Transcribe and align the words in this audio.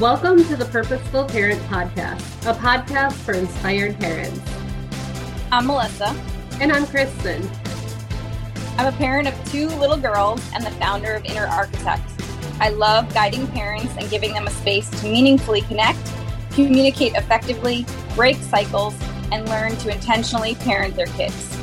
Welcome 0.00 0.44
to 0.48 0.56
the 0.56 0.66
Purposeful 0.66 1.24
Parent 1.24 1.58
Podcast, 1.70 2.20
a 2.46 2.52
podcast 2.52 3.14
for 3.14 3.32
inspired 3.32 3.98
parents. 3.98 4.42
I'm 5.50 5.68
Melissa. 5.68 6.14
And 6.60 6.70
I'm 6.70 6.84
Kristin. 6.84 7.48
I'm 8.76 8.92
a 8.92 8.96
parent 8.98 9.26
of 9.26 9.50
two 9.50 9.68
little 9.68 9.96
girls 9.96 10.42
and 10.52 10.62
the 10.66 10.70
founder 10.72 11.14
of 11.14 11.24
Inner 11.24 11.46
Architect. 11.46 12.10
I 12.60 12.68
love 12.68 13.14
guiding 13.14 13.46
parents 13.46 13.94
and 13.96 14.10
giving 14.10 14.34
them 14.34 14.46
a 14.46 14.50
space 14.50 14.90
to 15.00 15.08
meaningfully 15.08 15.62
connect, 15.62 16.12
communicate 16.50 17.14
effectively, 17.14 17.86
break 18.14 18.36
cycles, 18.36 18.94
and 19.32 19.48
learn 19.48 19.76
to 19.76 19.90
intentionally 19.90 20.56
parent 20.56 20.94
their 20.94 21.06
kids. 21.06 21.56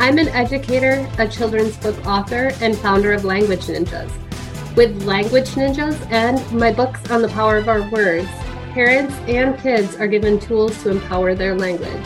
I'm 0.00 0.18
an 0.18 0.26
educator, 0.30 1.08
a 1.18 1.28
children's 1.28 1.76
book 1.76 2.04
author, 2.04 2.50
and 2.60 2.76
founder 2.76 3.12
of 3.12 3.24
Language 3.24 3.66
Ninjas 3.66 4.10
with 4.76 5.04
Language 5.04 5.50
Ninjas 5.50 6.04
and 6.10 6.40
my 6.52 6.72
books 6.72 7.08
on 7.08 7.22
the 7.22 7.28
power 7.28 7.56
of 7.56 7.68
our 7.68 7.88
words, 7.90 8.28
parents 8.72 9.14
and 9.28 9.56
kids 9.60 9.94
are 9.94 10.08
given 10.08 10.40
tools 10.40 10.82
to 10.82 10.90
empower 10.90 11.36
their 11.36 11.56
language. 11.56 12.04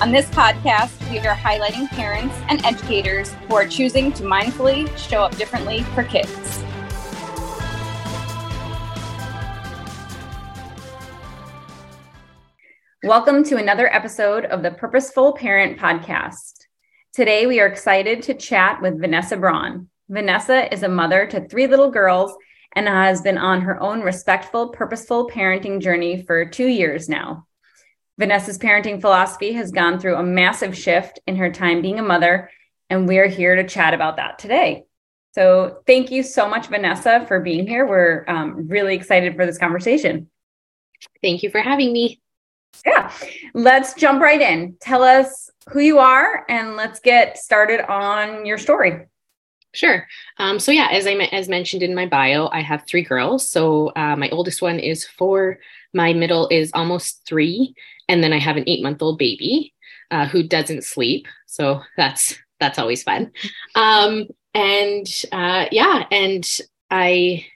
On 0.00 0.10
this 0.10 0.24
podcast, 0.30 1.10
we 1.10 1.18
are 1.18 1.36
highlighting 1.36 1.86
parents 1.90 2.34
and 2.48 2.64
educators 2.64 3.34
who 3.46 3.54
are 3.54 3.68
choosing 3.68 4.12
to 4.12 4.22
mindfully 4.22 4.96
show 4.96 5.22
up 5.22 5.36
differently 5.36 5.82
for 5.94 6.04
kids. 6.04 6.64
Welcome 13.02 13.44
to 13.44 13.58
another 13.58 13.92
episode 13.92 14.46
of 14.46 14.62
the 14.62 14.70
Purposeful 14.70 15.34
Parent 15.34 15.78
Podcast. 15.78 16.64
Today, 17.12 17.46
we 17.46 17.60
are 17.60 17.66
excited 17.66 18.22
to 18.22 18.32
chat 18.32 18.80
with 18.80 18.98
Vanessa 18.98 19.36
Braun. 19.36 19.90
Vanessa 20.10 20.72
is 20.74 20.82
a 20.82 20.88
mother 20.88 21.24
to 21.28 21.46
three 21.46 21.68
little 21.68 21.90
girls 21.90 22.36
and 22.74 22.88
has 22.88 23.22
been 23.22 23.38
on 23.38 23.60
her 23.60 23.80
own 23.80 24.00
respectful, 24.00 24.70
purposeful 24.70 25.30
parenting 25.30 25.80
journey 25.80 26.22
for 26.22 26.44
two 26.44 26.66
years 26.66 27.08
now. 27.08 27.46
Vanessa's 28.18 28.58
parenting 28.58 29.00
philosophy 29.00 29.52
has 29.52 29.70
gone 29.70 30.00
through 30.00 30.16
a 30.16 30.22
massive 30.22 30.76
shift 30.76 31.20
in 31.28 31.36
her 31.36 31.52
time 31.52 31.80
being 31.80 32.00
a 32.00 32.02
mother, 32.02 32.50
and 32.90 33.06
we're 33.06 33.28
here 33.28 33.54
to 33.54 33.66
chat 33.66 33.94
about 33.94 34.16
that 34.16 34.40
today. 34.40 34.82
So, 35.32 35.78
thank 35.86 36.10
you 36.10 36.24
so 36.24 36.48
much, 36.48 36.66
Vanessa, 36.66 37.24
for 37.28 37.38
being 37.38 37.68
here. 37.68 37.86
We're 37.86 38.24
um, 38.26 38.66
really 38.66 38.96
excited 38.96 39.36
for 39.36 39.46
this 39.46 39.58
conversation. 39.58 40.28
Thank 41.22 41.44
you 41.44 41.50
for 41.50 41.60
having 41.60 41.92
me. 41.92 42.20
Yeah, 42.84 43.12
let's 43.54 43.94
jump 43.94 44.20
right 44.20 44.40
in. 44.40 44.76
Tell 44.80 45.04
us 45.04 45.50
who 45.68 45.78
you 45.78 46.00
are, 46.00 46.44
and 46.48 46.74
let's 46.74 46.98
get 46.98 47.38
started 47.38 47.80
on 47.80 48.44
your 48.44 48.58
story. 48.58 49.06
Sure. 49.72 50.06
Um, 50.38 50.58
so 50.58 50.72
yeah, 50.72 50.88
as 50.90 51.06
I 51.06 51.12
as 51.12 51.48
mentioned 51.48 51.82
in 51.82 51.94
my 51.94 52.06
bio, 52.06 52.48
I 52.52 52.60
have 52.60 52.84
three 52.86 53.02
girls. 53.02 53.48
So 53.48 53.92
uh, 53.94 54.16
my 54.16 54.28
oldest 54.30 54.62
one 54.62 54.78
is 54.78 55.06
four, 55.06 55.58
my 55.94 56.12
middle 56.12 56.48
is 56.48 56.70
almost 56.74 57.22
three, 57.26 57.74
and 58.08 58.22
then 58.22 58.32
I 58.32 58.38
have 58.38 58.56
an 58.56 58.64
eight 58.66 58.82
month 58.82 59.00
old 59.00 59.18
baby 59.18 59.72
uh, 60.10 60.26
who 60.26 60.42
doesn't 60.42 60.84
sleep. 60.84 61.26
So 61.46 61.82
that's 61.96 62.36
that's 62.58 62.78
always 62.78 63.02
fun. 63.02 63.30
Um, 63.74 64.26
and 64.54 65.06
uh, 65.30 65.66
yeah, 65.70 66.04
and 66.10 66.46
I 66.90 67.46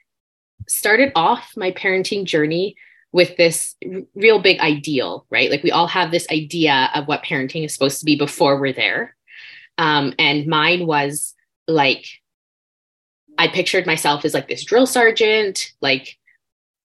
started 0.67 1.11
off 1.15 1.51
my 1.57 1.71
parenting 1.71 2.25
journey 2.25 2.75
with 3.11 3.37
this 3.37 3.75
real 4.13 4.41
big 4.41 4.59
ideal, 4.59 5.25
right? 5.29 5.51
Like 5.51 5.63
we 5.63 5.71
all 5.71 5.87
have 5.87 6.11
this 6.11 6.27
idea 6.31 6.89
of 6.93 7.07
what 7.07 7.23
parenting 7.23 7.65
is 7.65 7.73
supposed 7.73 7.99
to 7.99 8.05
be 8.05 8.17
before 8.17 8.59
we're 8.59 8.73
there. 8.73 9.15
Um, 9.77 10.13
and 10.17 10.47
mine 10.47 10.87
was 10.87 11.34
like 11.67 12.05
I 13.37 13.47
pictured 13.47 13.85
myself 13.85 14.25
as 14.25 14.33
like 14.33 14.47
this 14.47 14.63
drill 14.63 14.85
sergeant, 14.85 15.73
like, 15.81 16.17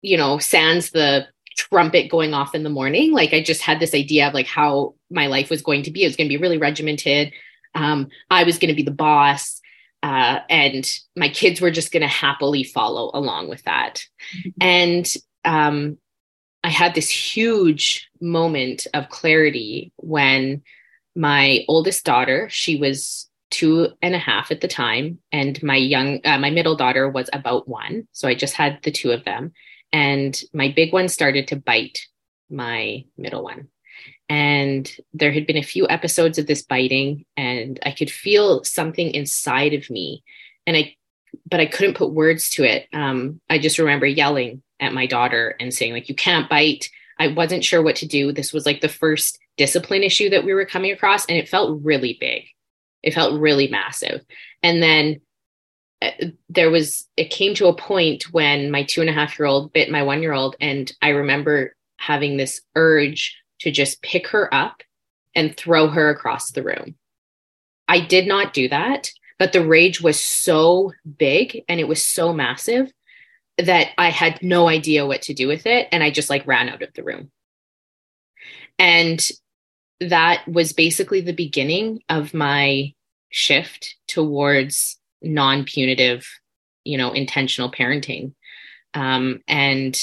you 0.01 0.17
know, 0.17 0.37
sans 0.37 0.91
the 0.91 1.27
trumpet 1.57 2.09
going 2.09 2.33
off 2.33 2.55
in 2.55 2.63
the 2.63 2.69
morning. 2.69 3.11
Like 3.11 3.33
I 3.33 3.41
just 3.41 3.61
had 3.61 3.79
this 3.79 3.93
idea 3.93 4.27
of 4.27 4.33
like 4.33 4.47
how 4.47 4.95
my 5.09 5.27
life 5.27 5.49
was 5.49 5.61
going 5.61 5.83
to 5.83 5.91
be. 5.91 6.03
It 6.03 6.07
was 6.07 6.15
going 6.15 6.27
to 6.27 6.33
be 6.33 6.41
really 6.41 6.57
regimented. 6.57 7.33
Um, 7.75 8.07
I 8.29 8.43
was 8.43 8.59
going 8.59 8.69
to 8.69 8.75
be 8.75 8.83
the 8.83 8.91
boss. 8.91 9.59
Uh, 10.03 10.39
and 10.49 10.89
my 11.15 11.27
kids 11.27 11.59
were 11.59 11.71
just 11.71 11.91
going 11.91 12.01
to 12.01 12.07
happily 12.07 12.63
follow 12.63 13.11
along 13.13 13.49
with 13.49 13.63
that. 13.63 14.05
Mm-hmm. 14.37 14.49
And 14.61 15.13
um, 15.43 15.97
I 16.63 16.69
had 16.69 16.93
this 16.93 17.09
huge 17.09 18.09
moment 18.21 18.87
of 18.93 19.09
clarity 19.09 19.91
when 19.97 20.61
my 21.15 21.65
oldest 21.67 22.05
daughter, 22.05 22.47
she 22.51 22.77
was 22.77 23.26
two 23.49 23.89
and 24.01 24.13
a 24.13 24.19
half 24.19 24.51
at 24.51 24.61
the 24.61 24.67
time 24.67 25.19
and 25.31 25.61
my 25.63 25.75
young 25.75 26.19
uh, 26.25 26.37
my 26.37 26.49
middle 26.49 26.75
daughter 26.75 27.09
was 27.09 27.29
about 27.31 27.67
one 27.67 28.07
so 28.11 28.27
i 28.27 28.35
just 28.35 28.55
had 28.55 28.79
the 28.83 28.91
two 28.91 29.11
of 29.11 29.23
them 29.23 29.53
and 29.93 30.41
my 30.53 30.71
big 30.75 30.91
one 30.91 31.07
started 31.07 31.47
to 31.47 31.55
bite 31.55 31.99
my 32.49 33.05
middle 33.17 33.43
one. 33.43 33.69
And 34.29 34.91
there 35.13 35.31
had 35.31 35.47
been 35.47 35.57
a 35.57 35.63
few 35.63 35.87
episodes 35.87 36.37
of 36.37 36.47
this 36.47 36.61
biting 36.61 37.25
and 37.37 37.79
i 37.83 37.91
could 37.91 38.11
feel 38.11 38.63
something 38.63 39.11
inside 39.11 39.73
of 39.73 39.89
me 39.89 40.23
and 40.65 40.75
i 40.75 40.93
but 41.49 41.59
i 41.59 41.65
couldn't 41.65 41.97
put 41.97 42.11
words 42.11 42.49
to 42.51 42.63
it. 42.63 42.87
Um, 42.93 43.39
i 43.49 43.57
just 43.57 43.79
remember 43.79 44.05
yelling 44.05 44.63
at 44.79 44.93
my 44.93 45.05
daughter 45.05 45.55
and 45.59 45.73
saying 45.73 45.93
like 45.93 46.09
you 46.09 46.15
can't 46.15 46.49
bite. 46.49 46.89
I 47.19 47.29
wasn't 47.29 47.63
sure 47.63 47.81
what 47.81 47.95
to 47.97 48.05
do. 48.05 48.31
This 48.31 48.53
was 48.53 48.65
like 48.65 48.81
the 48.81 48.89
first 48.89 49.39
discipline 49.55 50.03
issue 50.03 50.29
that 50.29 50.43
we 50.43 50.53
were 50.53 50.65
coming 50.65 50.91
across 50.91 51.25
and 51.25 51.37
it 51.37 51.49
felt 51.49 51.81
really 51.83 52.17
big 52.19 52.43
it 53.03 53.13
felt 53.13 53.39
really 53.39 53.67
massive. 53.67 54.25
And 54.63 54.81
then 54.81 55.21
uh, 56.01 56.11
there 56.49 56.69
was, 56.69 57.07
it 57.17 57.29
came 57.29 57.53
to 57.55 57.67
a 57.67 57.75
point 57.75 58.31
when 58.33 58.71
my 58.71 58.83
two 58.83 59.01
and 59.01 59.09
a 59.09 59.13
half 59.13 59.37
year 59.37 59.47
old 59.47 59.73
bit 59.73 59.91
my 59.91 60.03
one 60.03 60.21
year 60.21 60.33
old. 60.33 60.55
And 60.59 60.91
I 61.01 61.09
remember 61.09 61.75
having 61.97 62.37
this 62.37 62.61
urge 62.75 63.37
to 63.59 63.71
just 63.71 64.01
pick 64.01 64.27
her 64.27 64.53
up 64.53 64.81
and 65.35 65.55
throw 65.55 65.87
her 65.87 66.09
across 66.09 66.51
the 66.51 66.63
room. 66.63 66.95
I 67.87 68.01
did 68.01 68.27
not 68.27 68.53
do 68.53 68.67
that, 68.69 69.09
but 69.39 69.53
the 69.53 69.65
rage 69.65 70.01
was 70.01 70.19
so 70.19 70.93
big 71.17 71.63
and 71.67 71.79
it 71.79 71.87
was 71.87 72.03
so 72.03 72.33
massive 72.33 72.91
that 73.57 73.89
I 73.97 74.09
had 74.09 74.43
no 74.43 74.67
idea 74.67 75.05
what 75.05 75.23
to 75.23 75.33
do 75.33 75.47
with 75.47 75.65
it. 75.65 75.87
And 75.91 76.03
I 76.03 76.11
just 76.11 76.29
like 76.29 76.45
ran 76.45 76.69
out 76.69 76.81
of 76.81 76.93
the 76.93 77.03
room. 77.03 77.31
And 78.77 79.25
that 79.99 80.47
was 80.47 80.73
basically 80.73 81.21
the 81.21 81.33
beginning 81.33 82.01
of 82.09 82.33
my 82.33 82.93
shift 83.29 83.95
towards 84.07 84.99
non-punitive 85.21 86.27
you 86.83 86.97
know 86.97 87.11
intentional 87.11 87.71
parenting. 87.71 88.33
Um, 88.93 89.41
and 89.47 89.99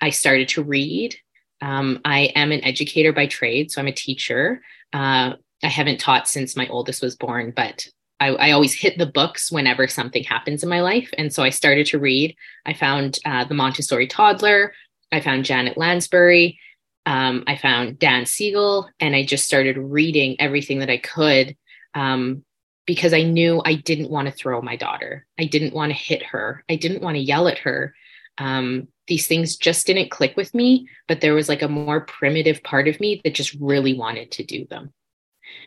i 0.00 0.10
started 0.10 0.48
to 0.50 0.62
read. 0.62 1.16
Um, 1.60 2.00
i 2.04 2.32
am 2.36 2.52
an 2.52 2.64
educator 2.64 3.12
by 3.12 3.26
trade 3.26 3.70
so 3.70 3.80
i'm 3.80 3.88
a 3.88 3.92
teacher. 3.92 4.62
Uh, 4.92 5.34
i 5.62 5.66
haven't 5.66 6.00
taught 6.00 6.28
since 6.28 6.56
my 6.56 6.68
oldest 6.68 7.02
was 7.02 7.16
born 7.16 7.52
but 7.54 7.86
I, 8.20 8.30
I, 8.30 8.50
always 8.50 8.74
hit 8.74 8.98
the 8.98 9.06
books 9.06 9.52
whenever 9.52 9.86
something 9.86 10.24
happens 10.24 10.64
in 10.64 10.68
my 10.68 10.80
life. 10.80 11.14
And 11.16 11.32
so 11.32 11.44
i 11.44 11.50
started 11.50 11.86
to 11.86 12.00
read. 12.00 12.34
I 12.66 12.74
found 12.74 13.18
uh, 13.24 13.44
the 13.44 13.54
montessori 13.54 14.08
toddler. 14.08 14.72
I 15.12 15.20
found 15.20 15.44
janet 15.44 15.78
lansbury 15.78 16.58
um, 17.08 17.42
I 17.46 17.56
found 17.56 17.98
Dan 17.98 18.26
Siegel 18.26 18.90
and 19.00 19.16
I 19.16 19.24
just 19.24 19.46
started 19.46 19.78
reading 19.78 20.36
everything 20.38 20.80
that 20.80 20.90
I 20.90 20.98
could 20.98 21.56
um, 21.94 22.44
because 22.86 23.14
I 23.14 23.22
knew 23.22 23.62
I 23.64 23.76
didn't 23.76 24.10
want 24.10 24.28
to 24.28 24.34
throw 24.34 24.60
my 24.60 24.76
daughter. 24.76 25.26
I 25.38 25.46
didn't 25.46 25.72
want 25.72 25.90
to 25.90 25.98
hit 25.98 26.22
her. 26.22 26.62
I 26.68 26.76
didn't 26.76 27.00
want 27.00 27.14
to 27.14 27.22
yell 27.22 27.48
at 27.48 27.60
her. 27.60 27.94
Um, 28.36 28.88
these 29.06 29.26
things 29.26 29.56
just 29.56 29.86
didn't 29.86 30.10
click 30.10 30.36
with 30.36 30.52
me, 30.52 30.86
but 31.06 31.22
there 31.22 31.32
was 31.32 31.48
like 31.48 31.62
a 31.62 31.68
more 31.68 32.02
primitive 32.02 32.62
part 32.62 32.88
of 32.88 33.00
me 33.00 33.22
that 33.24 33.34
just 33.34 33.56
really 33.58 33.94
wanted 33.94 34.30
to 34.32 34.44
do 34.44 34.66
them. 34.66 34.92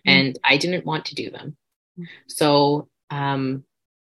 Mm-hmm. 0.06 0.10
And 0.10 0.40
I 0.44 0.58
didn't 0.58 0.86
want 0.86 1.06
to 1.06 1.16
do 1.16 1.32
them. 1.32 1.58
So 2.28 2.88
um, 3.10 3.64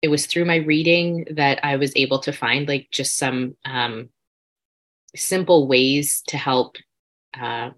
it 0.02 0.08
was 0.08 0.26
through 0.26 0.46
my 0.46 0.56
reading 0.56 1.28
that 1.36 1.64
I 1.64 1.76
was 1.76 1.94
able 1.96 2.22
to 2.22 2.34
find 2.34 2.68
like 2.68 2.88
just 2.90 3.18
some 3.18 3.56
um, 3.66 4.10
simple 5.16 5.68
ways 5.68 6.24
to 6.30 6.36
help 6.36 6.78
uh, 7.40 7.72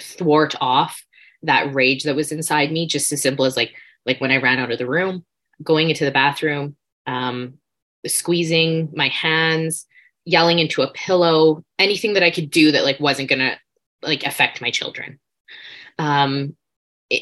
thwart 0.00 0.54
off 0.60 1.04
that 1.42 1.74
rage 1.74 2.04
that 2.04 2.16
was 2.16 2.32
inside 2.32 2.70
me 2.70 2.86
just 2.86 3.12
as 3.12 3.22
simple 3.22 3.44
as 3.44 3.56
like 3.56 3.74
like 4.06 4.20
when 4.20 4.30
i 4.30 4.36
ran 4.36 4.58
out 4.58 4.70
of 4.70 4.78
the 4.78 4.86
room 4.86 5.24
going 5.62 5.88
into 5.90 6.04
the 6.04 6.10
bathroom 6.10 6.76
um, 7.06 7.54
squeezing 8.06 8.90
my 8.94 9.08
hands 9.08 9.86
yelling 10.24 10.58
into 10.58 10.82
a 10.82 10.92
pillow 10.92 11.64
anything 11.78 12.12
that 12.14 12.22
i 12.22 12.30
could 12.30 12.50
do 12.50 12.72
that 12.72 12.84
like 12.84 13.00
wasn't 13.00 13.28
gonna 13.28 13.56
like 14.02 14.24
affect 14.24 14.60
my 14.60 14.70
children. 14.70 15.18
Um 15.98 16.56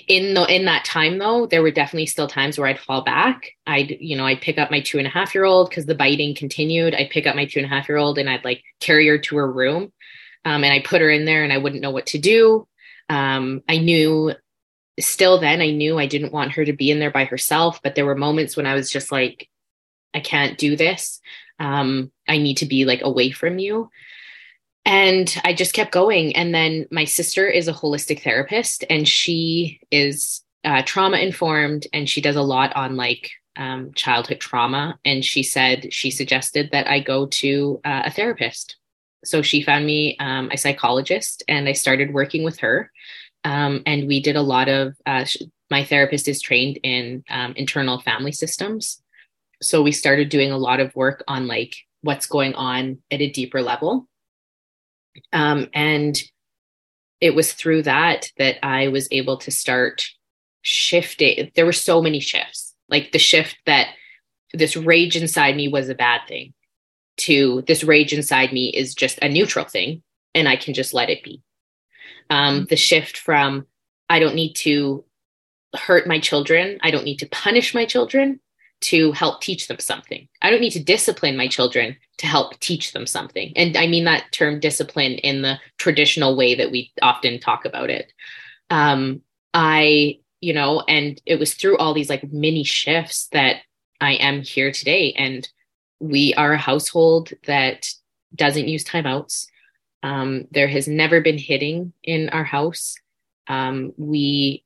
in 0.07 0.35
the 0.35 0.45
in 0.55 0.67
that 0.67 0.85
time 0.85 1.17
though 1.17 1.47
there 1.47 1.63
were 1.63 1.71
definitely 1.71 2.05
still 2.05 2.29
times 2.29 2.59
where 2.59 2.69
i'd 2.69 2.79
fall 2.79 3.03
back. 3.03 3.53
I'd 3.67 3.97
you 4.01 4.17
know 4.17 4.27
i'd 4.27 4.41
pick 4.41 4.59
up 4.59 4.71
my 4.71 4.81
two 4.81 4.99
and 4.99 5.07
a 5.07 5.11
half 5.11 5.35
year 5.35 5.45
old 5.45 5.71
because 5.71 5.87
the 5.87 5.95
biting 5.95 6.35
continued. 6.35 6.95
I'd 6.95 7.11
pick 7.11 7.27
up 7.27 7.37
my 7.37 7.47
two 7.47 7.61
and 7.61 7.67
a 7.67 7.75
half 7.75 7.89
year 7.89 7.99
old 7.99 8.19
and 8.19 8.29
i'd 8.29 8.45
like 8.45 8.63
carry 8.81 9.09
her 9.09 9.19
to 9.19 9.37
her 9.37 9.51
room 9.51 9.93
um, 10.45 10.65
and 10.65 10.73
I 10.73 10.81
put 10.81 11.01
her 11.01 11.11
in 11.11 11.25
there 11.25 11.45
and 11.45 11.53
I 11.53 11.59
wouldn't 11.59 11.83
know 11.83 11.91
what 11.91 12.07
to 12.07 12.19
do. 12.19 12.67
Um, 13.09 13.63
I 13.69 13.79
knew 13.79 14.35
still 15.01 15.39
then, 15.39 15.61
I 15.61 15.71
knew 15.71 15.99
I 15.99 16.07
didn't 16.07 16.33
want 16.33 16.53
her 16.53 16.65
to 16.65 16.73
be 16.73 16.91
in 16.91 16.99
there 16.99 17.11
by 17.11 17.25
herself, 17.25 17.81
but 17.83 17.95
there 17.95 18.07
were 18.07 18.15
moments 18.15 18.57
when 18.57 18.67
I 18.67 18.75
was 18.75 18.91
just 18.91 19.13
like, 19.13 19.49
I 20.15 20.21
can't 20.21 20.59
do 20.59 20.77
this. 20.77 21.21
Um, 21.59 22.11
I 22.27 22.39
need 22.39 22.59
to 22.59 22.67
be 22.67 22.85
like 22.85 23.03
away 23.03 23.31
from 23.31 23.59
you. 23.59 23.91
And 24.85 25.39
I 25.45 25.53
just 25.53 25.75
kept 25.75 25.93
going. 25.93 26.35
And 26.35 26.55
then 26.55 26.87
my 26.91 27.05
sister 27.05 27.47
is 27.47 27.69
a 27.69 27.75
holistic 27.75 28.23
therapist 28.23 28.85
and 28.89 29.07
she 29.07 29.81
is 29.91 30.43
uh, 30.65 30.83
trauma 30.85 31.19
informed 31.19 31.87
and 31.93 32.09
she 32.09 32.21
does 32.21 32.37
a 32.37 32.43
lot 32.43 32.75
on 32.75 32.97
like 32.97 33.31
um, 33.57 33.93
childhood 33.95 34.41
trauma. 34.41 34.99
And 35.05 35.25
she 35.25 35.43
said, 35.43 35.93
she 35.93 36.11
suggested 36.11 36.71
that 36.73 36.89
I 36.89 37.01
go 37.01 37.27
to 37.27 37.81
uh, 37.85 38.03
a 38.07 38.11
therapist. 38.11 38.77
So 39.25 39.43
she 39.43 39.63
found 39.63 39.85
me 39.87 40.17
um, 40.19 40.51
a 40.53 40.57
psychologist 40.57 41.43
and 41.49 41.69
I 41.69 41.73
started 41.73 42.15
working 42.15 42.45
with 42.45 42.61
her. 42.61 42.91
Um, 43.45 43.83
and 43.87 44.07
we 44.07 44.21
did 44.21 44.37
a 44.37 44.43
lot 44.43 44.69
of, 44.69 44.95
uh, 45.07 45.25
my 45.71 45.85
therapist 45.85 46.29
is 46.29 46.41
trained 46.41 46.79
in 46.83 47.25
um, 47.29 47.53
internal 47.57 48.01
family 48.01 48.33
systems. 48.33 49.03
So 49.61 49.83
we 49.83 49.93
started 49.93 50.29
doing 50.29 50.51
a 50.51 50.59
lot 50.59 50.81
of 50.81 50.95
work 50.95 51.25
on 51.29 51.47
like 51.47 51.75
what's 52.03 52.27
going 52.27 52.55
on 52.55 52.99
at 53.11 53.21
a 53.21 53.31
deeper 53.31 53.61
level. 53.61 54.07
Um, 55.33 55.69
and 55.75 56.21
it 57.21 57.35
was 57.35 57.53
through 57.53 57.83
that 57.83 58.31
that 58.39 58.65
I 58.65 58.89
was 58.89 59.09
able 59.11 59.39
to 59.39 59.51
start 59.51 60.07
shifting. 60.63 61.51
There 61.57 61.67
were 61.67 61.73
so 61.73 62.01
many 62.01 62.21
shifts, 62.21 62.75
like 62.89 63.11
the 63.11 63.19
shift 63.19 63.57
that 63.67 63.89
this 64.55 64.77
rage 64.77 65.17
inside 65.17 65.57
me 65.57 65.69
was 65.69 65.89
a 65.89 65.95
bad 65.95 66.21
thing 66.29 66.55
to 67.19 67.63
this 67.67 67.85
rage 67.85 68.13
inside 68.13 68.53
me 68.53 68.69
is 68.69 68.95
just 68.95 69.19
a 69.21 69.29
neutral 69.29 69.65
thing 69.65 70.03
and 70.35 70.49
I 70.49 70.57
can 70.57 70.75
just 70.75 70.95
let 70.95 71.11
it 71.11 71.23
be. 71.23 71.43
Um, 72.31 72.57
mm-hmm. 72.57 72.65
the 72.67 72.77
shift 72.77 73.19
from 73.19 73.67
I 74.09 74.19
don't 74.19 74.35
need 74.35 74.55
to 74.55 75.05
hurt 75.77 76.07
my 76.07 76.19
children, 76.19 76.79
I 76.83 76.91
don't 76.91 77.05
need 77.05 77.19
to 77.19 77.29
punish 77.29 77.75
my 77.75 77.85
children 77.85 78.41
to 78.81 79.13
help 79.13 79.41
teach 79.41 79.67
them 79.67 79.81
something. 79.81 80.29
I 80.41 80.51
don't 80.51 80.61
need 80.61 80.71
to 80.73 80.83
discipline 80.83 81.37
my 81.37 81.49
children 81.49 81.97
to 82.19 82.27
help 82.27 82.59
teach 82.61 82.93
them 82.93 83.07
something. 83.07 83.53
And 83.57 83.77
I 83.77 83.87
mean 83.87 84.05
that 84.05 84.31
term 84.33 84.61
discipline 84.61 85.15
in 85.15 85.43
the 85.43 85.59
traditional 85.79 86.37
way 86.37 86.55
that 86.55 86.71
we 86.71 86.93
often 87.03 87.41
talk 87.41 87.65
about 87.65 87.91
it. 87.91 88.13
Um, 88.71 89.23
I, 89.53 90.21
you 90.41 90.53
know, 90.53 90.85
and 90.87 91.21
it 91.27 91.39
was 91.39 91.55
through 91.55 91.79
all 91.79 91.95
these 91.95 92.11
like 92.11 92.33
mini 92.33 92.63
shifts 92.63 93.29
that 93.33 93.63
I 94.01 94.13
am 94.15 94.43
here 94.43 94.71
today. 94.71 95.13
And 95.15 95.49
we 96.01 96.35
are 96.35 96.53
a 96.53 96.59
household 96.59 97.33
that 97.47 97.93
doesn't 98.35 98.69
use 98.69 98.85
timeouts. 98.85 99.47
Um, 100.03 100.47
there 100.51 100.69
has 100.69 100.87
never 100.87 101.21
been 101.21 101.39
hitting 101.39 101.93
in 102.03 102.29
our 102.29 102.45
house. 102.45 102.97
Um, 103.49 103.93
we 103.97 104.65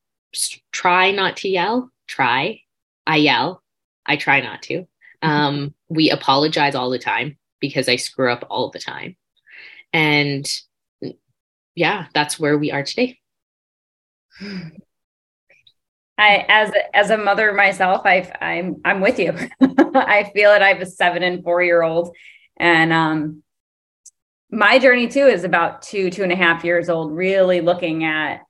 try 0.72 1.10
not 1.10 1.36
to 1.38 1.48
yell, 1.48 1.90
try. 2.06 2.60
I 3.06 3.16
yell. 3.16 3.62
I 4.04 4.16
try 4.16 4.40
not 4.40 4.62
to. 4.62 4.80
Mm-hmm. 5.22 5.28
Um, 5.28 5.74
we 5.88 6.10
apologize 6.10 6.74
all 6.74 6.90
the 6.90 6.98
time 6.98 7.38
because 7.60 7.88
I 7.88 7.96
screw 7.96 8.32
up 8.32 8.46
all 8.50 8.70
the 8.70 8.78
time. 8.78 9.16
And 9.92 10.46
yeah, 11.74 12.06
that's 12.12 12.38
where 12.38 12.58
we 12.58 12.72
are 12.72 12.82
today. 12.82 13.18
I 16.22 16.46
as 16.48 16.72
as 16.94 17.10
a 17.10 17.18
mother 17.18 17.52
myself, 17.52 18.02
I 18.04 18.30
I'm 18.40 18.80
I'm 18.84 19.00
with 19.00 19.18
you. 19.18 19.32
I 19.60 20.30
feel 20.32 20.52
it. 20.52 20.62
I 20.62 20.68
have 20.68 20.80
a 20.80 20.86
seven 20.86 21.24
and 21.24 21.42
four 21.42 21.62
year 21.62 21.82
old, 21.82 22.14
and 22.56 22.92
um, 22.92 23.42
my 24.48 24.78
journey 24.78 25.08
too 25.08 25.26
is 25.26 25.42
about 25.42 25.82
two 25.82 26.10
two 26.10 26.22
and 26.22 26.30
a 26.30 26.36
half 26.36 26.64
years 26.64 26.88
old. 26.88 27.12
Really 27.12 27.60
looking 27.60 28.04
at, 28.04 28.42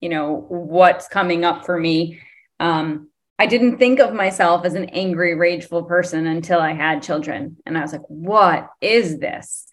you 0.00 0.08
know, 0.08 0.46
what's 0.48 1.08
coming 1.08 1.44
up 1.44 1.66
for 1.66 1.78
me. 1.78 2.20
Um, 2.60 3.08
I 3.40 3.46
didn't 3.46 3.78
think 3.78 3.98
of 3.98 4.14
myself 4.14 4.64
as 4.64 4.74
an 4.74 4.90
angry, 4.90 5.34
rageful 5.34 5.84
person 5.84 6.28
until 6.28 6.60
I 6.60 6.74
had 6.74 7.02
children, 7.02 7.56
and 7.66 7.76
I 7.76 7.80
was 7.80 7.92
like, 7.92 8.06
"What 8.06 8.70
is 8.80 9.18
this?" 9.18 9.66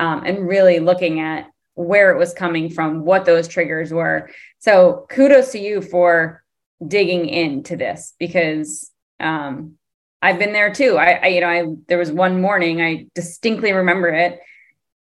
Um, 0.00 0.22
and 0.24 0.48
really 0.48 0.78
looking 0.80 1.20
at 1.20 1.50
where 1.74 2.12
it 2.12 2.18
was 2.18 2.32
coming 2.32 2.70
from, 2.70 3.04
what 3.04 3.26
those 3.26 3.46
triggers 3.46 3.92
were. 3.92 4.30
So 4.58 5.06
kudos 5.10 5.52
to 5.52 5.58
you 5.58 5.82
for 5.82 6.42
digging 6.86 7.28
into 7.28 7.76
this 7.76 8.14
because 8.18 8.90
um, 9.20 9.74
I've 10.22 10.38
been 10.38 10.52
there 10.52 10.72
too. 10.72 10.96
I, 10.96 11.12
I, 11.12 11.26
you 11.28 11.40
know, 11.40 11.48
I 11.48 11.64
there 11.86 11.98
was 11.98 12.12
one 12.12 12.40
morning 12.40 12.80
I 12.80 13.06
distinctly 13.14 13.72
remember 13.72 14.08
it, 14.08 14.40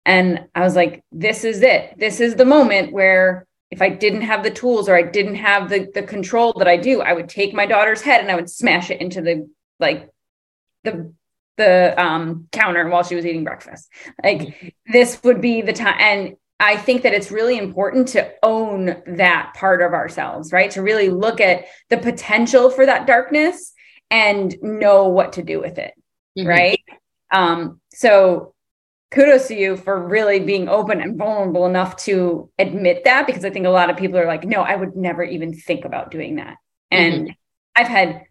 and 0.05 0.45
I 0.55 0.61
was 0.61 0.75
like, 0.75 1.03
"This 1.11 1.43
is 1.43 1.61
it. 1.61 1.95
This 1.97 2.19
is 2.19 2.35
the 2.35 2.45
moment 2.45 2.93
where." 2.93 3.47
If 3.69 3.81
I 3.81 3.87
didn't 3.87 4.23
have 4.23 4.43
the 4.43 4.51
tools 4.51 4.89
or 4.89 4.97
I 4.97 5.01
didn't 5.01 5.35
have 5.35 5.69
the 5.69 5.87
the 5.93 6.03
control 6.03 6.51
that 6.57 6.67
I 6.67 6.75
do, 6.75 6.99
I 6.99 7.13
would 7.13 7.29
take 7.29 7.53
my 7.53 7.65
daughter's 7.65 8.01
head 8.01 8.19
and 8.19 8.29
I 8.29 8.35
would 8.35 8.49
smash 8.49 8.91
it 8.91 8.99
into 8.99 9.21
the 9.21 9.49
like 9.79 10.09
the 10.83 11.13
the 11.55 11.93
um 11.97 12.49
counter 12.51 12.89
while 12.89 13.03
she 13.03 13.15
was 13.15 13.25
eating 13.25 13.45
breakfast. 13.45 13.89
Like 14.21 14.75
this 14.91 15.23
would 15.23 15.39
be 15.39 15.61
the 15.61 15.71
time 15.71 15.95
and 15.99 16.35
I 16.61 16.77
think 16.77 17.01
that 17.01 17.13
it's 17.13 17.31
really 17.31 17.57
important 17.57 18.09
to 18.09 18.31
own 18.43 19.01
that 19.07 19.53
part 19.55 19.81
of 19.81 19.93
ourselves, 19.93 20.53
right? 20.53 20.69
To 20.71 20.83
really 20.83 21.09
look 21.09 21.41
at 21.41 21.65
the 21.89 21.97
potential 21.97 22.69
for 22.69 22.85
that 22.85 23.07
darkness 23.07 23.73
and 24.11 24.55
know 24.61 25.07
what 25.07 25.33
to 25.33 25.43
do 25.43 25.59
with 25.59 25.79
it, 25.79 25.93
mm-hmm. 26.37 26.47
right? 26.47 26.81
Um, 27.31 27.81
so 27.91 28.53
kudos 29.09 29.47
to 29.47 29.55
you 29.55 29.75
for 29.75 30.07
really 30.07 30.39
being 30.39 30.69
open 30.69 31.01
and 31.01 31.17
vulnerable 31.17 31.65
enough 31.65 31.95
to 32.03 32.51
admit 32.59 33.05
that 33.05 33.25
because 33.25 33.43
I 33.43 33.49
think 33.49 33.65
a 33.65 33.69
lot 33.69 33.89
of 33.89 33.97
people 33.97 34.19
are 34.19 34.27
like, 34.27 34.43
no, 34.43 34.61
I 34.61 34.75
would 34.75 34.95
never 34.95 35.23
even 35.23 35.55
think 35.55 35.83
about 35.83 36.11
doing 36.11 36.35
that. 36.35 36.57
And 36.91 37.23
mm-hmm. 37.23 37.31
I've 37.75 37.87
had 37.87 38.25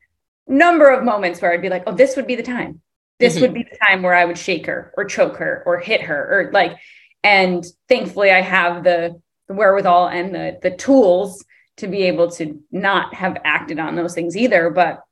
number 0.46 0.88
of 0.88 1.02
moments 1.02 1.42
where 1.42 1.52
I'd 1.52 1.62
be 1.62 1.68
like, 1.68 1.82
oh, 1.88 1.94
this 1.94 2.14
would 2.14 2.28
be 2.28 2.36
the 2.36 2.44
time. 2.44 2.80
This 3.18 3.34
mm-hmm. 3.34 3.42
would 3.42 3.54
be 3.54 3.64
the 3.64 3.78
time 3.88 4.02
where 4.02 4.14
I 4.14 4.24
would 4.24 4.38
shake 4.38 4.66
her 4.66 4.94
or 4.96 5.04
choke 5.04 5.38
her 5.38 5.64
or 5.66 5.80
hit 5.80 6.02
her 6.02 6.16
or 6.16 6.52
like 6.52 6.78
and 7.22 7.64
thankfully 7.88 8.30
i 8.30 8.40
have 8.40 8.84
the, 8.84 9.20
the 9.48 9.54
wherewithal 9.54 10.08
and 10.08 10.34
the 10.34 10.58
the 10.62 10.70
tools 10.70 11.44
to 11.76 11.86
be 11.86 12.02
able 12.02 12.30
to 12.30 12.62
not 12.70 13.14
have 13.14 13.36
acted 13.44 13.78
on 13.78 13.96
those 13.96 14.14
things 14.14 14.36
either 14.36 14.70
but 14.70 15.02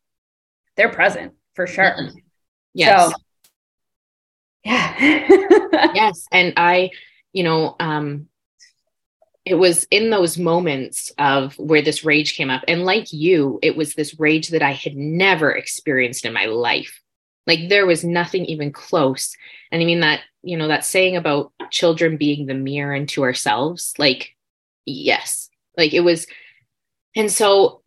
they're 0.79 0.89
present 0.89 1.35
for 1.55 1.67
sure. 1.67 1.93
Mm-hmm. 1.99 2.19
yes. 2.73 3.11
so, 3.11 3.19
yeah. 4.65 5.29
Yes. 5.95 6.27
And 6.33 6.55
i 6.57 6.91
you 7.33 7.43
know 7.43 7.77
um 7.81 8.29
it 9.45 9.55
was 9.55 9.87
in 9.91 10.11
those 10.11 10.37
moments 10.37 11.11
of 11.19 11.59
where 11.59 11.83
this 11.83 12.05
rage 12.05 12.35
came 12.37 12.51
up. 12.51 12.63
And 12.69 12.85
like 12.85 13.13
you 13.13 13.59
it 13.61 13.77
was 13.77 13.95
this 13.95 14.19
rage 14.21 14.49
that 14.49 14.63
i 14.63 14.73
had 14.73 14.97
never 14.97 15.51
experienced 15.51 16.25
in 16.25 16.33
my 16.33 16.47
life. 16.47 17.03
Like 17.47 17.69
there 17.69 17.87
was 17.87 18.05
nothing 18.05 18.45
even 18.47 18.73
close. 18.73 19.37
And 19.73 19.83
i 19.83 19.85
mean 19.85 20.01
that 20.01 20.21
you 20.49 20.57
know 20.57 20.69
that 20.69 20.85
saying 20.85 21.15
about 21.15 21.53
children 21.71 22.17
being 22.17 22.47
the 22.47 22.55
mirror 22.55 22.95
into 22.95 23.23
ourselves 23.23 23.93
like 23.99 24.35
yes 24.87 25.51
like 25.77 25.93
it 25.93 26.01
was 26.01 26.27
and 27.15 27.31
so 27.31 27.83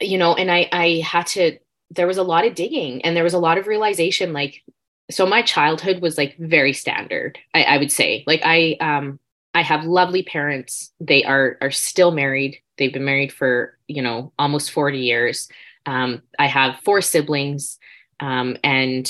you 0.00 0.16
know 0.16 0.34
and 0.34 0.50
i 0.50 0.66
i 0.72 1.02
had 1.04 1.26
to 1.26 1.58
there 1.90 2.06
was 2.06 2.16
a 2.16 2.22
lot 2.22 2.46
of 2.46 2.54
digging 2.54 3.02
and 3.02 3.14
there 3.14 3.24
was 3.24 3.34
a 3.34 3.38
lot 3.38 3.58
of 3.58 3.66
realization 3.66 4.32
like 4.32 4.62
so 5.10 5.26
my 5.26 5.42
childhood 5.42 6.00
was 6.00 6.16
like 6.16 6.36
very 6.38 6.72
standard 6.72 7.38
I, 7.52 7.64
I 7.64 7.76
would 7.76 7.92
say 7.92 8.24
like 8.26 8.40
i 8.44 8.76
um 8.80 9.20
i 9.52 9.60
have 9.60 9.84
lovely 9.84 10.22
parents 10.22 10.92
they 11.00 11.22
are 11.24 11.58
are 11.60 11.70
still 11.70 12.12
married 12.12 12.56
they've 12.78 12.92
been 12.92 13.04
married 13.04 13.30
for 13.32 13.76
you 13.88 14.00
know 14.00 14.32
almost 14.38 14.70
40 14.70 14.98
years 14.98 15.48
um 15.84 16.22
i 16.38 16.46
have 16.46 16.80
four 16.82 17.02
siblings 17.02 17.78
um 18.20 18.56
and 18.64 19.06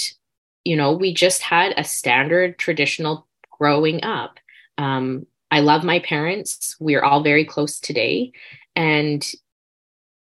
you 0.65 0.77
know, 0.77 0.93
we 0.93 1.15
just 1.15 1.43
had 1.43 1.75
a 1.77 1.85
standard 1.85 2.59
traditional 2.59 3.27
growing 3.51 4.05
up. 4.05 4.39
Um, 4.79 5.27
I 5.51 5.61
love 5.61 5.85
my 5.85 5.99
parents. 6.01 6.77
We're 6.79 7.03
all 7.03 7.23
very 7.23 7.45
close 7.45 7.81
today. 7.81 8.33
And, 8.77 9.27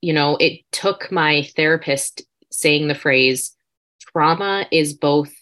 you 0.00 0.12
know, 0.12 0.36
it 0.36 0.60
took 0.72 1.10
my 1.10 1.42
therapist 1.56 2.22
saying 2.50 2.88
the 2.88 2.94
phrase 2.94 3.56
trauma 4.00 4.66
is 4.70 4.94
both 4.94 5.32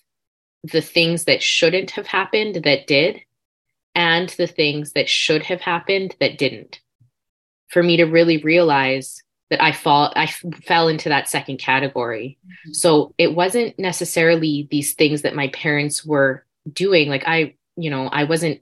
the 0.64 0.80
things 0.80 1.24
that 1.24 1.42
shouldn't 1.42 1.90
have 1.92 2.06
happened 2.06 2.64
that 2.64 2.86
did 2.86 3.20
and 3.94 4.30
the 4.30 4.46
things 4.46 4.92
that 4.92 5.08
should 5.08 5.42
have 5.42 5.60
happened 5.60 6.16
that 6.20 6.38
didn't. 6.38 6.80
For 7.68 7.82
me 7.82 7.96
to 7.98 8.04
really 8.04 8.38
realize 8.38 9.22
that 9.50 9.62
I 9.62 9.72
fall 9.72 10.12
I 10.16 10.24
f- 10.24 10.44
fell 10.64 10.88
into 10.88 11.08
that 11.08 11.28
second 11.28 11.58
category. 11.58 12.38
Mm-hmm. 12.46 12.72
So 12.72 13.14
it 13.18 13.34
wasn't 13.34 13.78
necessarily 13.78 14.68
these 14.70 14.94
things 14.94 15.22
that 15.22 15.34
my 15.34 15.48
parents 15.48 16.04
were 16.04 16.44
doing 16.72 17.08
like 17.08 17.24
I 17.26 17.54
you 17.76 17.90
know 17.90 18.08
I 18.08 18.24
wasn't 18.24 18.60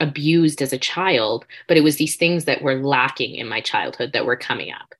abused 0.00 0.60
as 0.60 0.72
a 0.72 0.78
child, 0.78 1.46
but 1.68 1.76
it 1.76 1.84
was 1.84 1.96
these 1.96 2.16
things 2.16 2.44
that 2.46 2.62
were 2.62 2.74
lacking 2.74 3.36
in 3.36 3.48
my 3.48 3.60
childhood 3.60 4.12
that 4.12 4.26
were 4.26 4.36
coming 4.36 4.72
up. 4.72 4.94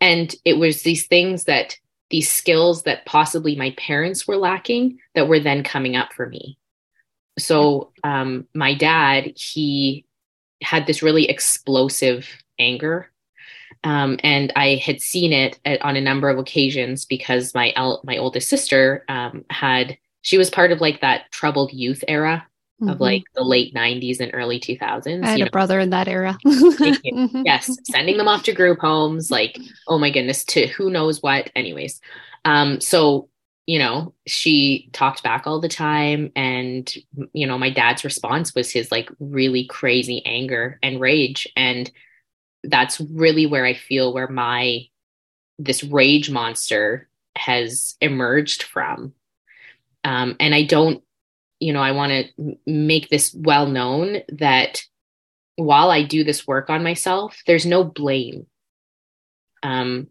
And 0.00 0.34
it 0.44 0.54
was 0.54 0.82
these 0.82 1.06
things 1.06 1.44
that 1.44 1.76
these 2.10 2.30
skills 2.30 2.82
that 2.84 3.04
possibly 3.04 3.56
my 3.56 3.74
parents 3.76 4.26
were 4.26 4.36
lacking 4.36 4.98
that 5.14 5.28
were 5.28 5.40
then 5.40 5.62
coming 5.62 5.96
up 5.96 6.12
for 6.12 6.26
me. 6.26 6.58
So 7.38 7.92
um, 8.04 8.46
my 8.54 8.74
dad, 8.74 9.32
he 9.36 10.04
had 10.62 10.86
this 10.86 11.02
really 11.02 11.28
explosive 11.28 12.28
anger 12.58 13.10
um, 13.84 14.18
and 14.22 14.52
I 14.56 14.76
had 14.76 15.00
seen 15.00 15.32
it 15.32 15.58
at, 15.64 15.82
on 15.82 15.96
a 15.96 16.00
number 16.00 16.28
of 16.28 16.38
occasions 16.38 17.04
because 17.04 17.54
my 17.54 17.72
el- 17.76 18.00
my 18.04 18.16
oldest 18.16 18.48
sister 18.48 19.04
um, 19.08 19.44
had 19.50 19.98
she 20.22 20.38
was 20.38 20.50
part 20.50 20.72
of 20.72 20.80
like 20.80 21.00
that 21.00 21.30
troubled 21.32 21.72
youth 21.72 22.04
era 22.06 22.46
mm-hmm. 22.80 22.90
of 22.90 23.00
like 23.00 23.24
the 23.34 23.42
late 23.42 23.74
90s 23.74 24.20
and 24.20 24.30
early 24.34 24.60
2000s. 24.60 25.24
I 25.24 25.30
had 25.30 25.40
a 25.40 25.44
know. 25.44 25.50
brother 25.50 25.80
in 25.80 25.90
that 25.90 26.08
era. 26.08 26.38
mm-hmm. 26.46 27.42
Yes, 27.44 27.76
sending 27.84 28.18
them 28.18 28.28
off 28.28 28.44
to 28.44 28.52
group 28.52 28.78
homes, 28.78 29.30
like, 29.30 29.58
oh 29.88 29.98
my 29.98 30.10
goodness, 30.10 30.44
to 30.46 30.68
who 30.68 30.90
knows 30.90 31.22
what. 31.22 31.50
Anyways, 31.56 32.00
um, 32.44 32.80
so 32.80 33.28
you 33.66 33.78
know, 33.78 34.12
she 34.26 34.88
talked 34.92 35.22
back 35.22 35.46
all 35.46 35.60
the 35.60 35.68
time. 35.68 36.32
And, 36.34 36.92
you 37.32 37.46
know, 37.46 37.56
my 37.56 37.70
dad's 37.70 38.04
response 38.04 38.54
was 38.54 38.70
his 38.70 38.90
like 38.90 39.08
really 39.20 39.64
crazy 39.66 40.20
anger 40.26 40.78
and 40.82 41.00
rage. 41.00 41.46
And 41.56 41.90
that's 42.64 43.00
really 43.00 43.46
where 43.46 43.64
I 43.64 43.74
feel 43.74 44.12
where 44.12 44.28
my 44.28 44.86
this 45.58 45.84
rage 45.84 46.30
monster 46.30 47.08
has 47.36 47.96
emerged 48.00 48.62
from. 48.62 49.14
Um, 50.04 50.36
and 50.40 50.54
I 50.54 50.64
don't, 50.64 51.02
you 51.60 51.72
know, 51.72 51.82
I 51.82 51.92
want 51.92 52.12
to 52.36 52.56
make 52.66 53.08
this 53.08 53.34
well 53.34 53.66
known 53.66 54.18
that 54.30 54.82
while 55.56 55.90
I 55.90 56.02
do 56.02 56.24
this 56.24 56.46
work 56.46 56.70
on 56.70 56.82
myself, 56.82 57.40
there's 57.46 57.66
no 57.66 57.84
blame. 57.84 58.46
Um, 59.62 60.08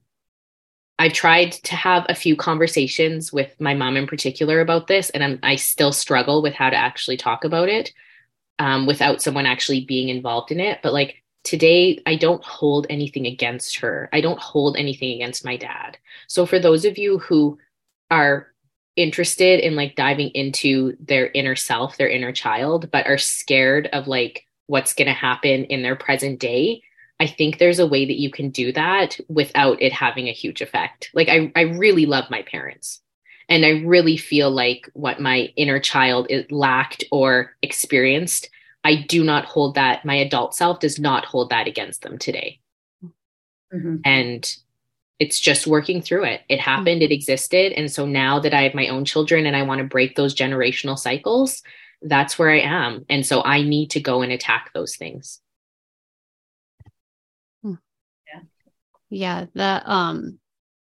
I've 0.98 1.14
tried 1.14 1.52
to 1.54 1.76
have 1.76 2.06
a 2.08 2.16
few 2.16 2.36
conversations 2.36 3.34
with 3.34 3.60
my 3.60 3.74
mom 3.74 3.98
in 3.98 4.08
particular 4.08 4.62
about 4.62 4.88
this, 4.88 5.10
and 5.10 5.24
I'm, 5.24 5.40
i 5.42 5.56
still 5.56 5.92
struggle 5.92 6.42
with 6.42 6.54
how 6.54 6.70
to 6.70 6.76
actually 6.76 7.18
talk 7.18 7.44
about 7.44 7.70
it 7.70 7.92
um, 8.60 8.86
without 8.86 9.22
someone 9.22 9.48
actually 9.48 9.84
being 9.84 10.10
involved 10.10 10.52
in 10.52 10.60
it. 10.60 10.80
But 10.84 10.94
like 10.94 11.24
today 11.44 12.02
I 12.06 12.16
don't 12.16 12.44
hold 12.44 12.88
anything 12.90 13.26
against 13.26 13.78
her. 13.78 14.10
I 14.14 14.22
don't 14.22 14.40
hold 14.40 14.78
anything 14.78 15.14
against 15.14 15.46
my 15.46 15.58
dad. 15.58 15.98
So 16.28 16.46
for 16.46 16.60
those 16.60 16.86
of 16.86 16.98
you 16.98 17.20
who 17.20 17.58
are 18.10 18.48
interested 18.96 19.60
in 19.62 19.76
like 19.76 19.96
diving 19.96 20.30
into 20.30 20.96
their 21.00 21.28
inner 21.28 21.56
self, 21.56 21.98
their 21.98 22.10
inner 22.10 22.32
child, 22.32 22.92
but 22.92 23.08
are 23.08 23.18
scared 23.18 23.88
of 23.94 24.08
like 24.08 24.46
what's 24.68 24.94
going 24.94 25.08
to 25.08 25.14
happen 25.14 25.66
in 25.66 25.82
their 25.82 25.96
present 25.96 26.40
day, 26.40 26.84
I 27.20 27.28
think 27.28 27.58
there's 27.58 27.80
a 27.80 27.88
way 27.88 28.06
that 28.06 28.20
you 28.20 28.32
can 28.32 28.50
do 28.50 28.72
that 28.74 29.20
without 29.30 29.82
it 29.82 29.94
having 29.94 30.28
a 30.28 30.34
huge 30.34 30.62
effect. 30.62 31.12
Like 31.14 31.30
I 31.30 31.52
I 31.56 31.62
really 31.62 32.06
love 32.06 32.30
my 32.30 32.42
parents. 32.42 33.02
And 33.48 33.66
I 33.66 33.82
really 33.82 34.16
feel 34.16 34.50
like 34.50 34.90
what 34.94 35.20
my 35.20 35.52
inner 35.58 35.80
child 35.80 36.32
lacked 36.50 37.04
or 37.12 37.52
experienced 37.62 38.50
I 38.84 38.96
do 39.08 39.24
not 39.24 39.46
hold 39.46 39.76
that, 39.76 40.06
my 40.06 40.16
adult 40.16 40.56
self 40.56 40.80
does 40.80 41.00
not 41.00 41.26
hold 41.26 41.50
that 41.52 41.68
against 41.68 42.02
them 42.02 42.18
today. 42.18 42.60
Mm-hmm. 43.74 43.98
And 44.04 44.56
it's 45.20 45.40
just 45.40 45.68
working 45.68 46.02
through 46.02 46.26
it. 46.26 46.42
It 46.50 46.60
happened, 46.60 47.02
mm-hmm. 47.02 47.12
it 47.12 47.12
existed. 47.12 47.74
And 47.74 47.92
so 47.92 48.06
now 48.06 48.40
that 48.40 48.54
I 48.54 48.64
have 48.64 48.74
my 48.74 48.88
own 48.88 49.06
children 49.06 49.46
and 49.46 49.56
I 49.56 49.64
want 49.64 49.80
to 49.80 49.88
break 49.88 50.16
those 50.16 50.34
generational 50.34 50.98
cycles, 50.98 51.62
that's 52.02 52.40
where 52.40 52.50
I 52.50 52.60
am. 52.62 53.06
And 53.08 53.26
so 53.26 53.44
I 53.44 53.62
need 53.62 53.92
to 53.92 54.00
go 54.00 54.24
and 54.24 54.32
attack 54.32 54.72
those 54.74 54.96
things. 54.96 55.40
Hmm. 57.62 57.76
Yeah. 58.28 58.42
Yeah. 59.10 59.46
The 59.54 59.84
um 59.86 60.40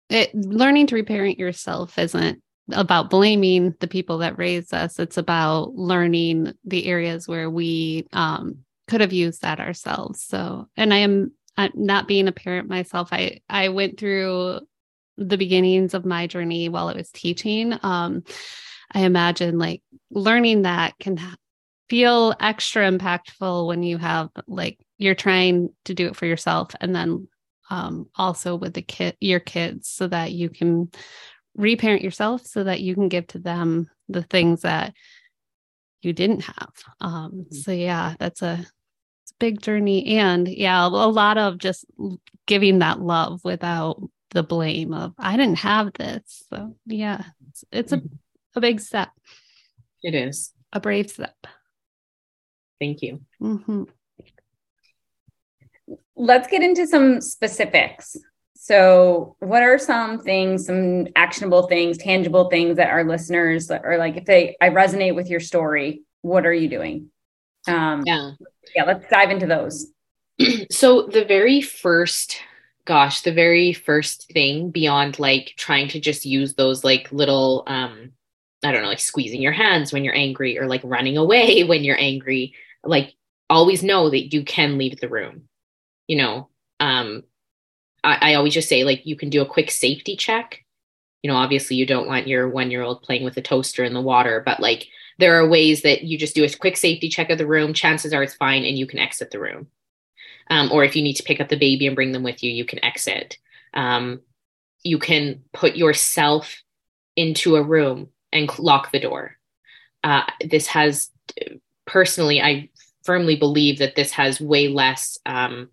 it 0.08 0.34
learning 0.34 0.88
to 0.88 0.94
reparent 0.94 1.38
yourself 1.38 1.98
isn't 1.98 2.42
about 2.72 3.10
blaming 3.10 3.74
the 3.80 3.88
people 3.88 4.18
that 4.18 4.38
raised 4.38 4.72
us. 4.72 4.98
It's 4.98 5.16
about 5.18 5.74
learning 5.74 6.52
the 6.64 6.86
areas 6.86 7.26
where 7.26 7.50
we 7.50 8.06
um, 8.12 8.58
could 8.88 9.00
have 9.00 9.12
used 9.12 9.42
that 9.42 9.60
ourselves. 9.60 10.22
So, 10.22 10.68
and 10.76 10.92
I 10.92 10.98
am 10.98 11.32
I'm 11.56 11.72
not 11.74 12.08
being 12.08 12.28
a 12.28 12.32
parent 12.32 12.68
myself. 12.68 13.08
I 13.12 13.40
I 13.48 13.68
went 13.68 13.98
through 13.98 14.60
the 15.16 15.36
beginnings 15.36 15.94
of 15.94 16.06
my 16.06 16.26
journey 16.26 16.68
while 16.68 16.88
I 16.88 16.94
was 16.94 17.10
teaching. 17.10 17.78
Um, 17.82 18.24
I 18.92 19.00
imagine 19.00 19.58
like 19.58 19.82
learning 20.10 20.62
that 20.62 20.94
can 20.98 21.18
feel 21.88 22.34
extra 22.40 22.90
impactful 22.90 23.66
when 23.66 23.82
you 23.82 23.98
have 23.98 24.30
like 24.46 24.78
you're 24.98 25.14
trying 25.14 25.70
to 25.84 25.94
do 25.94 26.06
it 26.06 26.16
for 26.16 26.26
yourself 26.26 26.70
and 26.80 26.94
then 26.94 27.28
um, 27.68 28.08
also 28.16 28.56
with 28.56 28.74
the 28.74 28.82
kid 28.82 29.16
your 29.20 29.40
kids 29.40 29.88
so 29.88 30.06
that 30.06 30.32
you 30.32 30.48
can 30.48 30.90
reparent 31.56 32.02
yourself 32.02 32.46
so 32.46 32.64
that 32.64 32.80
you 32.80 32.94
can 32.94 33.08
give 33.08 33.26
to 33.28 33.38
them 33.38 33.88
the 34.08 34.22
things 34.22 34.62
that 34.62 34.94
you 36.02 36.12
didn't 36.12 36.42
have. 36.42 36.72
Um, 37.00 37.32
mm-hmm. 37.32 37.54
So 37.54 37.72
yeah, 37.72 38.14
that's 38.18 38.42
a, 38.42 38.64
a 38.64 38.66
big 39.38 39.60
journey, 39.60 40.18
and 40.18 40.48
yeah, 40.48 40.86
a 40.86 40.88
lot 40.88 41.38
of 41.38 41.58
just 41.58 41.84
giving 42.46 42.78
that 42.80 43.00
love 43.00 43.40
without 43.44 44.02
the 44.30 44.42
blame 44.42 44.94
of 44.94 45.12
I 45.18 45.36
didn't 45.36 45.58
have 45.58 45.92
this. 45.94 46.44
So 46.48 46.76
yeah, 46.86 47.24
it's, 47.48 47.64
it's 47.72 47.92
mm-hmm. 47.92 48.06
a 48.06 48.18
a 48.56 48.60
big 48.60 48.80
step. 48.80 49.10
It 50.02 50.14
is 50.14 50.52
a 50.72 50.80
brave 50.80 51.10
step. 51.10 51.36
Thank 52.80 53.02
you. 53.02 53.20
Mm-hmm. 53.40 53.84
Let's 56.16 56.48
get 56.48 56.62
into 56.62 56.86
some 56.86 57.20
specifics. 57.20 58.16
So, 58.62 59.36
what 59.38 59.62
are 59.62 59.78
some 59.78 60.18
things, 60.18 60.66
some 60.66 61.08
actionable 61.16 61.66
things, 61.66 61.96
tangible 61.96 62.50
things 62.50 62.76
that 62.76 62.90
our 62.90 63.04
listeners 63.04 63.70
are 63.70 63.96
like, 63.96 64.18
if 64.18 64.26
they, 64.26 64.54
I 64.60 64.68
resonate 64.68 65.14
with 65.14 65.30
your 65.30 65.40
story, 65.40 66.02
what 66.20 66.44
are 66.44 66.52
you 66.52 66.68
doing? 66.68 67.10
Um, 67.66 68.02
yeah. 68.04 68.32
Yeah. 68.76 68.84
Let's 68.84 69.08
dive 69.08 69.30
into 69.30 69.46
those. 69.46 69.86
so, 70.70 71.06
the 71.06 71.24
very 71.24 71.62
first, 71.62 72.36
gosh, 72.84 73.22
the 73.22 73.32
very 73.32 73.72
first 73.72 74.30
thing 74.30 74.70
beyond 74.70 75.18
like 75.18 75.54
trying 75.56 75.88
to 75.88 75.98
just 75.98 76.26
use 76.26 76.52
those 76.54 76.84
like 76.84 77.10
little, 77.12 77.62
um, 77.66 78.12
I 78.62 78.72
don't 78.72 78.82
know, 78.82 78.88
like 78.88 79.00
squeezing 79.00 79.40
your 79.40 79.52
hands 79.52 79.90
when 79.90 80.04
you're 80.04 80.14
angry 80.14 80.58
or 80.58 80.66
like 80.66 80.82
running 80.84 81.16
away 81.16 81.62
when 81.66 81.82
you're 81.82 81.98
angry, 81.98 82.52
like 82.84 83.14
always 83.48 83.82
know 83.82 84.10
that 84.10 84.34
you 84.34 84.44
can 84.44 84.76
leave 84.76 85.00
the 85.00 85.08
room, 85.08 85.44
you 86.06 86.18
know, 86.18 86.50
um, 86.78 87.22
I, 88.04 88.32
I 88.32 88.34
always 88.34 88.54
just 88.54 88.68
say 88.68 88.84
like 88.84 89.04
you 89.04 89.16
can 89.16 89.30
do 89.30 89.42
a 89.42 89.46
quick 89.46 89.70
safety 89.70 90.16
check. 90.16 90.64
You 91.22 91.30
know, 91.30 91.36
obviously 91.36 91.76
you 91.76 91.86
don't 91.86 92.06
want 92.06 92.28
your 92.28 92.48
one 92.48 92.70
year 92.70 92.82
old 92.82 93.02
playing 93.02 93.24
with 93.24 93.36
a 93.36 93.42
toaster 93.42 93.84
in 93.84 93.94
the 93.94 94.00
water, 94.00 94.42
but 94.44 94.60
like 94.60 94.86
there 95.18 95.38
are 95.38 95.48
ways 95.48 95.82
that 95.82 96.02
you 96.02 96.16
just 96.16 96.34
do 96.34 96.44
a 96.44 96.48
quick 96.48 96.76
safety 96.76 97.08
check 97.08 97.28
of 97.30 97.38
the 97.38 97.46
room. 97.46 97.74
Chances 97.74 98.14
are 98.14 98.22
it's 98.22 98.34
fine 98.34 98.64
and 98.64 98.78
you 98.78 98.86
can 98.86 98.98
exit 98.98 99.30
the 99.30 99.40
room. 99.40 99.66
Um, 100.48 100.72
or 100.72 100.82
if 100.82 100.96
you 100.96 101.02
need 101.02 101.14
to 101.14 101.22
pick 101.22 101.40
up 101.40 101.48
the 101.48 101.58
baby 101.58 101.86
and 101.86 101.94
bring 101.94 102.12
them 102.12 102.22
with 102.22 102.42
you, 102.42 102.50
you 102.50 102.64
can 102.64 102.82
exit. 102.84 103.38
Um, 103.74 104.20
you 104.82 104.98
can 104.98 105.42
put 105.52 105.76
yourself 105.76 106.62
into 107.16 107.56
a 107.56 107.62
room 107.62 108.08
and 108.32 108.50
lock 108.58 108.90
the 108.90 108.98
door. 108.98 109.36
Uh, 110.02 110.22
this 110.44 110.66
has, 110.68 111.10
personally, 111.86 112.40
I 112.40 112.70
firmly 113.04 113.36
believe 113.36 113.78
that 113.78 113.94
this 113.94 114.12
has 114.12 114.40
way 114.40 114.68
less 114.68 115.18
um, 115.26 115.68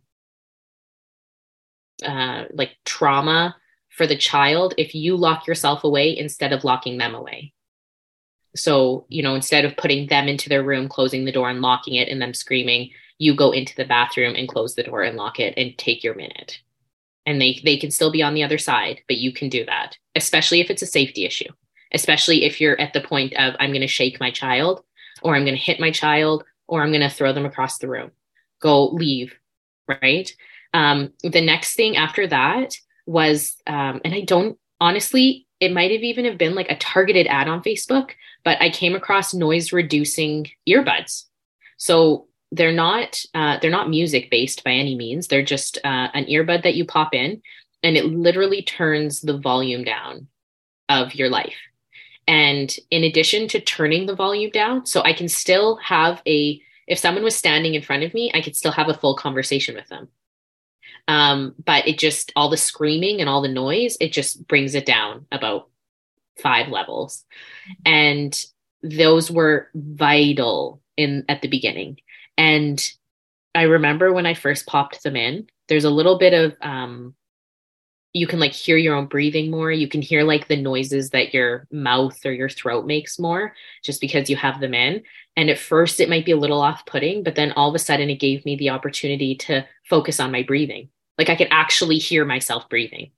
uh, 2.03 2.45
like 2.53 2.77
trauma 2.85 3.55
for 3.89 4.05
the 4.07 4.17
child 4.17 4.73
if 4.77 4.93
you 4.93 5.15
lock 5.15 5.47
yourself 5.47 5.83
away 5.83 6.15
instead 6.17 6.53
of 6.53 6.63
locking 6.63 6.97
them 6.97 7.15
away. 7.15 7.53
So, 8.55 9.05
you 9.09 9.23
know, 9.23 9.35
instead 9.35 9.65
of 9.65 9.77
putting 9.77 10.07
them 10.07 10.27
into 10.27 10.49
their 10.49 10.63
room, 10.63 10.87
closing 10.87 11.25
the 11.25 11.31
door 11.31 11.49
and 11.49 11.61
locking 11.61 11.95
it 11.95 12.09
and 12.09 12.21
them 12.21 12.33
screaming, 12.33 12.91
you 13.17 13.35
go 13.35 13.51
into 13.51 13.75
the 13.75 13.85
bathroom 13.85 14.35
and 14.35 14.47
close 14.47 14.75
the 14.75 14.83
door 14.83 15.03
and 15.03 15.17
lock 15.17 15.39
it 15.39 15.53
and 15.57 15.77
take 15.77 16.03
your 16.03 16.15
minute. 16.15 16.59
And 17.25 17.41
they 17.41 17.59
they 17.63 17.77
can 17.77 17.91
still 17.91 18.11
be 18.11 18.23
on 18.23 18.33
the 18.33 18.43
other 18.43 18.57
side, 18.57 19.01
but 19.07 19.17
you 19.17 19.33
can 19.33 19.49
do 19.49 19.65
that, 19.65 19.97
especially 20.15 20.61
if 20.61 20.69
it's 20.69 20.81
a 20.81 20.87
safety 20.87 21.25
issue. 21.25 21.49
Especially 21.93 22.45
if 22.45 22.59
you're 22.59 22.79
at 22.79 22.93
the 22.93 23.01
point 23.01 23.33
of 23.33 23.55
I'm 23.59 23.71
going 23.71 23.81
to 23.81 23.87
shake 23.87 24.19
my 24.19 24.31
child 24.31 24.83
or 25.21 25.35
I'm 25.35 25.43
going 25.43 25.55
to 25.55 25.61
hit 25.61 25.79
my 25.79 25.91
child 25.91 26.43
or 26.67 26.83
I'm 26.83 26.91
going 26.91 27.01
to 27.01 27.09
throw 27.09 27.33
them 27.33 27.45
across 27.45 27.77
the 27.77 27.87
room. 27.87 28.11
Go 28.61 28.89
leave, 28.89 29.35
right? 29.87 30.31
Um, 30.77 31.11
the 31.23 31.41
next 31.41 31.75
thing 31.75 31.97
after 31.97 32.27
that 32.27 32.75
was, 33.07 33.55
um, 33.65 33.99
and 34.05 34.13
I 34.13 34.21
don't 34.21 34.59
honestly, 34.79 35.47
it 35.59 35.73
might 35.73 35.89
have 35.89 36.03
even 36.03 36.25
have 36.25 36.37
been 36.37 36.53
like 36.53 36.69
a 36.69 36.77
targeted 36.77 37.25
ad 37.25 37.47
on 37.47 37.63
Facebook, 37.63 38.11
but 38.45 38.61
I 38.61 38.69
came 38.69 38.93
across 38.93 39.33
noise 39.33 39.73
reducing 39.73 40.45
earbuds. 40.69 41.23
So 41.77 42.27
they're 42.51 42.71
not 42.71 43.19
uh, 43.33 43.57
they're 43.59 43.71
not 43.71 43.89
music 43.89 44.29
based 44.29 44.63
by 44.63 44.71
any 44.71 44.95
means. 44.95 45.27
They're 45.27 45.43
just 45.43 45.79
uh, 45.83 46.09
an 46.13 46.25
earbud 46.25 46.61
that 46.61 46.75
you 46.75 46.85
pop 46.85 47.15
in, 47.15 47.41
and 47.81 47.97
it 47.97 48.05
literally 48.05 48.61
turns 48.61 49.21
the 49.21 49.37
volume 49.39 49.83
down 49.83 50.27
of 50.89 51.15
your 51.15 51.29
life. 51.29 51.57
And 52.27 52.73
in 52.91 53.03
addition 53.03 53.47
to 53.49 53.59
turning 53.59 54.05
the 54.05 54.15
volume 54.15 54.51
down, 54.51 54.85
so 54.85 55.01
I 55.01 55.13
can 55.13 55.27
still 55.27 55.77
have 55.77 56.21
a 56.27 56.61
if 56.85 56.99
someone 56.99 57.23
was 57.23 57.35
standing 57.35 57.73
in 57.73 57.81
front 57.81 58.03
of 58.03 58.13
me, 58.13 58.31
I 58.35 58.41
could 58.41 58.55
still 58.55 58.71
have 58.73 58.89
a 58.89 58.93
full 58.93 59.15
conversation 59.15 59.73
with 59.73 59.87
them. 59.87 60.09
Um, 61.07 61.55
but 61.63 61.87
it 61.87 61.97
just 61.97 62.31
all 62.35 62.49
the 62.49 62.57
screaming 62.57 63.21
and 63.21 63.29
all 63.29 63.41
the 63.41 63.47
noise, 63.47 63.97
it 64.01 64.11
just 64.11 64.47
brings 64.47 64.75
it 64.75 64.85
down 64.85 65.25
about 65.31 65.69
five 66.41 66.67
levels. 66.67 67.25
And 67.85 68.37
those 68.83 69.31
were 69.31 69.69
vital 69.73 70.81
in 70.97 71.25
at 71.29 71.41
the 71.41 71.47
beginning. 71.47 71.99
And 72.37 72.85
I 73.55 73.63
remember 73.63 74.13
when 74.13 74.25
I 74.25 74.33
first 74.33 74.67
popped 74.67 75.01
them 75.03 75.15
in, 75.15 75.47
there's 75.67 75.85
a 75.85 75.89
little 75.89 76.17
bit 76.17 76.33
of 76.33 76.55
um, 76.61 77.15
you 78.13 78.27
can 78.27 78.39
like 78.39 78.53
hear 78.53 78.77
your 78.77 78.95
own 78.95 79.05
breathing 79.07 79.51
more. 79.51 79.71
You 79.71 79.87
can 79.87 80.01
hear 80.01 80.23
like 80.23 80.47
the 80.47 80.61
noises 80.61 81.11
that 81.11 81.33
your 81.33 81.67
mouth 81.71 82.25
or 82.25 82.31
your 82.31 82.49
throat 82.49 82.85
makes 82.85 83.19
more 83.19 83.53
just 83.83 84.01
because 84.01 84.29
you 84.29 84.35
have 84.35 84.59
them 84.59 84.73
in. 84.73 85.03
And 85.35 85.49
at 85.49 85.59
first, 85.59 85.99
it 85.99 86.09
might 86.09 86.25
be 86.25 86.31
a 86.31 86.37
little 86.37 86.61
off 86.61 86.85
putting, 86.85 87.23
but 87.23 87.35
then 87.35 87.51
all 87.51 87.69
of 87.69 87.75
a 87.75 87.79
sudden, 87.79 88.09
it 88.09 88.19
gave 88.19 88.43
me 88.45 88.55
the 88.55 88.71
opportunity 88.71 89.35
to 89.35 89.65
focus 89.87 90.19
on 90.19 90.31
my 90.31 90.43
breathing. 90.43 90.89
Like 91.17 91.29
I 91.29 91.35
could 91.35 91.49
actually 91.51 91.97
hear 91.97 92.25
myself 92.25 92.69
breathing. 92.69 93.11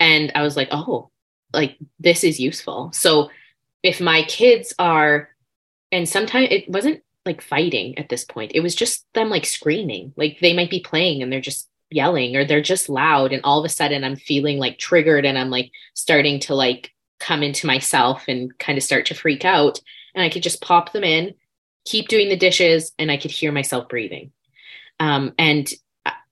And 0.00 0.32
I 0.34 0.42
was 0.42 0.56
like, 0.56 0.68
oh, 0.70 1.10
like 1.52 1.76
this 1.98 2.24
is 2.24 2.40
useful. 2.40 2.90
So 2.92 3.30
if 3.82 4.00
my 4.00 4.22
kids 4.22 4.74
are, 4.78 5.30
and 5.90 6.08
sometimes 6.08 6.48
it 6.50 6.68
wasn't 6.68 7.02
like 7.24 7.40
fighting 7.40 7.98
at 7.98 8.08
this 8.08 8.24
point, 8.24 8.52
it 8.54 8.60
was 8.60 8.74
just 8.74 9.06
them 9.14 9.30
like 9.30 9.46
screaming. 9.46 10.12
Like 10.16 10.38
they 10.40 10.54
might 10.54 10.70
be 10.70 10.80
playing 10.80 11.22
and 11.22 11.32
they're 11.32 11.40
just 11.40 11.68
yelling 11.90 12.36
or 12.36 12.44
they're 12.44 12.60
just 12.60 12.88
loud 12.88 13.32
and 13.32 13.42
all 13.44 13.58
of 13.58 13.64
a 13.64 13.68
sudden 13.68 14.04
i'm 14.04 14.16
feeling 14.16 14.58
like 14.58 14.78
triggered 14.78 15.24
and 15.24 15.38
i'm 15.38 15.50
like 15.50 15.70
starting 15.94 16.38
to 16.38 16.54
like 16.54 16.92
come 17.18 17.42
into 17.42 17.66
myself 17.66 18.24
and 18.28 18.56
kind 18.58 18.76
of 18.76 18.84
start 18.84 19.06
to 19.06 19.14
freak 19.14 19.44
out 19.44 19.80
and 20.14 20.22
i 20.22 20.28
could 20.28 20.42
just 20.42 20.60
pop 20.60 20.92
them 20.92 21.02
in 21.04 21.34
keep 21.86 22.08
doing 22.08 22.28
the 22.28 22.36
dishes 22.36 22.92
and 22.98 23.10
i 23.10 23.16
could 23.16 23.30
hear 23.30 23.52
myself 23.52 23.88
breathing 23.88 24.30
um, 25.00 25.32
and 25.38 25.70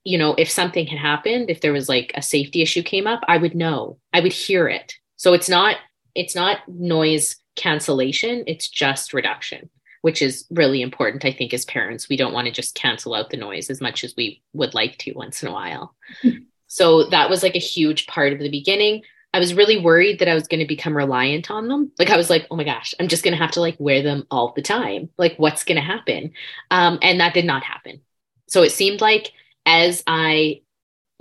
you 0.07 0.17
know 0.17 0.33
if 0.37 0.49
something 0.49 0.87
had 0.87 0.99
happened 0.99 1.49
if 1.49 1.61
there 1.61 1.73
was 1.73 1.89
like 1.89 2.11
a 2.15 2.21
safety 2.21 2.61
issue 2.61 2.81
came 2.81 3.07
up 3.07 3.21
i 3.27 3.37
would 3.37 3.55
know 3.55 3.97
i 4.13 4.19
would 4.19 4.33
hear 4.33 4.67
it 4.67 4.93
so 5.15 5.33
it's 5.33 5.49
not 5.49 5.77
it's 6.15 6.35
not 6.35 6.59
noise 6.67 7.35
cancellation 7.55 8.43
it's 8.47 8.69
just 8.69 9.13
reduction 9.13 9.69
which 10.01 10.21
is 10.21 10.45
really 10.49 10.81
important, 10.81 11.25
I 11.25 11.33
think, 11.33 11.53
as 11.53 11.65
parents. 11.65 12.07
We 12.07 12.15
don't 12.15 12.31
want 12.31 12.45
to 12.45 12.53
just 12.53 12.75
cancel 12.75 13.13
out 13.13 13.29
the 13.29 13.35
noise 13.35 13.69
as 13.69 13.81
much 13.81 14.05
as 14.05 14.13
we 14.15 14.41
would 14.53 14.73
like 14.73 14.97
to 14.99 15.11
once 15.13 15.43
in 15.43 15.49
a 15.49 15.51
while. 15.51 15.95
so 16.67 17.09
that 17.09 17.29
was 17.29 17.43
like 17.43 17.55
a 17.55 17.59
huge 17.59 18.07
part 18.07 18.31
of 18.31 18.39
the 18.39 18.49
beginning. 18.49 19.03
I 19.33 19.39
was 19.39 19.53
really 19.53 19.77
worried 19.77 20.19
that 20.19 20.29
I 20.29 20.33
was 20.33 20.47
going 20.47 20.61
to 20.61 20.65
become 20.65 20.95
reliant 20.95 21.51
on 21.51 21.67
them. 21.67 21.91
Like 21.99 22.09
I 22.09 22.15
was 22.15 22.29
like, 22.29 22.47
oh 22.49 22.55
my 22.55 22.63
gosh, 22.63 22.95
I'm 22.99 23.09
just 23.09 23.23
going 23.23 23.33
to 23.33 23.43
have 23.43 23.51
to 23.51 23.59
like 23.59 23.75
wear 23.79 24.01
them 24.01 24.25
all 24.31 24.53
the 24.55 24.61
time. 24.61 25.09
Like 25.17 25.35
what's 25.37 25.65
going 25.65 25.75
to 25.75 25.81
happen? 25.81 26.31
Um, 26.71 26.99
and 27.01 27.19
that 27.19 27.33
did 27.33 27.45
not 27.45 27.63
happen. 27.63 27.99
So 28.47 28.63
it 28.63 28.71
seemed 28.71 29.01
like 29.01 29.33
as 29.67 30.01
I 30.07 30.61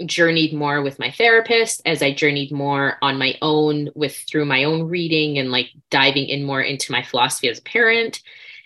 journeyed 0.05 0.55
more 0.55 0.83
with 0.83 0.99
my 0.99 1.11
therapist, 1.11 1.83
as 1.85 2.01
I 2.03 2.15
journeyed 2.15 2.53
more 2.53 2.97
on 3.03 3.19
my 3.19 3.35
own 3.43 3.91
with 3.95 4.17
through 4.17 4.45
my 4.45 4.65
own 4.65 4.85
reading 4.85 5.39
and 5.39 5.51
like 5.51 5.71
diving 5.91 6.29
in 6.29 6.45
more 6.45 6.63
into 6.63 6.93
my 6.93 7.03
philosophy 7.03 7.49
as 7.49 7.59
a 7.59 7.63
parent, 7.63 8.23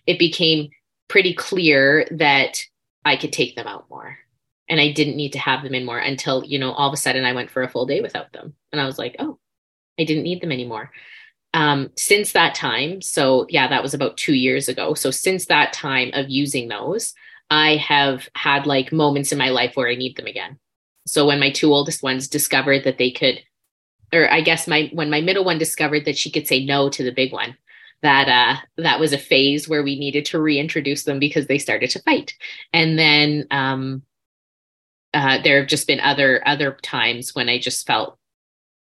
it 0.07 0.19
became 0.19 0.69
pretty 1.09 1.35
clear 1.35 2.07
that 2.13 2.61
I 3.05 3.17
could 3.17 3.33
take 3.33 3.57
them 3.57 3.67
out 3.67 3.89
more. 3.89 4.19
And 4.69 4.81
I 4.81 4.93
didn't 4.93 5.17
need 5.17 5.33
to 5.33 5.39
have 5.39 5.65
them 5.65 5.75
in 5.75 5.85
more 5.85 5.99
until, 5.99 6.45
you 6.45 6.59
know, 6.59 6.73
all 6.73 6.89
of 6.89 6.95
a 6.95 6.99
sudden 6.99 7.25
I 7.25 7.33
went 7.33 7.51
for 7.51 7.63
a 7.63 7.69
full 7.69 7.87
day 7.87 8.01
without 8.01 8.33
them. 8.33 8.55
And 8.71 8.81
I 8.81 8.87
was 8.87 8.99
like, 8.99 9.17
oh, 9.19 9.39
I 9.99 10.05
didn't 10.05 10.23
need 10.25 10.43
them 10.43 10.53
anymore. 10.53 10.93
Um, 11.55 11.91
since 11.97 12.33
that 12.33 12.55
time, 12.55 13.01
so 13.01 13.47
yeah, 13.49 13.67
that 13.67 13.83
was 13.83 13.95
about 13.95 14.17
two 14.17 14.35
years 14.35 14.69
ago. 14.69 14.95
So 14.95 15.11
since 15.11 15.47
that 15.47 15.73
time 15.73 16.11
of 16.13 16.29
using 16.29 16.69
those, 16.69 17.15
I 17.51 17.77
have 17.77 18.29
had 18.35 18.67
like 18.67 18.93
moments 18.93 19.33
in 19.33 19.39
my 19.39 19.51
life 19.51 19.73
where 19.75 19.89
I 19.89 19.97
need 19.97 20.17
them 20.17 20.27
again. 20.27 20.59
So 21.07 21.27
when 21.27 21.41
my 21.41 21.51
two 21.51 21.73
oldest 21.73 22.03
ones 22.03 22.29
discovered 22.29 22.85
that 22.85 22.99
they 22.99 23.11
could, 23.11 23.41
or 24.13 24.31
I 24.31 24.41
guess 24.41 24.69
my 24.69 24.91
when 24.93 25.11
my 25.11 25.21
middle 25.21 25.45
one 25.45 25.59
discovered 25.59 26.05
that 26.05 26.17
she 26.17 26.31
could 26.31 26.47
say 26.47 26.65
no 26.65 26.89
to 26.91 27.03
the 27.03 27.13
big 27.13 27.33
one, 27.33 27.57
that 28.03 28.29
uh, 28.29 28.61
that 28.77 29.01
was 29.01 29.13
a 29.13 29.19
phase 29.19 29.69
where 29.69 29.83
we 29.83 29.99
needed 29.99 30.25
to 30.27 30.41
reintroduce 30.41 31.05
them 31.05 31.19
because 31.19 31.47
they 31.47 31.59
started 31.59 31.91
to 31.91 32.03
fight. 32.03 32.35
And 32.73 32.99
then 32.99 33.47
um, 33.51 34.03
uh, 35.13 35.39
there 35.43 35.59
have 35.59 35.69
just 35.69 35.87
been 35.87 36.01
other 36.01 36.47
other 36.47 36.77
times 36.83 37.35
when 37.35 37.49
I 37.49 37.59
just 37.59 37.87
felt 37.87 38.19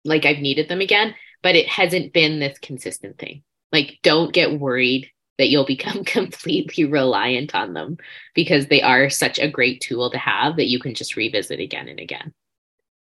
like 0.05 0.25
I've 0.25 0.39
needed 0.39 0.69
them 0.69 0.81
again, 0.81 1.15
but 1.43 1.57
it 1.57 1.69
hasn't 1.69 2.13
been 2.13 2.41
this 2.41 2.59
consistent 2.59 3.19
thing. 3.19 3.43
Like, 3.73 3.99
don't 4.03 4.33
get 4.33 4.59
worried 4.59 5.11
that 5.39 5.49
you'll 5.49 5.65
become 5.65 6.05
completely 6.05 6.85
reliant 6.85 7.55
on 7.55 7.75
them 7.75 7.99
because 8.35 8.67
they 8.67 8.83
are 8.83 9.11
such 9.11 9.39
a 9.39 9.51
great 9.51 9.81
tool 9.81 10.11
to 10.11 10.19
have 10.19 10.57
that 10.57 10.69
you 10.69 10.79
can 10.79 10.95
just 10.95 11.17
revisit 11.17 11.61
again 11.61 11.89
and 11.89 12.01
again. 12.01 12.33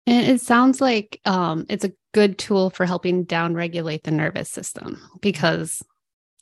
And 0.07 0.27
it 0.27 0.41
sounds 0.41 0.81
like 0.81 1.21
um, 1.25 1.65
it's 1.69 1.85
a 1.85 1.93
good 2.13 2.37
tool 2.37 2.69
for 2.69 2.85
helping 2.85 3.25
downregulate 3.25 4.03
the 4.03 4.11
nervous 4.11 4.49
system 4.49 4.99
because 5.21 5.83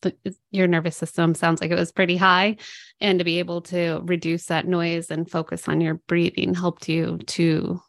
the, 0.01 0.15
your 0.49 0.67
nervous 0.67 0.95
system 0.95 1.35
sounds 1.35 1.59
like 1.59 1.71
it 1.71 1.77
was 1.77 1.91
pretty 1.91 2.15
high. 2.15 2.55
And 3.01 3.19
to 3.19 3.25
be 3.25 3.39
able 3.39 3.61
to 3.63 4.01
reduce 4.05 4.45
that 4.45 4.67
noise 4.67 5.11
and 5.11 5.29
focus 5.29 5.67
on 5.67 5.81
your 5.81 5.95
breathing 5.95 6.53
helped 6.53 6.87
you 6.87 7.17
to 7.27 7.81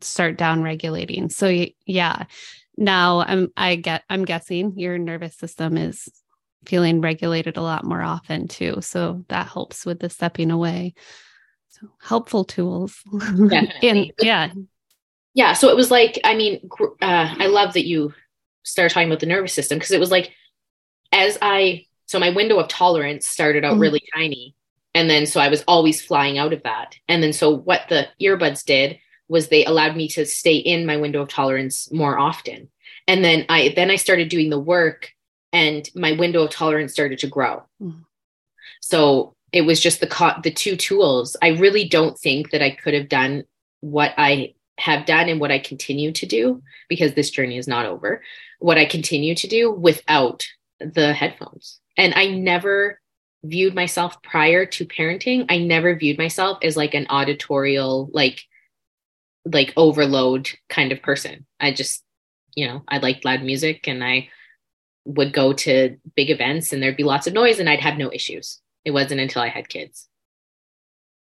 start 0.00 0.36
down 0.36 0.62
regulating 0.62 1.28
so 1.28 1.66
yeah. 1.86 2.24
Now 2.78 3.20
i'm 3.20 3.48
i 3.56 3.76
get 3.76 4.02
i'm 4.10 4.26
guessing 4.26 4.78
your 4.78 4.98
nervous 4.98 5.34
system 5.36 5.78
is 5.78 6.10
feeling 6.66 7.00
regulated 7.00 7.56
a 7.56 7.62
lot 7.62 7.84
more 7.84 8.02
often 8.02 8.48
too 8.48 8.78
so 8.80 9.24
that 9.28 9.48
helps 9.48 9.86
with 9.86 10.00
the 10.00 10.10
stepping 10.10 10.50
away 10.50 10.94
so 11.68 11.88
helpful 12.00 12.44
tools 12.44 13.02
and 13.82 14.12
yeah 14.20 14.50
yeah 15.34 15.52
so 15.52 15.68
it 15.68 15.76
was 15.76 15.90
like 15.90 16.18
i 16.24 16.34
mean 16.34 16.68
uh, 17.02 17.34
i 17.38 17.46
love 17.46 17.74
that 17.74 17.86
you 17.86 18.12
started 18.62 18.92
talking 18.92 19.08
about 19.08 19.20
the 19.20 19.26
nervous 19.26 19.52
system 19.52 19.78
because 19.78 19.92
it 19.92 20.00
was 20.00 20.10
like 20.10 20.32
as 21.12 21.38
I, 21.40 21.86
so 22.06 22.18
my 22.18 22.30
window 22.30 22.58
of 22.58 22.68
tolerance 22.68 23.26
started 23.26 23.64
out 23.64 23.72
mm-hmm. 23.72 23.80
really 23.80 24.02
tiny. 24.14 24.54
And 24.94 25.10
then 25.10 25.26
so 25.26 25.40
I 25.40 25.48
was 25.48 25.64
always 25.68 26.00
flying 26.00 26.38
out 26.38 26.52
of 26.52 26.62
that. 26.62 26.96
And 27.08 27.22
then 27.22 27.32
so 27.32 27.50
what 27.50 27.82
the 27.88 28.08
earbuds 28.20 28.64
did 28.64 28.98
was 29.28 29.48
they 29.48 29.64
allowed 29.64 29.96
me 29.96 30.08
to 30.08 30.24
stay 30.24 30.56
in 30.56 30.86
my 30.86 30.96
window 30.96 31.22
of 31.22 31.28
tolerance 31.28 31.92
more 31.92 32.18
often. 32.18 32.70
And 33.06 33.24
then 33.24 33.44
I 33.48 33.72
then 33.76 33.90
I 33.90 33.96
started 33.96 34.28
doing 34.28 34.50
the 34.50 34.58
work 34.58 35.12
and 35.52 35.88
my 35.94 36.12
window 36.12 36.44
of 36.44 36.50
tolerance 36.50 36.92
started 36.92 37.18
to 37.20 37.26
grow. 37.26 37.62
Mm-hmm. 37.82 38.00
So 38.80 39.34
it 39.52 39.62
was 39.62 39.80
just 39.80 40.00
the 40.00 40.06
co- 40.06 40.40
the 40.42 40.50
two 40.50 40.76
tools. 40.76 41.36
I 41.40 41.48
really 41.48 41.88
don't 41.88 42.18
think 42.18 42.50
that 42.50 42.62
I 42.62 42.70
could 42.70 42.94
have 42.94 43.08
done 43.08 43.44
what 43.80 44.12
I 44.16 44.54
have 44.78 45.06
done 45.06 45.28
and 45.28 45.40
what 45.40 45.50
I 45.50 45.58
continue 45.58 46.12
to 46.12 46.26
do 46.26 46.62
because 46.88 47.14
this 47.14 47.30
journey 47.30 47.56
is 47.56 47.68
not 47.68 47.86
over. 47.86 48.22
What 48.58 48.78
I 48.78 48.84
continue 48.84 49.34
to 49.36 49.48
do 49.48 49.70
without 49.70 50.46
the 50.80 51.12
headphones. 51.12 51.80
And 51.96 52.12
I 52.14 52.28
never 52.28 53.00
viewed 53.44 53.74
myself 53.74 54.20
prior 54.22 54.66
to 54.66 54.84
parenting, 54.84 55.46
I 55.48 55.58
never 55.58 55.94
viewed 55.94 56.18
myself 56.18 56.58
as 56.62 56.76
like 56.76 56.94
an 56.94 57.06
auditorial, 57.08 58.10
like, 58.12 58.42
like 59.44 59.72
overload 59.76 60.50
kind 60.68 60.92
of 60.92 61.02
person. 61.02 61.46
I 61.60 61.72
just, 61.72 62.02
you 62.54 62.66
know, 62.66 62.82
I 62.88 62.98
liked 62.98 63.24
loud 63.24 63.42
music 63.42 63.86
and 63.88 64.02
I 64.02 64.28
would 65.06 65.32
go 65.32 65.52
to 65.52 65.96
big 66.14 66.30
events 66.30 66.72
and 66.72 66.82
there'd 66.82 66.96
be 66.96 67.04
lots 67.04 67.26
of 67.26 67.32
noise 67.32 67.58
and 67.58 67.68
I'd 67.68 67.80
have 67.80 67.96
no 67.96 68.12
issues. 68.12 68.60
It 68.84 68.90
wasn't 68.90 69.20
until 69.20 69.42
I 69.42 69.48
had 69.48 69.68
kids. 69.68 70.08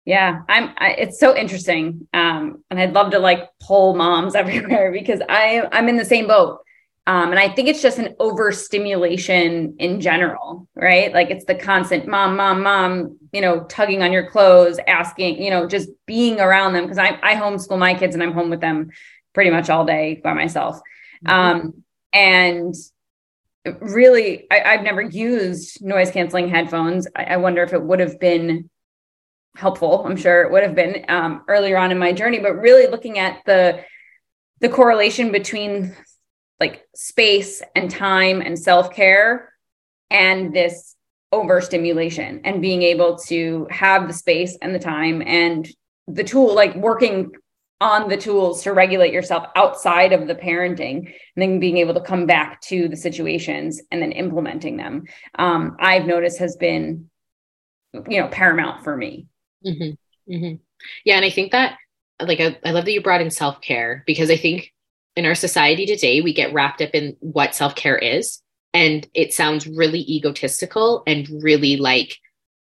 Yeah, 0.05 0.43
I'm. 0.47 0.73
I, 0.77 0.91
it's 0.91 1.19
so 1.19 1.35
interesting, 1.35 2.07
um, 2.13 2.63
and 2.69 2.79
I'd 2.79 2.93
love 2.93 3.11
to 3.11 3.19
like 3.19 3.49
pull 3.59 3.93
moms 3.93 4.35
everywhere 4.41 4.89
because 4.91 5.19
I 5.27 5.67
I'm 5.71 5.89
in 5.89 5.97
the 5.97 6.05
same 6.05 6.27
boat. 6.27 6.59
Um, 7.07 7.31
and 7.31 7.39
I 7.39 7.47
think 7.47 7.69
it's 7.69 7.81
just 7.81 7.99
an 7.99 8.15
overstimulation 8.19 9.77
in 9.79 10.01
general, 10.01 10.67
right? 10.75 11.13
Like 11.13 11.29
it's 11.29 11.45
the 11.45 11.55
constant 11.55 12.05
mom, 12.05 12.35
mom, 12.35 12.63
mom, 12.63 13.17
you 13.31 13.39
know, 13.39 13.63
tugging 13.63 14.03
on 14.03 14.11
your 14.11 14.29
clothes, 14.29 14.77
asking, 14.85 15.41
you 15.41 15.49
know, 15.49 15.69
just 15.69 15.87
being 16.05 16.41
around 16.41 16.73
them. 16.73 16.85
Cause 16.85 16.97
I, 16.97 17.17
I 17.23 17.35
homeschool 17.35 17.79
my 17.79 17.93
kids 17.93 18.13
and 18.13 18.21
I'm 18.21 18.33
home 18.33 18.49
with 18.49 18.59
them 18.59 18.89
pretty 19.33 19.51
much 19.51 19.69
all 19.69 19.85
day 19.85 20.19
by 20.21 20.33
myself. 20.33 20.81
Mm-hmm. 21.25 21.33
Um, 21.33 21.83
and 22.11 22.75
really, 23.81 24.47
I, 24.51 24.75
have 24.75 24.83
never 24.83 25.01
used 25.01 25.83
noise 25.83 26.11
canceling 26.11 26.49
headphones. 26.49 27.07
I, 27.15 27.23
I, 27.23 27.37
wonder 27.37 27.63
if 27.63 27.73
it 27.73 27.81
would 27.81 27.99
have 27.99 28.19
been 28.19 28.69
helpful. 29.55 30.05
I'm 30.05 30.17
sure 30.17 30.43
it 30.43 30.51
would 30.51 30.63
have 30.63 30.75
been 30.75 31.05
um, 31.09 31.43
earlier 31.47 31.77
on 31.77 31.91
in 31.91 31.97
my 31.97 32.13
journey, 32.13 32.39
but 32.39 32.55
really 32.55 32.87
looking 32.87 33.19
at 33.19 33.41
the, 33.45 33.83
the 34.59 34.69
correlation 34.69 35.31
between 35.31 35.95
like 36.59 36.87
space 36.95 37.61
and 37.75 37.89
time 37.89 38.41
and 38.41 38.57
self-care 38.57 39.53
and 40.09 40.53
this 40.53 40.95
overstimulation 41.31 42.41
and 42.45 42.61
being 42.61 42.81
able 42.81 43.17
to 43.17 43.67
have 43.69 44.07
the 44.07 44.13
space 44.13 44.57
and 44.61 44.73
the 44.73 44.79
time 44.79 45.21
and 45.25 45.67
the 46.07 46.23
tool 46.23 46.55
like 46.55 46.75
working 46.75 47.31
on 47.79 48.09
the 48.09 48.17
tools 48.17 48.63
to 48.63 48.73
regulate 48.73 49.13
yourself 49.13 49.45
outside 49.55 50.13
of 50.13 50.27
the 50.27 50.35
parenting 50.35 50.97
and 51.05 51.15
then 51.35 51.59
being 51.59 51.77
able 51.77 51.93
to 51.93 52.01
come 52.01 52.25
back 52.25 52.59
to 52.61 52.87
the 52.87 52.95
situations 52.95 53.81
and 53.91 54.01
then 54.01 54.11
implementing 54.11 54.77
them 54.77 55.03
um, 55.35 55.75
i've 55.79 56.05
noticed 56.05 56.39
has 56.39 56.55
been 56.55 57.09
you 58.09 58.19
know 58.19 58.27
paramount 58.27 58.83
for 58.83 58.95
me 58.95 59.27
mm-hmm. 59.65 60.33
Mm-hmm. 60.33 60.55
yeah 61.05 61.15
and 61.15 61.25
i 61.25 61.29
think 61.29 61.51
that 61.51 61.77
like 62.19 62.39
I, 62.39 62.57
I 62.65 62.71
love 62.71 62.85
that 62.85 62.91
you 62.91 63.01
brought 63.01 63.21
in 63.21 63.29
self-care 63.29 64.03
because 64.07 64.29
i 64.31 64.37
think 64.37 64.73
in 65.17 65.25
our 65.25 65.35
society 65.35 65.85
today, 65.85 66.21
we 66.21 66.31
get 66.31 66.53
wrapped 66.53 66.81
up 66.81 66.91
in 66.93 67.17
what 67.19 67.55
self 67.55 67.75
care 67.75 67.97
is. 67.97 68.41
And 68.73 69.05
it 69.15 69.33
sounds 69.33 69.67
really 69.67 70.01
egotistical 70.01 71.01
and 71.07 71.27
really 71.41 71.75
like 71.77 72.17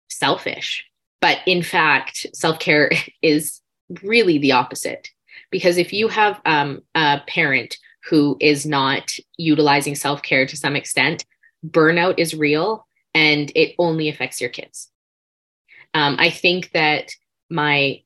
selfish. 0.08 0.84
But 1.20 1.38
in 1.46 1.62
fact, 1.62 2.26
self 2.34 2.58
care 2.58 2.90
is 3.22 3.60
really 4.03 4.38
the 4.38 4.53
opposite. 4.53 5.09
Because 5.50 5.76
if 5.76 5.92
you 5.92 6.09
have 6.09 6.40
um, 6.44 6.83
a 6.94 7.20
parent 7.26 7.76
who 8.09 8.37
is 8.40 8.64
not 8.64 9.12
utilizing 9.37 9.94
self-care 9.94 10.46
to 10.46 10.57
some 10.57 10.76
extent 10.76 11.24
burnout 11.66 12.14
is 12.18 12.35
real 12.35 12.87
and 13.14 13.53
it 13.55 13.74
only 13.79 14.09
affects 14.09 14.40
your 14.40 14.50
kids. 14.50 14.90
Um, 15.92 16.16
i 16.18 16.31
think 16.31 16.70
that 16.70 17.11
my 17.50 18.00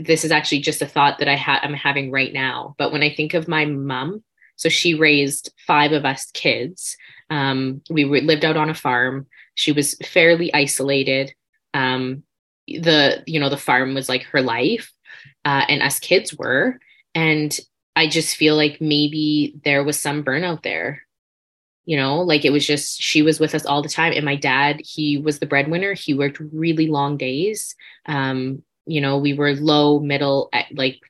this 0.00 0.24
is 0.24 0.32
actually 0.32 0.60
just 0.60 0.82
a 0.82 0.86
thought 0.86 1.18
that 1.18 1.28
i 1.28 1.36
ha- 1.36 1.60
i'm 1.62 1.74
having 1.74 2.10
right 2.10 2.32
now 2.32 2.74
but 2.78 2.90
when 2.90 3.02
i 3.02 3.14
think 3.14 3.34
of 3.34 3.46
my 3.46 3.66
mom 3.66 4.24
so 4.58 4.68
she 4.68 4.94
raised 4.94 5.52
five 5.66 5.92
of 5.92 6.04
us 6.04 6.30
kids. 6.32 6.96
Um, 7.30 7.80
we 7.88 8.04
lived 8.04 8.44
out 8.44 8.56
on 8.56 8.68
a 8.68 8.74
farm. 8.74 9.26
She 9.54 9.70
was 9.70 9.94
fairly 10.04 10.52
isolated. 10.52 11.32
Um, 11.72 12.24
the 12.66 13.22
you 13.26 13.40
know 13.40 13.48
the 13.48 13.56
farm 13.56 13.94
was 13.94 14.10
like 14.10 14.24
her 14.24 14.42
life 14.42 14.92
uh, 15.48 15.64
and 15.68 15.82
us 15.82 15.98
kids 15.98 16.34
were. 16.34 16.78
And 17.14 17.58
i 17.96 18.06
just 18.06 18.36
feel 18.36 18.54
like 18.54 18.80
maybe 18.80 19.56
there 19.64 19.82
was 19.82 19.98
some 19.98 20.22
burnout 20.22 20.62
there. 20.62 21.02
You 21.86 21.96
know 21.96 22.20
like 22.20 22.44
it 22.44 22.52
was 22.52 22.66
just 22.66 23.00
she 23.00 23.22
was 23.22 23.40
with 23.40 23.54
us 23.54 23.64
all 23.64 23.82
the 23.82 23.88
time. 23.88 24.12
And 24.12 24.24
my 24.24 24.36
dad 24.36 24.82
he 24.84 25.16
was 25.16 25.38
the 25.38 25.46
breadwinner. 25.46 25.94
He 25.94 26.12
worked 26.12 26.38
really 26.52 26.86
long 26.86 27.16
days. 27.16 27.74
Um 28.06 28.62
you 28.84 29.00
know 29.00 29.16
we 29.16 29.32
were 29.32 29.54
low 29.54 30.00
middle 30.00 30.50
at 30.52 30.66
like 30.74 31.00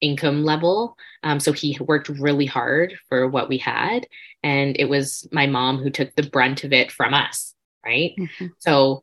income 0.00 0.44
level. 0.44 0.96
Um 1.24 1.40
so 1.40 1.52
he 1.52 1.76
worked 1.80 2.08
really 2.08 2.46
hard 2.46 2.94
for 3.08 3.26
what 3.28 3.48
we 3.48 3.58
had. 3.58 4.06
And 4.44 4.76
it 4.78 4.88
was 4.88 5.26
my 5.32 5.46
mom 5.48 5.78
who 5.78 5.90
took 5.90 6.14
the 6.14 6.30
brunt 6.34 6.62
of 6.62 6.72
it 6.72 6.92
from 6.92 7.14
us 7.14 7.54
right? 7.84 8.14
Mm-hmm. 8.18 8.46
so 8.58 9.02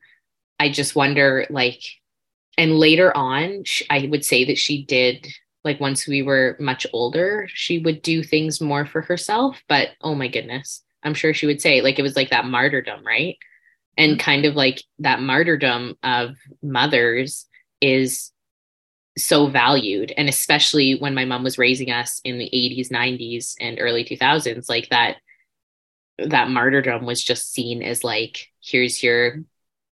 i 0.59 0.69
just 0.69 0.95
wonder 0.95 1.47
like 1.49 1.81
and 2.57 2.77
later 2.77 3.15
on 3.15 3.63
i 3.89 4.07
would 4.09 4.25
say 4.25 4.45
that 4.45 4.57
she 4.57 4.85
did 4.85 5.27
like 5.63 5.79
once 5.79 6.07
we 6.07 6.21
were 6.21 6.55
much 6.59 6.85
older 6.93 7.47
she 7.49 7.79
would 7.79 8.01
do 8.01 8.23
things 8.23 8.61
more 8.61 8.85
for 8.85 9.01
herself 9.01 9.61
but 9.67 9.89
oh 10.01 10.15
my 10.15 10.27
goodness 10.27 10.83
i'm 11.03 11.13
sure 11.13 11.33
she 11.33 11.45
would 11.45 11.61
say 11.61 11.81
like 11.81 11.97
it 11.97 12.03
was 12.03 12.15
like 12.15 12.29
that 12.29 12.45
martyrdom 12.45 13.05
right? 13.05 13.37
And 13.97 14.13
mm-hmm. 14.13 14.19
kind 14.19 14.45
of 14.45 14.55
like 14.55 14.83
that 14.99 15.21
martyrdom 15.21 15.95
of 16.03 16.35
mothers 16.61 17.45
is 17.81 18.31
so 19.17 19.47
valued. 19.47 20.13
And 20.17 20.27
especially 20.27 20.95
when 20.95 21.15
my 21.15 21.25
mom 21.25 21.43
was 21.43 21.57
raising 21.57 21.91
us 21.91 22.19
in 22.23 22.37
the 22.37 22.49
80s 22.53 22.91
90s 22.91 23.55
and 23.59 23.79
early 23.79 24.03
2000s 24.03 24.67
like 24.67 24.89
that 24.89 25.17
that 26.17 26.49
martyrdom 26.49 27.05
was 27.05 27.21
just 27.21 27.51
seen 27.51 27.83
as 27.83 28.03
like 28.03 28.49
here's 28.63 29.03
your 29.03 29.43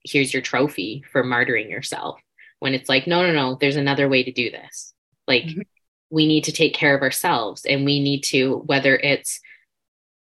here's 0.05 0.33
your 0.33 0.42
trophy 0.42 1.05
for 1.12 1.23
martyring 1.23 1.71
yourself 1.71 2.21
when 2.61 2.75
it's 2.75 2.88
like 2.88 3.07
no 3.07 3.27
no 3.27 3.33
no 3.33 3.57
there's 3.61 3.77
another 3.77 4.09
way 4.09 4.23
to 4.23 4.33
do 4.33 4.51
this. 4.51 4.92
Like 5.27 5.44
mm-hmm. 5.44 5.62
we 6.11 6.27
need 6.27 6.44
to 6.44 6.53
take 6.53 6.75
care 6.75 6.97
of 6.97 7.03
ourselves 7.03 7.64
and 7.64 7.85
we 7.85 8.01
need 8.01 8.23
to 8.25 8.62
whether 8.66 8.97
it's 8.97 9.40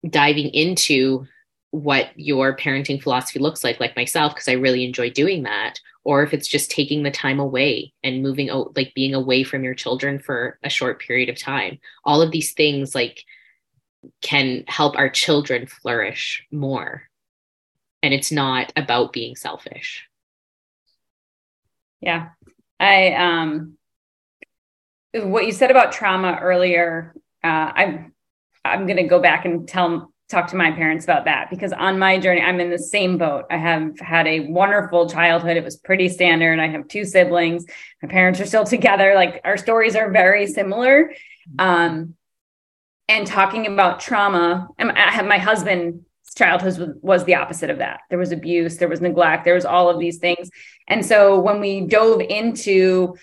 diving 0.09 0.49
into 0.49 1.25
what 1.71 2.09
your 2.15 2.55
parenting 2.55 3.01
philosophy 3.01 3.39
looks 3.39 3.63
like 3.63 3.81
like 3.81 3.97
myself 3.97 4.33
because 4.33 4.47
i 4.47 4.53
really 4.53 4.85
enjoy 4.85 5.09
doing 5.09 5.43
that 5.43 5.77
or 6.05 6.21
if 6.21 6.33
it's 6.33 6.47
just 6.47 6.71
taking 6.71 7.03
the 7.03 7.11
time 7.11 7.39
away 7.39 7.91
and 8.03 8.21
moving 8.21 8.49
out 8.49 8.77
like 8.77 8.93
being 8.93 9.15
away 9.15 9.43
from 9.43 9.63
your 9.63 9.73
children 9.73 10.19
for 10.19 10.59
a 10.63 10.69
short 10.69 11.01
period 11.01 11.29
of 11.29 11.37
time. 11.37 11.79
All 12.05 12.21
of 12.21 12.31
these 12.31 12.53
things 12.53 12.95
like 12.95 13.25
can 14.21 14.63
help 14.67 14.95
our 14.97 15.09
children 15.09 15.65
flourish 15.65 16.45
more. 16.51 17.09
And 18.03 18.13
it's 18.13 18.31
not 18.31 18.71
about 18.75 19.13
being 19.13 19.35
selfish 19.35 20.07
yeah. 22.05 22.29
I 22.79 23.13
um 23.13 23.77
what 25.13 25.45
you 25.45 25.51
said 25.51 25.71
about 25.71 25.91
trauma 25.91 26.39
earlier, 26.41 27.13
uh 27.43 27.71
I'm 27.75 28.13
I'm 28.63 28.87
gonna 28.87 29.07
go 29.07 29.19
back 29.19 29.45
and 29.45 29.67
tell 29.67 30.11
talk 30.29 30.47
to 30.47 30.55
my 30.55 30.71
parents 30.71 31.05
about 31.05 31.25
that 31.25 31.49
because 31.51 31.71
on 31.71 31.99
my 31.99 32.17
journey, 32.19 32.41
I'm 32.41 32.59
in 32.59 32.71
the 32.71 32.79
same 32.79 33.17
boat. 33.17 33.45
I 33.51 33.57
have 33.57 33.99
had 33.99 34.25
a 34.25 34.47
wonderful 34.47 35.07
childhood. 35.07 35.55
It 35.55 35.63
was 35.63 35.77
pretty 35.77 36.09
standard. 36.09 36.59
I 36.59 36.67
have 36.67 36.87
two 36.87 37.05
siblings. 37.05 37.65
My 38.01 38.09
parents 38.09 38.39
are 38.39 38.45
still 38.45 38.63
together. 38.63 39.13
Like 39.13 39.41
our 39.43 39.57
stories 39.57 39.95
are 39.95 40.11
very 40.11 40.47
similar. 40.47 41.13
Um, 41.59 42.15
and 43.07 43.27
talking 43.27 43.67
about 43.67 43.99
trauma, 43.99 44.67
I 44.79 45.11
have 45.11 45.27
my 45.27 45.37
husband 45.37 46.05
childhood 46.33 46.77
was, 46.77 46.89
was 47.01 47.23
the 47.25 47.35
opposite 47.35 47.69
of 47.69 47.79
that. 47.79 48.01
There 48.09 48.19
was 48.19 48.31
abuse, 48.31 48.77
there 48.77 48.87
was 48.87 49.01
neglect, 49.01 49.45
there 49.45 49.55
was 49.55 49.65
all 49.65 49.89
of 49.89 49.99
these 49.99 50.17
things. 50.17 50.49
And 50.87 51.05
so 51.05 51.39
when 51.39 51.59
we 51.59 51.81
dove 51.81 52.21
into 52.21 53.15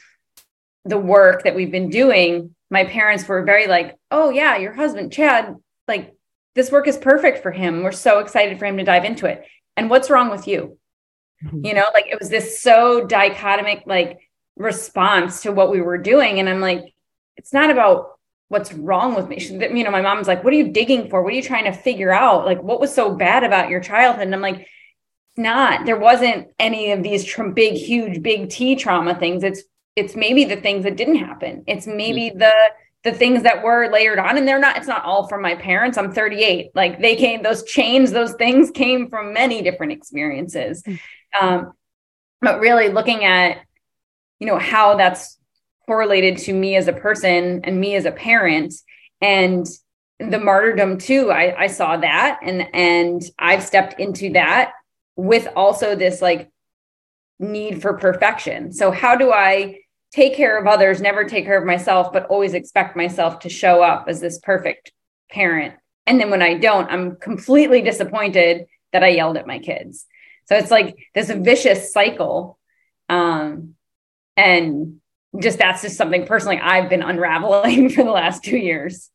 the 0.85 0.99
work 0.99 1.45
that 1.45 1.55
we've 1.55 1.71
been 1.71 1.91
doing, 1.91 2.55
my 2.71 2.85
parents 2.85 3.27
were 3.29 3.45
very 3.45 3.67
like, 3.67 3.97
"Oh 4.11 4.31
yeah, 4.31 4.57
your 4.57 4.73
husband 4.73 5.13
Chad, 5.13 5.55
like 5.87 6.15
this 6.55 6.73
work 6.73 6.89
is 6.89 6.97
perfect 6.97 7.43
for 7.43 7.51
him. 7.51 7.83
We're 7.83 7.93
so 7.93 8.19
excited 8.19 8.59
for 8.59 8.67
him 8.67 8.79
to 8.79 8.85
dive 8.85 9.05
into 9.05 9.27
it." 9.27 9.45
And 9.77 9.91
what's 9.91 10.11
wrong 10.11 10.31
with 10.31 10.49
you? 10.49 10.79
Mm-hmm. 11.45 11.67
You 11.67 11.75
know, 11.75 11.87
like 11.93 12.07
it 12.07 12.19
was 12.19 12.31
this 12.31 12.61
so 12.61 13.07
dichotomic 13.07 13.85
like 13.87 14.19
response 14.57 15.43
to 15.43 15.53
what 15.53 15.71
we 15.71 15.81
were 15.81 15.99
doing 15.99 16.39
and 16.39 16.49
I'm 16.49 16.61
like, 16.61 16.85
it's 17.37 17.53
not 17.53 17.71
about 17.71 18.19
what's 18.53 18.73
wrong 18.75 19.15
with 19.15 19.29
me? 19.29 19.41
She, 19.41 19.55
you 19.55 19.83
know 19.83 19.91
my 19.91 20.03
mom's 20.03 20.29
like 20.29 20.45
what 20.45 20.53
are 20.53 20.57
you 20.57 20.69
digging 20.69 21.09
for? 21.09 21.23
What 21.23 21.33
are 21.33 21.37
you 21.37 21.43
trying 21.43 21.65
to 21.65 21.73
figure 21.73 22.13
out? 22.13 22.45
Like 22.45 22.63
what 22.63 22.81
was 22.81 22.95
so 22.95 23.15
bad 23.15 23.45
about 23.45 23.71
your 23.71 23.81
childhood? 23.81 24.27
And 24.27 24.35
i'm 24.35 24.43
like 24.43 24.69
not 25.35 25.87
there 25.87 25.99
wasn't 25.99 26.49
any 26.59 26.93
of 26.93 27.03
these 27.03 27.25
tr- 27.25 27.49
big 27.49 27.75
huge 27.75 28.23
big 28.23 28.51
t 28.51 28.77
trauma 28.77 29.15
things. 29.15 29.43
It's 29.43 29.63
it's 29.97 30.15
maybe 30.15 30.45
the 30.45 30.57
things 30.57 30.85
that 30.85 30.97
didn't 30.97 31.17
happen. 31.17 31.65
It's 31.67 31.87
maybe 31.87 32.29
mm-hmm. 32.29 32.39
the 32.39 32.55
the 33.05 33.13
things 33.13 33.43
that 33.43 33.65
were 33.65 33.91
layered 33.91 34.19
on 34.19 34.37
and 34.37 34.47
they're 34.47 34.61
not 34.61 34.77
it's 34.77 34.87
not 34.87 35.05
all 35.05 35.27
from 35.29 35.41
my 35.41 35.55
parents. 35.55 35.97
I'm 35.97 36.13
38 36.13 36.73
like 36.75 37.01
they 37.01 37.17
came 37.17 37.43
those 37.43 37.65
chains 37.65 38.13
those 38.13 38.35
things 38.35 38.71
came 38.71 39.09
from 39.09 39.33
many 39.33 39.63
different 39.63 39.93
experiences. 39.93 40.83
Mm-hmm. 40.83 41.47
um, 41.47 41.73
but 42.43 42.61
really 42.61 42.91
looking 42.91 43.25
at 43.25 43.63
you 44.41 44.47
know 44.47 44.59
how 44.59 44.97
that's 44.97 45.39
correlated 45.87 46.39
to 46.39 46.53
me 46.53 46.77
as 46.77 46.89
a 46.89 46.93
person 46.93 47.61
and 47.65 47.81
me 47.81 47.95
as 47.97 48.05
a 48.05 48.13
parent. 48.13 48.75
And 49.21 49.67
the 50.19 50.39
martyrdom 50.39 50.99
too 50.99 51.31
I, 51.31 51.63
I 51.63 51.67
saw 51.67 51.97
that. 51.97 52.41
And 52.43 52.67
and 52.75 53.23
i've 53.39 53.63
stepped 53.63 53.99
into 53.99 54.33
that 54.33 54.73
with 55.17 55.49
also 55.57 55.95
this 55.95 56.23
like 56.23 56.51
need 57.39 57.83
for 57.83 57.95
perfection. 57.95 58.73
So 58.73 58.91
how 58.91 59.17
do 59.17 59.33
i 59.33 59.79
take 60.13 60.37
care 60.37 60.59
of 60.59 60.67
others 60.67 61.01
never 61.01 61.25
take 61.25 61.45
care 61.45 61.59
of 61.59 61.67
myself 61.67 62.13
but 62.13 62.27
always 62.27 62.55
expect 62.55 62.97
myself 62.97 63.41
to 63.41 63.49
show 63.49 63.83
up 63.83 64.07
as 64.09 64.21
this 64.21 64.39
perfect 64.39 64.93
parent? 65.31 65.75
And 66.07 66.21
then 66.21 66.31
when 66.31 66.43
i 66.43 66.55
don't 66.55 66.91
i'm 66.91 67.17
completely 67.17 67.83
disappointed 67.83 68.67
that 68.93 69.03
i 69.03 69.09
yelled 69.09 69.37
at 69.37 69.47
my 69.47 69.59
kids. 69.59 70.07
So 70.47 70.57
it's 70.57 70.71
like 70.71 70.97
this 71.15 71.31
vicious 71.31 71.93
cycle 71.93 72.59
um 73.09 73.75
and 74.37 75.01
just 75.41 75.59
that's 75.59 75.83
just 75.83 75.97
something 75.97 76.27
personally 76.27 76.61
I've 76.61 76.91
been 76.91 77.03
unraveling 77.03 77.89
for 77.95 78.05
the 78.05 78.11
last 78.11 78.45
two 78.45 78.59
years. 78.59 79.11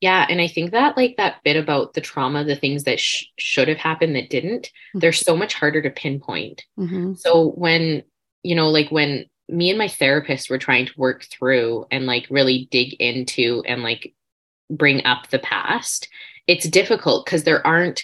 Yeah. 0.00 0.26
And 0.28 0.40
I 0.40 0.48
think 0.48 0.72
that, 0.72 0.96
like, 0.96 1.16
that 1.16 1.42
bit 1.44 1.56
about 1.56 1.94
the 1.94 2.00
trauma, 2.00 2.44
the 2.44 2.56
things 2.56 2.84
that 2.84 2.98
sh- 2.98 3.26
should 3.38 3.68
have 3.68 3.78
happened 3.78 4.16
that 4.16 4.30
didn't, 4.30 4.66
mm-hmm. 4.66 4.98
they're 4.98 5.12
so 5.12 5.36
much 5.36 5.54
harder 5.54 5.80
to 5.82 5.90
pinpoint. 5.90 6.64
Mm-hmm. 6.78 7.14
So, 7.14 7.50
when, 7.52 8.02
you 8.42 8.56
know, 8.56 8.68
like, 8.68 8.90
when 8.90 9.26
me 9.48 9.70
and 9.70 9.78
my 9.78 9.88
therapist 9.88 10.50
were 10.50 10.58
trying 10.58 10.86
to 10.86 10.92
work 10.96 11.24
through 11.24 11.86
and, 11.90 12.06
like, 12.06 12.26
really 12.30 12.68
dig 12.70 12.94
into 12.94 13.62
and, 13.66 13.82
like, 13.82 14.12
bring 14.70 15.04
up 15.04 15.28
the 15.28 15.38
past, 15.38 16.08
it's 16.48 16.68
difficult 16.68 17.24
because 17.24 17.44
there 17.44 17.64
aren't, 17.64 18.02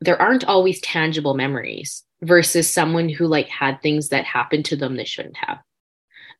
there 0.00 0.20
aren't 0.20 0.44
always 0.44 0.80
tangible 0.80 1.34
memories 1.34 2.04
versus 2.22 2.70
someone 2.70 3.08
who, 3.08 3.26
like, 3.26 3.48
had 3.48 3.82
things 3.82 4.10
that 4.10 4.24
happened 4.24 4.64
to 4.66 4.76
them 4.76 4.96
that 4.96 5.08
shouldn't 5.08 5.36
have 5.36 5.58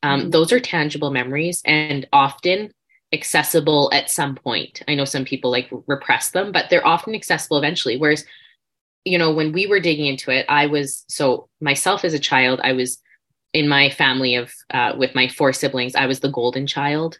um, 0.02 0.20
mm-hmm. 0.20 0.30
Those 0.30 0.52
are 0.52 0.60
tangible 0.60 1.10
memories 1.10 1.62
and 1.64 2.06
often 2.12 2.72
accessible 3.12 3.90
at 3.92 4.10
some 4.10 4.34
point. 4.34 4.82
I 4.88 4.94
know 4.94 5.04
some 5.04 5.24
people 5.24 5.50
like 5.50 5.68
repress 5.86 6.30
them, 6.30 6.52
but 6.52 6.70
they're 6.70 6.86
often 6.86 7.14
accessible 7.14 7.58
eventually. 7.58 7.96
Whereas, 7.96 8.24
you 9.04 9.18
know, 9.18 9.32
when 9.32 9.52
we 9.52 9.66
were 9.66 9.80
digging 9.80 10.06
into 10.06 10.30
it, 10.30 10.46
I 10.48 10.66
was 10.66 11.04
so 11.08 11.48
myself 11.60 12.04
as 12.04 12.14
a 12.14 12.18
child, 12.18 12.60
I 12.62 12.72
was 12.72 12.98
in 13.52 13.68
my 13.68 13.90
family 13.90 14.36
of 14.36 14.52
uh, 14.72 14.92
with 14.96 15.14
my 15.14 15.28
four 15.28 15.52
siblings, 15.52 15.94
I 15.94 16.06
was 16.06 16.20
the 16.20 16.30
golden 16.30 16.66
child. 16.66 17.18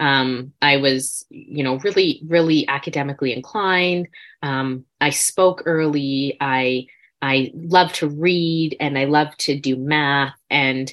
Um, 0.00 0.52
I 0.60 0.78
was, 0.78 1.24
you 1.28 1.62
know, 1.62 1.76
really, 1.78 2.22
really 2.26 2.66
academically 2.66 3.32
inclined. 3.32 4.08
Um, 4.42 4.84
I 5.00 5.10
spoke 5.10 5.62
early. 5.66 6.36
I 6.40 6.86
I 7.20 7.52
love 7.54 7.92
to 7.94 8.08
read 8.08 8.76
and 8.80 8.98
I 8.98 9.04
love 9.04 9.36
to 9.38 9.58
do 9.58 9.76
math 9.76 10.34
and 10.50 10.92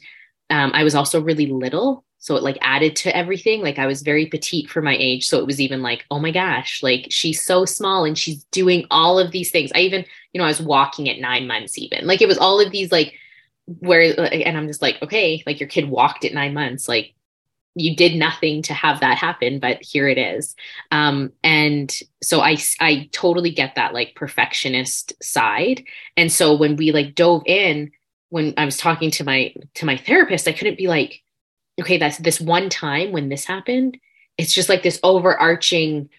um, 0.50 0.72
I 0.74 0.84
was 0.84 0.96
also 0.96 1.22
really 1.22 1.48
little. 1.48 2.04
So 2.20 2.36
it 2.36 2.44
like 2.44 2.58
added 2.62 2.98
to 2.98 3.16
everything. 3.16 3.62
Like 3.62 3.80
I 3.80 3.88
was 3.88 4.02
very 4.02 4.26
petite 4.26 4.70
for 4.70 4.82
my 4.82 4.96
age. 4.98 5.26
So 5.26 5.40
it 5.40 5.46
was 5.46 5.62
even 5.62 5.82
like, 5.82 6.06
oh 6.12 6.20
my 6.20 6.32
gosh, 6.32 6.84
like 6.84 7.08
she's 7.10 7.42
so 7.42 7.64
small 7.64 8.04
and 8.04 8.18
she's 8.18 8.44
doing 8.46 8.86
all 8.92 9.18
of 9.18 9.32
these 9.32 9.52
things. 9.52 9.72
I 9.74 9.80
even, 9.80 10.04
you 10.34 10.40
know, 10.40 10.46
I 10.46 10.50
was 10.50 10.62
walking 10.62 11.10
at 11.10 11.20
nine 11.20 11.48
months, 11.48 11.78
even 11.78 12.06
like 12.06 12.22
it 12.22 12.28
was 12.28 12.38
all 12.38 12.60
of 12.60 12.72
these 12.72 12.92
like 12.92 13.14
where, 13.66 14.20
and 14.20 14.58
I'm 14.58 14.68
just 14.68 14.82
like, 14.82 15.02
okay, 15.02 15.44
like 15.46 15.60
your 15.60 15.70
kid 15.70 15.90
walked 15.90 16.26
at 16.26 16.34
nine 16.34 16.54
months. 16.54 16.90
Like 16.90 17.14
you 17.76 17.96
did 17.96 18.16
nothing 18.16 18.62
to 18.64 18.74
have 18.74 19.00
that 19.00 19.18
happen 19.18 19.60
but 19.60 19.82
here 19.82 20.08
it 20.08 20.18
is 20.18 20.56
um, 20.92 21.32
and 21.44 22.00
so 22.22 22.42
i 22.42 22.58
i 22.80 23.08
totally 23.12 23.52
get 23.52 23.76
that 23.76 23.94
like 23.94 24.16
perfectionist 24.16 25.14
side 25.24 25.84
and 26.18 26.32
so 26.32 26.56
when 26.56 26.76
we 26.76 26.92
like 26.92 27.16
dove 27.16 27.44
in 27.46 27.92
when 28.30 28.54
i 28.58 28.66
was 28.66 28.78
talking 28.78 29.12
to 29.12 29.24
my 29.24 29.54
to 29.74 29.86
my 29.86 29.98
therapist 29.98 30.48
i 30.48 30.52
couldn't 30.52 30.78
be 30.78 30.88
like 30.88 31.22
okay 31.80 31.98
that's 31.98 32.18
this 32.18 32.40
one 32.40 32.70
time 32.70 33.12
when 33.12 33.30
this 33.30 33.46
happened 33.46 33.98
it's 34.38 34.54
just 34.54 34.70
like 34.70 34.84
this 34.84 35.00
overarching 35.04 36.10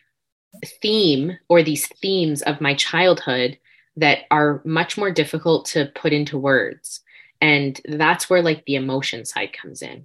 theme 0.83 1.37
or 1.49 1.63
these 1.63 1.87
themes 2.01 2.43
of 2.43 2.61
my 2.61 2.75
childhood 2.75 3.59
that 3.97 4.21
are 4.31 4.61
much 4.65 4.99
more 4.99 5.11
difficult 5.11 5.67
to 5.67 5.91
put 5.95 6.13
into 6.13 6.39
words 6.39 7.01
and 7.41 7.81
that's 7.89 8.29
where 8.29 8.43
like 8.43 8.65
the 8.67 8.75
emotion 8.75 9.25
side 9.25 9.53
comes 9.53 9.83
in 9.83 10.05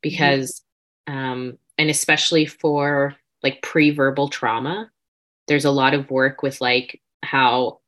because 0.00 0.62
mm-hmm. 1.08 1.18
um 1.18 1.58
and 1.78 1.90
especially 1.90 2.46
for 2.46 3.14
like 3.42 3.62
pre-verbal 3.62 4.28
trauma 4.28 4.90
there's 5.48 5.64
a 5.64 5.70
lot 5.70 5.94
of 5.94 6.10
work 6.10 6.42
with 6.42 6.60
like 6.60 7.00
how 7.22 7.78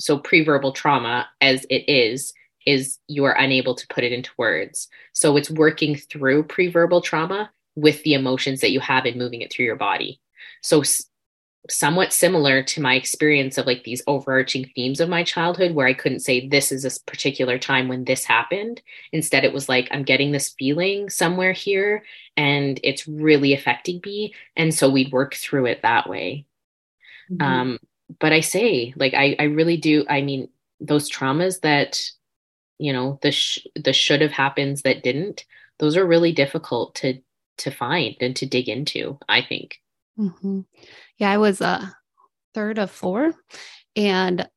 so 0.00 0.18
pre-verbal 0.18 0.72
trauma 0.72 1.28
as 1.40 1.66
it 1.70 1.88
is 1.88 2.32
is 2.66 2.98
you 3.08 3.24
are 3.24 3.36
unable 3.38 3.74
to 3.74 3.86
put 3.88 4.04
it 4.04 4.12
into 4.12 4.30
words 4.36 4.88
so 5.12 5.36
it's 5.36 5.50
working 5.50 5.96
through 5.96 6.42
pre-verbal 6.42 7.00
trauma 7.00 7.50
with 7.76 8.02
the 8.04 8.14
emotions 8.14 8.60
that 8.60 8.70
you 8.70 8.80
have 8.80 9.04
and 9.04 9.16
moving 9.16 9.40
it 9.40 9.52
through 9.52 9.64
your 9.64 9.76
body 9.76 10.20
so 10.62 10.82
somewhat 11.70 12.12
similar 12.12 12.62
to 12.62 12.82
my 12.82 12.94
experience 12.94 13.56
of 13.56 13.66
like 13.66 13.84
these 13.84 14.02
overarching 14.06 14.70
themes 14.74 15.00
of 15.00 15.08
my 15.08 15.24
childhood 15.24 15.74
where 15.74 15.86
I 15.86 15.94
couldn't 15.94 16.20
say 16.20 16.46
this 16.46 16.70
is 16.70 16.84
a 16.84 17.00
particular 17.06 17.58
time 17.58 17.88
when 17.88 18.04
this 18.04 18.24
happened. 18.24 18.82
Instead, 19.12 19.44
it 19.44 19.52
was 19.52 19.68
like 19.68 19.88
I'm 19.90 20.02
getting 20.02 20.30
this 20.30 20.54
feeling 20.58 21.08
somewhere 21.08 21.52
here 21.52 22.04
and 22.36 22.78
it's 22.82 23.08
really 23.08 23.54
affecting 23.54 24.00
me. 24.04 24.34
And 24.56 24.74
so 24.74 24.90
we'd 24.90 25.12
work 25.12 25.34
through 25.34 25.66
it 25.66 25.80
that 25.82 26.08
way. 26.08 26.44
Mm-hmm. 27.30 27.42
Um, 27.42 27.78
but 28.20 28.32
I 28.32 28.40
say, 28.40 28.92
like, 28.96 29.14
I, 29.14 29.34
I 29.38 29.44
really 29.44 29.78
do. 29.78 30.04
I 30.08 30.20
mean, 30.20 30.48
those 30.80 31.10
traumas 31.10 31.60
that, 31.62 32.02
you 32.78 32.92
know, 32.92 33.18
the, 33.22 33.32
sh- 33.32 33.66
the 33.74 33.92
should 33.92 34.20
have 34.20 34.32
happens 34.32 34.82
that 34.82 35.02
didn't, 35.02 35.44
those 35.78 35.96
are 35.96 36.06
really 36.06 36.32
difficult 36.32 36.94
to, 36.96 37.20
to 37.58 37.70
find 37.70 38.16
and 38.20 38.34
to 38.36 38.46
dig 38.46 38.68
into, 38.68 39.18
I 39.28 39.42
think. 39.42 39.80
Mm-hmm. 40.18 40.60
Yeah, 41.18 41.30
I 41.30 41.38
was 41.38 41.60
a 41.60 41.94
third 42.54 42.78
of 42.78 42.90
four. 42.90 43.32
And 43.96 44.48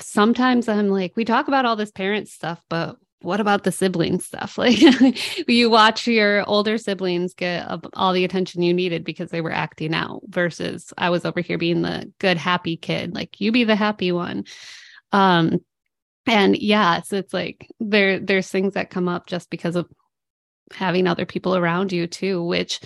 sometimes 0.00 0.68
I'm 0.68 0.88
like, 0.88 1.12
we 1.16 1.24
talk 1.24 1.48
about 1.48 1.64
all 1.64 1.76
this 1.76 1.90
parent 1.90 2.28
stuff, 2.28 2.62
but 2.68 2.96
what 3.22 3.40
about 3.40 3.64
the 3.64 3.72
sibling 3.72 4.20
stuff? 4.20 4.58
Like 4.62 5.48
you 5.48 5.70
watch 5.70 6.06
your 6.06 6.48
older 6.48 6.78
siblings 6.78 7.34
get 7.34 7.68
all 7.94 8.12
the 8.12 8.24
attention 8.24 8.62
you 8.62 8.74
needed 8.74 9.04
because 9.04 9.30
they 9.30 9.40
were 9.40 9.52
acting 9.52 9.94
out 9.94 10.22
versus 10.28 10.92
I 10.98 11.10
was 11.10 11.24
over 11.24 11.40
here 11.40 11.58
being 11.58 11.82
the 11.82 12.12
good, 12.18 12.36
happy 12.36 12.76
kid. 12.76 13.14
Like 13.14 13.40
you 13.40 13.50
be 13.52 13.64
the 13.64 13.76
happy 13.76 14.12
one. 14.12 14.44
Um, 15.12 15.60
and 16.26 16.56
yeah, 16.56 17.02
so 17.02 17.16
it's 17.16 17.34
like 17.34 17.68
there 17.80 18.18
there's 18.20 18.48
things 18.48 18.74
that 18.74 18.90
come 18.90 19.08
up 19.08 19.26
just 19.26 19.50
because 19.50 19.76
of 19.76 19.88
having 20.72 21.06
other 21.06 21.26
people 21.26 21.56
around 21.56 21.92
you 21.92 22.06
too, 22.06 22.44
which 22.44 22.80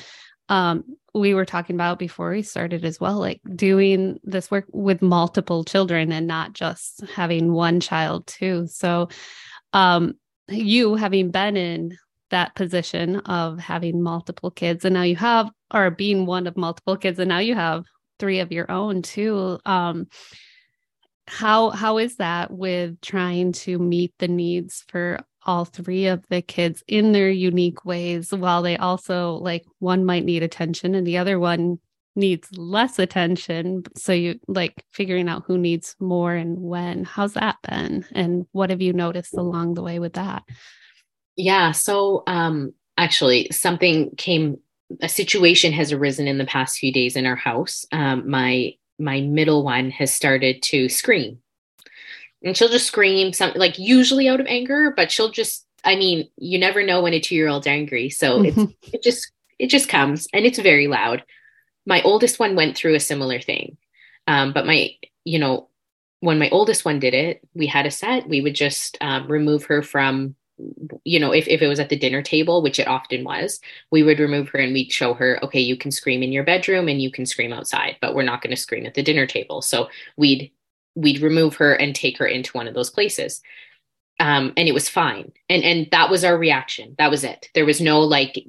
um 0.48 0.84
we 1.14 1.34
were 1.34 1.44
talking 1.46 1.76
about 1.76 1.98
before 1.98 2.30
we 2.30 2.42
started 2.42 2.84
as 2.84 3.00
well 3.00 3.18
like 3.18 3.40
doing 3.54 4.18
this 4.22 4.50
work 4.50 4.66
with 4.72 5.00
multiple 5.02 5.64
children 5.64 6.12
and 6.12 6.26
not 6.26 6.52
just 6.52 7.02
having 7.14 7.52
one 7.52 7.80
child 7.80 8.26
too. 8.26 8.66
So 8.68 9.08
um 9.72 10.14
you 10.48 10.94
having 10.94 11.30
been 11.30 11.56
in 11.56 11.96
that 12.30 12.54
position 12.54 13.16
of 13.20 13.58
having 13.58 14.02
multiple 14.02 14.50
kids 14.50 14.84
and 14.84 14.94
now 14.94 15.02
you 15.02 15.16
have 15.16 15.50
or 15.72 15.90
being 15.90 16.26
one 16.26 16.46
of 16.46 16.56
multiple 16.56 16.96
kids 16.96 17.18
and 17.18 17.28
now 17.28 17.38
you 17.38 17.54
have 17.54 17.84
three 18.18 18.40
of 18.40 18.52
your 18.52 18.70
own 18.70 19.02
too 19.02 19.58
um 19.66 20.06
how 21.26 21.70
how 21.70 21.98
is 21.98 22.16
that 22.16 22.50
with 22.50 23.00
trying 23.00 23.52
to 23.52 23.78
meet 23.78 24.14
the 24.18 24.28
needs 24.28 24.84
for 24.88 25.20
all 25.44 25.64
three 25.64 26.06
of 26.06 26.24
the 26.28 26.42
kids 26.42 26.82
in 26.88 27.12
their 27.12 27.30
unique 27.30 27.84
ways 27.84 28.32
while 28.32 28.62
they 28.62 28.76
also 28.76 29.34
like 29.34 29.64
one 29.78 30.04
might 30.04 30.24
need 30.24 30.42
attention 30.42 30.94
and 30.94 31.06
the 31.06 31.18
other 31.18 31.38
one 31.38 31.78
needs 32.14 32.48
less 32.56 32.98
attention? 32.98 33.82
So 33.96 34.12
you 34.12 34.40
like 34.48 34.84
figuring 34.92 35.28
out 35.28 35.44
who 35.46 35.58
needs 35.58 35.96
more 36.00 36.34
and 36.34 36.58
when. 36.60 37.04
How's 37.04 37.34
that 37.34 37.56
been? 37.68 38.04
And 38.12 38.46
what 38.52 38.70
have 38.70 38.80
you 38.80 38.92
noticed 38.92 39.34
along 39.34 39.74
the 39.74 39.82
way 39.82 39.98
with 39.98 40.14
that? 40.14 40.44
Yeah 41.36 41.72
so 41.72 42.22
um 42.26 42.72
actually 42.96 43.48
something 43.50 44.14
came 44.16 44.58
a 45.02 45.08
situation 45.08 45.72
has 45.72 45.92
arisen 45.92 46.28
in 46.28 46.38
the 46.38 46.44
past 46.44 46.78
few 46.78 46.92
days 46.92 47.16
in 47.16 47.26
our 47.26 47.36
house. 47.36 47.84
Um 47.92 48.28
my 48.30 48.74
my 48.98 49.20
middle 49.20 49.62
one 49.62 49.90
has 49.90 50.14
started 50.14 50.62
to 50.62 50.88
scream 50.88 51.38
and 52.46 52.56
she'll 52.56 52.68
just 52.68 52.86
scream 52.86 53.32
something 53.32 53.58
like 53.58 53.78
usually 53.78 54.28
out 54.28 54.40
of 54.40 54.46
anger, 54.46 54.92
but 54.96 55.10
she'll 55.10 55.30
just, 55.30 55.66
I 55.84 55.96
mean, 55.96 56.28
you 56.36 56.58
never 56.58 56.82
know 56.82 57.02
when 57.02 57.12
a 57.12 57.20
two 57.20 57.34
year 57.34 57.48
old's 57.48 57.66
angry. 57.66 58.10
So 58.10 58.42
it's, 58.44 58.58
it 58.92 59.02
just, 59.02 59.32
it 59.58 59.68
just 59.68 59.88
comes 59.88 60.28
and 60.32 60.46
it's 60.46 60.58
very 60.58 60.86
loud. 60.86 61.24
My 61.86 62.02
oldest 62.02 62.38
one 62.38 62.56
went 62.56 62.76
through 62.76 62.94
a 62.94 63.00
similar 63.00 63.40
thing. 63.40 63.76
Um, 64.26 64.52
but 64.52 64.66
my, 64.66 64.90
you 65.24 65.38
know, 65.38 65.68
when 66.20 66.38
my 66.38 66.48
oldest 66.50 66.84
one 66.84 66.98
did 66.98 67.14
it, 67.14 67.40
we 67.54 67.66
had 67.66 67.86
a 67.86 67.90
set, 67.90 68.28
we 68.28 68.40
would 68.40 68.54
just 68.54 68.96
um, 69.00 69.28
remove 69.28 69.64
her 69.64 69.82
from, 69.82 70.34
you 71.04 71.20
know, 71.20 71.32
if, 71.32 71.46
if 71.48 71.60
it 71.62 71.68
was 71.68 71.80
at 71.80 71.88
the 71.88 71.98
dinner 71.98 72.22
table, 72.22 72.62
which 72.62 72.78
it 72.78 72.88
often 72.88 73.24
was, 73.24 73.60
we 73.90 74.02
would 74.02 74.18
remove 74.18 74.48
her 74.48 74.58
and 74.58 74.72
we'd 74.72 74.92
show 74.92 75.14
her, 75.14 75.38
okay, 75.44 75.60
you 75.60 75.76
can 75.76 75.90
scream 75.90 76.22
in 76.22 76.32
your 76.32 76.44
bedroom 76.44 76.88
and 76.88 77.00
you 77.00 77.10
can 77.10 77.26
scream 77.26 77.52
outside, 77.52 77.96
but 78.00 78.14
we're 78.14 78.22
not 78.22 78.42
going 78.42 78.54
to 78.54 78.60
scream 78.60 78.86
at 78.86 78.94
the 78.94 79.02
dinner 79.02 79.26
table. 79.26 79.62
So 79.62 79.88
we'd 80.16 80.50
we'd 80.94 81.20
remove 81.20 81.56
her 81.56 81.74
and 81.74 81.94
take 81.94 82.16
her 82.18 82.26
into 82.26 82.52
one 82.52 82.66
of 82.66 82.74
those 82.74 82.90
places. 82.90 83.42
Um, 84.18 84.54
and 84.56 84.66
it 84.66 84.72
was 84.72 84.88
fine. 84.88 85.32
And 85.48 85.62
and 85.62 85.88
that 85.92 86.10
was 86.10 86.24
our 86.24 86.38
reaction. 86.38 86.94
That 86.98 87.10
was 87.10 87.22
it. 87.22 87.50
There 87.54 87.66
was 87.66 87.80
no 87.80 88.00
like 88.00 88.42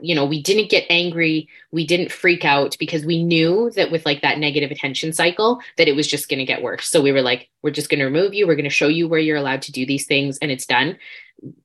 you 0.00 0.14
know 0.14 0.24
we 0.24 0.42
didn't 0.42 0.70
get 0.70 0.84
angry 0.90 1.48
we 1.72 1.86
didn't 1.86 2.12
freak 2.12 2.44
out 2.44 2.76
because 2.78 3.04
we 3.04 3.22
knew 3.22 3.70
that 3.74 3.90
with 3.90 4.04
like 4.04 4.22
that 4.22 4.38
negative 4.38 4.70
attention 4.70 5.12
cycle 5.12 5.60
that 5.78 5.88
it 5.88 5.96
was 5.96 6.06
just 6.06 6.28
going 6.28 6.38
to 6.38 6.44
get 6.44 6.62
worse. 6.62 6.86
So 6.88 7.00
we 7.00 7.12
were 7.12 7.22
like 7.22 7.48
we're 7.62 7.70
just 7.70 7.88
going 7.88 7.98
to 7.98 8.04
remove 8.04 8.34
you 8.34 8.46
we're 8.46 8.56
going 8.56 8.64
to 8.64 8.70
show 8.70 8.88
you 8.88 9.08
where 9.08 9.20
you're 9.20 9.36
allowed 9.36 9.62
to 9.62 9.72
do 9.72 9.86
these 9.86 10.06
things 10.06 10.38
and 10.38 10.50
it's 10.50 10.66
done. 10.66 10.98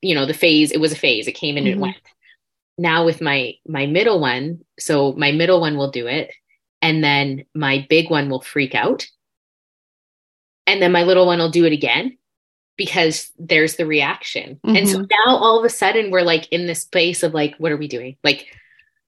You 0.02 0.16
know 0.16 0.26
the 0.26 0.34
phase 0.34 0.72
it 0.72 0.80
was 0.80 0.92
a 0.92 0.98
phase 0.98 1.28
it 1.28 1.34
came 1.34 1.58
and 1.58 1.68
mm-hmm. 1.68 1.80
it 1.80 1.82
went. 1.82 1.98
Now 2.78 3.06
with 3.06 3.22
my 3.22 3.54
my 3.68 3.86
middle 3.86 4.20
one 4.20 4.62
so 4.80 5.14
my 5.14 5.32
middle 5.32 5.60
one 5.60 5.78
will 5.78 5.92
do 5.92 6.08
it 6.08 6.32
and 6.82 7.04
then 7.04 7.46
my 7.54 7.86
big 7.90 8.10
one 8.10 8.30
will 8.30 8.42
freak 8.42 8.74
out 8.74 9.08
and 10.66 10.82
then 10.82 10.92
my 10.92 11.04
little 11.04 11.26
one 11.26 11.40
will 11.40 11.50
do 11.50 11.66
it 11.66 11.74
again 11.74 12.18
because 12.80 13.30
there's 13.38 13.76
the 13.76 13.86
reaction. 13.86 14.58
Mm-hmm. 14.66 14.76
And 14.78 14.90
so 14.90 15.00
mm-hmm. 15.00 15.12
now 15.28 15.36
all 15.36 15.60
of 15.60 15.66
a 15.66 15.70
sudden 15.70 16.12
we're 16.12 16.22
like 16.22 16.48
in 16.50 16.66
this 16.66 16.86
place 16.86 17.24
of 17.24 17.34
like, 17.34 17.56
what 17.58 17.74
are 17.74 17.78
we 17.78 17.90
doing? 17.90 18.16
Like, 18.24 18.48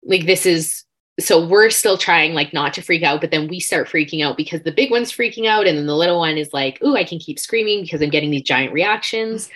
like 0.05 0.25
this 0.25 0.47
is 0.47 0.85
so 1.19 1.45
we're 1.45 1.71
still 1.71 1.99
trying 1.99 2.33
like 2.33 2.53
not 2.53 2.75
to 2.75 2.83
freak 2.83 3.03
out, 3.03 3.21
but 3.21 3.33
then 3.33 3.49
we 3.49 3.59
start 3.59 3.89
freaking 3.89 4.25
out 4.25 4.37
because 4.37 4.63
the 4.63 4.71
big 4.71 4.91
one's 4.91 5.11
freaking 5.11 5.47
out, 5.47 5.67
and 5.67 5.77
then 5.77 5.87
the 5.87 5.97
little 5.97 6.19
one 6.19 6.37
is 6.37 6.53
like, 6.53 6.81
"Ooh, 6.85 6.95
I 6.95 7.05
can 7.05 7.19
keep 7.19 7.39
screaming 7.39 7.83
because 7.83 8.03
I'm 8.03 8.11
getting 8.11 8.31
these 8.31 8.43
giant 8.43 8.73
reactions." 8.73 9.49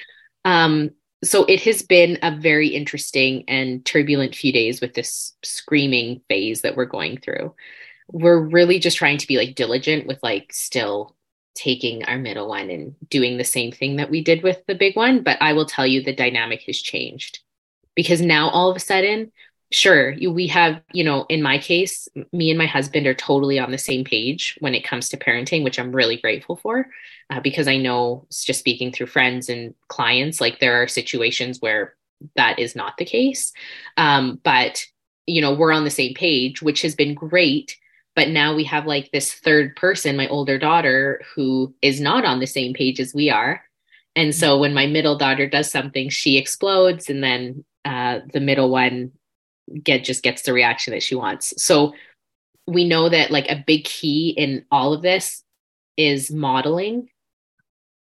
Um, 0.44 0.90
so 1.22 1.44
it 1.44 1.60
has 1.64 1.82
been 1.82 2.18
a 2.22 2.34
very 2.34 2.68
interesting 2.68 3.44
and 3.46 3.84
turbulent 3.84 4.34
few 4.34 4.52
days 4.52 4.80
with 4.80 4.94
this 4.94 5.34
screaming 5.44 6.22
phase 6.28 6.62
that 6.62 6.76
we're 6.76 6.86
going 6.86 7.18
through. 7.18 7.54
We're 8.10 8.40
really 8.40 8.78
just 8.78 8.96
trying 8.96 9.18
to 9.18 9.26
be 9.26 9.36
like 9.36 9.54
diligent 9.54 10.06
with 10.06 10.18
like 10.22 10.52
still 10.54 11.14
taking 11.54 12.04
our 12.04 12.18
middle 12.18 12.48
one 12.48 12.70
and 12.70 12.94
doing 13.08 13.36
the 13.36 13.44
same 13.44 13.72
thing 13.72 13.96
that 13.96 14.10
we 14.10 14.22
did 14.22 14.42
with 14.42 14.64
the 14.66 14.74
big 14.74 14.96
one. 14.96 15.22
But 15.22 15.38
I 15.40 15.52
will 15.52 15.66
tell 15.66 15.86
you 15.86 16.02
the 16.02 16.14
dynamic 16.14 16.62
has 16.62 16.80
changed 16.80 17.40
because 17.94 18.20
now 18.20 18.48
all 18.50 18.70
of 18.70 18.76
a 18.76 18.80
sudden, 18.80 19.32
sure, 19.72 20.14
we 20.30 20.46
have, 20.48 20.80
you 20.92 21.04
know, 21.04 21.26
in 21.28 21.42
my 21.42 21.58
case, 21.58 22.08
me 22.32 22.50
and 22.50 22.58
my 22.58 22.66
husband 22.66 23.06
are 23.06 23.14
totally 23.14 23.58
on 23.58 23.70
the 23.70 23.78
same 23.78 24.04
page 24.04 24.56
when 24.60 24.74
it 24.74 24.84
comes 24.84 25.08
to 25.08 25.16
parenting, 25.16 25.64
which 25.64 25.78
I'm 25.78 25.92
really 25.92 26.16
grateful 26.16 26.56
for 26.56 26.88
uh, 27.30 27.40
because 27.40 27.68
I 27.68 27.76
know 27.76 28.26
just 28.30 28.60
speaking 28.60 28.92
through 28.92 29.06
friends 29.06 29.48
and 29.48 29.74
clients, 29.88 30.40
like 30.40 30.58
there 30.58 30.82
are 30.82 30.88
situations 30.88 31.60
where 31.60 31.94
that 32.36 32.58
is 32.58 32.74
not 32.74 32.96
the 32.96 33.04
case. 33.04 33.52
Um, 33.96 34.40
but, 34.42 34.84
you 35.26 35.40
know, 35.40 35.54
we're 35.54 35.72
on 35.72 35.84
the 35.84 35.90
same 35.90 36.14
page, 36.14 36.62
which 36.62 36.82
has 36.82 36.94
been 36.94 37.14
great 37.14 37.76
but 38.20 38.28
now 38.28 38.54
we 38.54 38.64
have 38.64 38.84
like 38.84 39.10
this 39.10 39.32
third 39.32 39.74
person 39.76 40.14
my 40.14 40.28
older 40.28 40.58
daughter 40.58 41.22
who 41.34 41.74
is 41.80 42.02
not 42.02 42.26
on 42.26 42.38
the 42.38 42.46
same 42.46 42.74
page 42.74 43.00
as 43.00 43.14
we 43.14 43.30
are. 43.30 43.64
And 44.14 44.34
so 44.34 44.58
when 44.58 44.74
my 44.74 44.86
middle 44.86 45.16
daughter 45.16 45.48
does 45.48 45.70
something 45.70 46.10
she 46.10 46.36
explodes 46.36 47.08
and 47.08 47.24
then 47.24 47.64
uh, 47.86 48.18
the 48.30 48.40
middle 48.40 48.68
one 48.68 49.12
get 49.82 50.04
just 50.04 50.22
gets 50.22 50.42
the 50.42 50.52
reaction 50.52 50.92
that 50.92 51.02
she 51.02 51.14
wants. 51.14 51.54
So 51.64 51.94
we 52.66 52.86
know 52.86 53.08
that 53.08 53.30
like 53.30 53.48
a 53.48 53.64
big 53.66 53.84
key 53.84 54.34
in 54.36 54.66
all 54.70 54.92
of 54.92 55.00
this 55.00 55.42
is 55.96 56.30
modeling. 56.30 57.08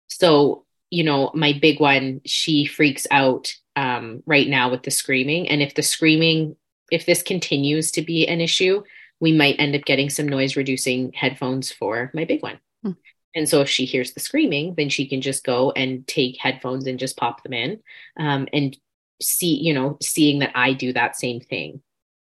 So 0.06 0.66
you 0.92 1.04
know 1.04 1.32
my 1.34 1.58
big 1.60 1.80
one 1.80 2.22
she 2.26 2.68
freaks 2.68 3.08
out 3.10 3.56
um, 3.76 4.22
right 4.28 4.48
now 4.48 4.70
with 4.70 4.84
the 4.84 4.92
screaming. 4.92 5.50
And 5.50 5.64
if 5.64 5.74
the 5.74 5.82
screaming 5.82 6.58
if 6.92 7.08
this 7.08 7.24
continues 7.24 7.90
to 7.94 8.04
be 8.04 8.28
an 8.28 8.40
issue, 8.40 8.84
we 9.20 9.32
might 9.32 9.60
end 9.60 9.76
up 9.76 9.86
getting 9.86 10.10
some 10.10 10.28
noise 10.28 10.56
reducing 10.56 11.14
headphones 11.14 11.72
for 11.72 12.12
my 12.14 12.26
big 12.26 12.44
one. 12.44 12.60
Hmm. 12.84 12.92
And 13.34 13.50
so 13.50 13.62
if 13.62 13.70
she 13.70 13.86
hears 13.86 14.14
the 14.14 14.20
screaming, 14.20 14.76
then 14.76 14.90
she 14.90 15.08
can 15.08 15.22
just 15.22 15.44
go 15.44 15.72
and 15.72 16.06
take 16.08 16.38
headphones 16.40 16.88
and 16.88 17.00
just 17.00 17.18
pop 17.18 17.44
them 17.44 17.54
in 17.54 17.80
um, 18.18 18.48
and 18.54 18.78
see, 19.22 19.56
you 19.62 19.74
know, 19.74 19.98
seeing 20.02 20.40
that 20.40 20.52
I 20.56 20.74
do 20.74 20.94
that 20.94 21.16
same 21.16 21.40
thing. 21.40 21.82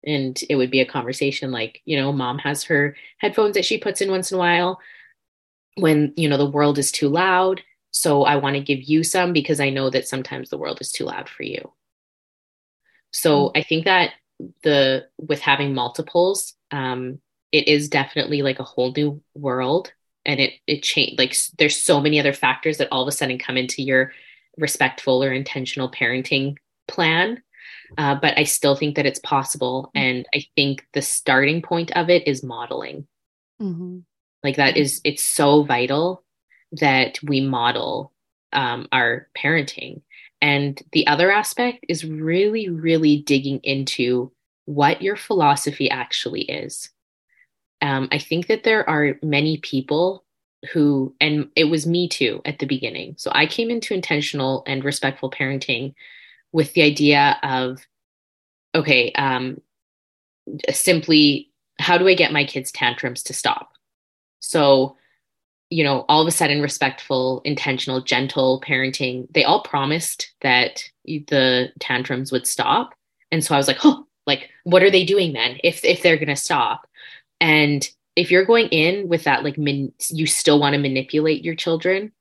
And 0.06 0.40
it 0.50 0.56
would 0.56 0.70
be 0.70 0.82
a 0.82 0.86
conversation 0.86 1.52
like, 1.52 1.82
you 1.86 1.98
know, 1.98 2.12
mom 2.12 2.38
has 2.40 2.64
her 2.66 2.96
headphones 3.18 3.56
that 3.56 3.66
she 3.66 3.80
puts 3.80 4.02
in 4.02 4.12
once 4.12 4.32
in 4.32 4.36
a 4.36 4.40
while 4.40 4.80
when, 5.78 6.14
you 6.16 6.30
know, 6.30 6.38
the 6.38 6.50
world 6.50 6.78
is 6.78 6.92
too 6.92 7.10
loud. 7.10 7.62
So 7.92 8.24
I 8.24 8.36
want 8.36 8.56
to 8.56 8.62
give 8.62 8.84
you 8.84 9.04
some 9.04 9.34
because 9.34 9.60
I 9.60 9.70
know 9.70 9.90
that 9.90 10.08
sometimes 10.08 10.50
the 10.50 10.58
world 10.58 10.80
is 10.82 10.92
too 10.92 11.06
loud 11.06 11.30
for 11.30 11.44
you. 11.44 11.72
So 13.12 13.50
hmm. 13.50 13.58
I 13.58 13.64
think 13.64 13.86
that 13.86 14.12
the 14.64 15.08
with 15.18 15.40
having 15.40 15.74
multiples 15.74 16.55
um 16.72 17.20
it 17.52 17.68
is 17.68 17.90
definitely 17.90 18.42
like 18.42 18.60
a 18.60 18.64
whole 18.64 18.92
new 18.96 19.22
world 19.34 19.92
and 20.26 20.40
it 20.40 20.54
it 20.68 20.84
changed 20.84 21.18
like 21.20 21.36
there's 21.58 21.82
so 21.82 22.02
many 22.02 22.20
other 22.20 22.34
factors 22.34 22.78
that 22.78 22.88
all 22.92 23.02
of 23.02 23.08
a 23.08 23.12
sudden 23.12 23.38
come 23.38 23.58
into 23.58 23.82
your 23.82 24.12
respectful 24.58 25.24
or 25.24 25.32
intentional 25.32 25.90
parenting 25.90 26.56
plan 26.88 27.42
uh, 27.98 28.16
but 28.16 28.38
i 28.38 28.44
still 28.44 28.76
think 28.76 28.96
that 28.96 29.06
it's 29.06 29.20
possible 29.20 29.92
mm-hmm. 29.96 30.06
and 30.06 30.26
i 30.34 30.44
think 30.56 30.86
the 30.94 31.02
starting 31.02 31.62
point 31.62 31.92
of 31.92 32.10
it 32.10 32.28
is 32.28 32.44
modeling 32.44 33.08
mm-hmm. 33.62 34.00
like 34.44 34.56
that 34.56 34.78
is 34.78 35.02
it's 35.04 35.24
so 35.24 35.64
vital 35.64 36.24
that 36.72 37.20
we 37.24 37.42
model 37.42 38.12
um, 38.54 38.88
our 38.92 39.28
parenting 39.38 40.02
and 40.42 40.82
the 40.92 41.08
other 41.08 41.32
aspect 41.32 41.86
is 41.88 42.06
really, 42.06 42.70
really 42.70 43.18
digging 43.18 43.60
into 43.64 44.32
what 44.66 45.02
your 45.02 45.16
philosophy 45.16 45.90
actually 45.90 46.42
is. 46.42 46.90
Um, 47.82 48.08
I 48.12 48.20
think 48.20 48.48
that 48.48 48.64
there 48.64 48.88
are 48.90 49.20
many 49.22 49.58
people 49.58 50.24
who, 50.72 51.14
and 51.22 51.50
it 51.56 51.66
was 51.66 51.86
me 51.86 52.08
too 52.08 52.42
at 52.46 52.60
the 52.60 52.66
beginning. 52.66 53.16
So 53.18 53.32
I 53.34 53.46
came 53.46 53.70
into 53.70 53.94
intentional 53.94 54.64
and 54.66 54.84
respectful 54.84 55.30
parenting 55.30 55.94
with 56.52 56.74
the 56.74 56.82
idea 56.82 57.38
of, 57.44 57.86
okay, 58.74 59.12
um, 59.14 59.62
simply 60.72 61.52
how 61.80 61.98
do 61.98 62.08
I 62.08 62.16
get 62.16 62.32
my 62.32 62.46
kids' 62.46 62.72
tantrums 62.72 63.22
to 63.24 63.34
stop? 63.34 63.72
So 64.40 64.96
you 65.70 65.84
know, 65.84 66.06
all 66.08 66.22
of 66.22 66.28
a 66.28 66.32
sudden 66.32 66.62
respectful, 66.62 67.42
intentional, 67.44 68.02
gentle 68.02 68.62
parenting, 68.62 69.28
they 69.34 69.44
all 69.44 69.64
promised 69.64 70.32
that 70.42 70.84
the 71.06 71.72
tantrums 71.80 72.32
would 72.32 72.48
stop. 72.48 72.94
And 73.32 73.44
so 73.44 73.56
I 73.56 73.58
was 73.58 73.68
like, 73.68 73.84
oh, 73.84 74.05
like, 74.26 74.50
what 74.64 74.84
are 74.84 74.92
they 74.92 75.06
doing 75.06 75.34
then 75.34 75.58
if, 75.64 75.84
if 75.84 76.02
they're 76.02 76.18
going 76.18 76.28
to 76.30 76.36
stop? 76.36 76.88
And 77.40 77.88
if 78.16 78.32
you're 78.32 78.46
going 78.46 78.68
in 78.70 79.08
with 79.08 79.26
that, 79.26 79.44
like, 79.44 79.58
min- 79.58 79.94
you 80.10 80.26
still 80.26 80.60
want 80.60 80.74
to 80.74 80.80
manipulate 80.80 81.44
your 81.44 81.56
children. 81.56 82.12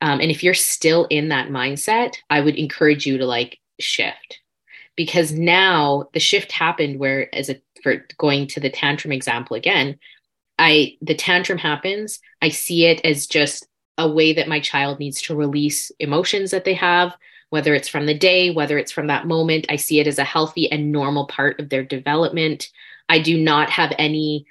Um, 0.00 0.20
and 0.20 0.30
if 0.30 0.42
you're 0.42 0.54
still 0.54 1.06
in 1.08 1.28
that 1.28 1.48
mindset, 1.48 2.16
I 2.28 2.40
would 2.40 2.56
encourage 2.56 3.06
you 3.06 3.18
to 3.18 3.26
like 3.26 3.58
shift 3.80 4.40
because 4.96 5.32
now 5.32 6.08
the 6.12 6.20
shift 6.20 6.52
happened 6.52 6.98
where, 6.98 7.34
as 7.34 7.48
a, 7.48 7.60
for 7.82 8.04
going 8.18 8.46
to 8.48 8.60
the 8.60 8.70
tantrum 8.70 9.12
example 9.12 9.56
again, 9.56 9.98
I 10.58 10.96
the 11.00 11.14
tantrum 11.14 11.58
happens, 11.58 12.20
I 12.42 12.48
see 12.48 12.86
it 12.86 13.00
as 13.04 13.26
just 13.26 13.68
a 13.98 14.10
way 14.10 14.32
that 14.34 14.48
my 14.48 14.60
child 14.60 14.98
needs 14.98 15.22
to 15.22 15.36
release 15.36 15.90
emotions 15.98 16.50
that 16.50 16.64
they 16.64 16.74
have, 16.74 17.14
whether 17.56 17.74
it's 17.74 17.88
from 17.88 18.04
the 18.04 18.12
day, 18.12 18.50
whether 18.50 18.76
it's 18.76 18.92
from 18.92 19.06
that 19.06 19.26
moment. 19.26 19.64
I 19.70 19.76
see 19.76 19.98
it 19.98 20.06
as 20.06 20.18
a 20.18 20.24
healthy 20.24 20.70
and 20.70 20.92
normal 20.92 21.26
part 21.26 21.58
of 21.58 21.70
their 21.70 21.82
development. 21.82 22.68
I 23.08 23.20
do 23.20 23.42
not 23.42 23.70
have 23.70 23.94
any 23.98 24.44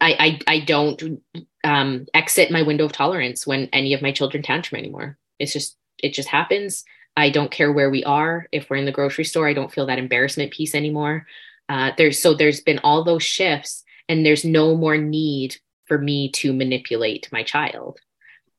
I 0.00 0.38
I, 0.46 0.54
I 0.54 0.60
don't 0.60 1.20
um, 1.64 2.06
exit 2.14 2.52
my 2.52 2.62
window 2.62 2.84
of 2.84 2.92
tolerance 2.92 3.48
when 3.48 3.68
any 3.72 3.94
of 3.94 4.02
my 4.02 4.12
children 4.12 4.44
tantrum 4.44 4.78
anymore. 4.78 5.18
It's 5.40 5.52
just 5.52 5.76
it 5.98 6.14
just 6.14 6.28
happens. 6.28 6.84
I 7.16 7.30
don't 7.30 7.50
care 7.50 7.72
where 7.72 7.90
we 7.90 8.04
are. 8.04 8.46
If 8.52 8.70
we're 8.70 8.76
in 8.76 8.84
the 8.84 8.92
grocery 8.92 9.24
store, 9.24 9.48
I 9.48 9.54
don't 9.54 9.72
feel 9.72 9.86
that 9.86 9.98
embarrassment 9.98 10.52
piece 10.52 10.76
anymore. 10.76 11.26
Uh, 11.68 11.90
there's 11.98 12.22
so 12.22 12.32
there's 12.32 12.60
been 12.60 12.78
all 12.84 13.02
those 13.02 13.24
shifts 13.24 13.82
and 14.08 14.24
there's 14.24 14.44
no 14.44 14.76
more 14.76 14.96
need 14.96 15.56
for 15.86 15.98
me 15.98 16.30
to 16.30 16.52
manipulate 16.52 17.28
my 17.32 17.42
child. 17.42 17.98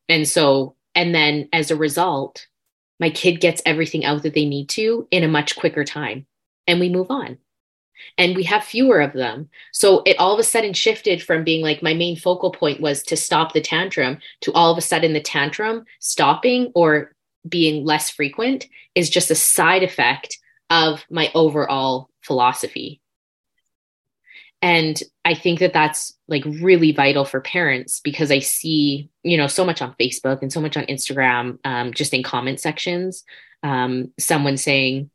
And 0.10 0.28
so, 0.28 0.76
and 0.94 1.16
then 1.16 1.48
as 1.54 1.72
a 1.72 1.78
result, 1.78 2.48
my 3.00 3.10
kid 3.10 3.42
gets 3.42 3.62
everything 3.66 4.06
out 4.06 4.24
that 4.24 4.34
they 4.34 4.46
need 4.46 4.70
to 4.70 5.08
in 5.12 5.24
a 5.24 5.28
much 5.28 5.56
quicker 5.56 5.84
time 5.84 6.26
and 6.68 6.80
we 6.80 6.90
move 6.90 7.08
on. 7.10 7.38
And 8.18 8.36
we 8.36 8.44
have 8.44 8.64
fewer 8.64 9.00
of 9.00 9.14
them. 9.14 9.50
So 9.72 10.02
it 10.06 10.18
all 10.20 10.34
of 10.34 10.40
a 10.40 10.44
sudden 10.44 10.74
shifted 10.74 11.24
from 11.24 11.46
being 11.46 11.62
like 11.62 11.82
my 11.82 11.94
main 11.94 12.18
focal 12.18 12.52
point 12.52 12.82
was 12.82 13.02
to 13.04 13.16
stop 13.16 13.54
the 13.54 13.62
tantrum 13.62 14.18
to 14.42 14.52
all 14.52 14.72
of 14.72 14.78
a 14.78 14.82
sudden 14.82 15.14
the 15.14 15.22
tantrum 15.22 15.86
stopping 16.00 16.72
or 16.76 17.14
being 17.48 17.86
less 17.86 18.10
frequent 18.10 18.68
is 18.96 19.10
just 19.10 19.32
a 19.32 19.36
side 19.36 19.84
effect 19.84 20.38
of 20.70 21.06
my 21.10 21.32
overall 21.34 22.10
philosophy 22.22 23.00
and 24.66 25.04
i 25.24 25.34
think 25.36 25.60
that 25.60 25.74
that's 25.74 26.18
like 26.28 26.44
really 26.46 26.92
vital 26.92 27.24
for 27.24 27.40
parents 27.40 28.02
because 28.04 28.32
i 28.32 28.40
see 28.40 29.10
you 29.22 29.38
know 29.38 29.48
so 29.48 29.64
much 29.64 29.80
on 29.82 29.96
facebook 30.00 30.42
and 30.42 30.52
so 30.52 30.60
much 30.60 30.76
on 30.76 30.86
instagram 30.86 31.60
um, 31.64 31.94
just 31.94 32.14
in 32.14 32.24
comment 32.24 32.60
sections 32.60 33.24
um, 33.64 34.12
someone 34.20 34.58
saying 34.58 35.10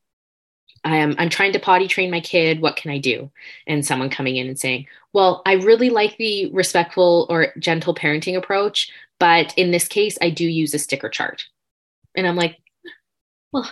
I 0.82 0.96
am 0.96 1.14
I'm 1.18 1.28
trying 1.28 1.52
to 1.52 1.60
potty 1.60 1.88
train 1.88 2.10
my 2.10 2.20
kid. 2.20 2.62
What 2.62 2.76
can 2.76 2.90
I 2.90 2.98
do? 2.98 3.30
And 3.66 3.84
someone 3.84 4.08
coming 4.08 4.36
in 4.36 4.48
and 4.48 4.58
saying, 4.58 4.86
"Well, 5.12 5.42
I 5.44 5.54
really 5.54 5.90
like 5.90 6.16
the 6.16 6.50
respectful 6.52 7.26
or 7.28 7.52
gentle 7.58 7.94
parenting 7.94 8.36
approach, 8.36 8.90
but 9.18 9.52
in 9.58 9.72
this 9.72 9.86
case, 9.86 10.16
I 10.22 10.30
do 10.30 10.46
use 10.46 10.72
a 10.72 10.78
sticker 10.78 11.10
chart." 11.10 11.44
And 12.16 12.26
I'm 12.26 12.36
like, 12.36 12.58
"Well, 13.52 13.70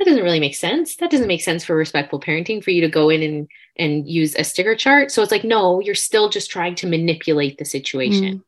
that 0.00 0.06
doesn't 0.06 0.24
really 0.24 0.40
make 0.40 0.56
sense. 0.56 0.96
That 0.96 1.10
doesn't 1.10 1.26
make 1.26 1.42
sense 1.42 1.62
for 1.62 1.76
respectful 1.76 2.20
parenting 2.20 2.64
for 2.64 2.70
you 2.70 2.80
to 2.80 2.88
go 2.88 3.10
in 3.10 3.22
and 3.22 3.48
and 3.76 4.08
use 4.08 4.34
a 4.34 4.44
sticker 4.44 4.74
chart. 4.74 5.10
So 5.10 5.22
it's 5.22 5.30
like, 5.30 5.44
no, 5.44 5.78
you're 5.78 5.94
still 5.94 6.30
just 6.30 6.50
trying 6.50 6.74
to 6.76 6.86
manipulate 6.86 7.58
the 7.58 7.66
situation. 7.66 8.38
Mm. 8.38 8.42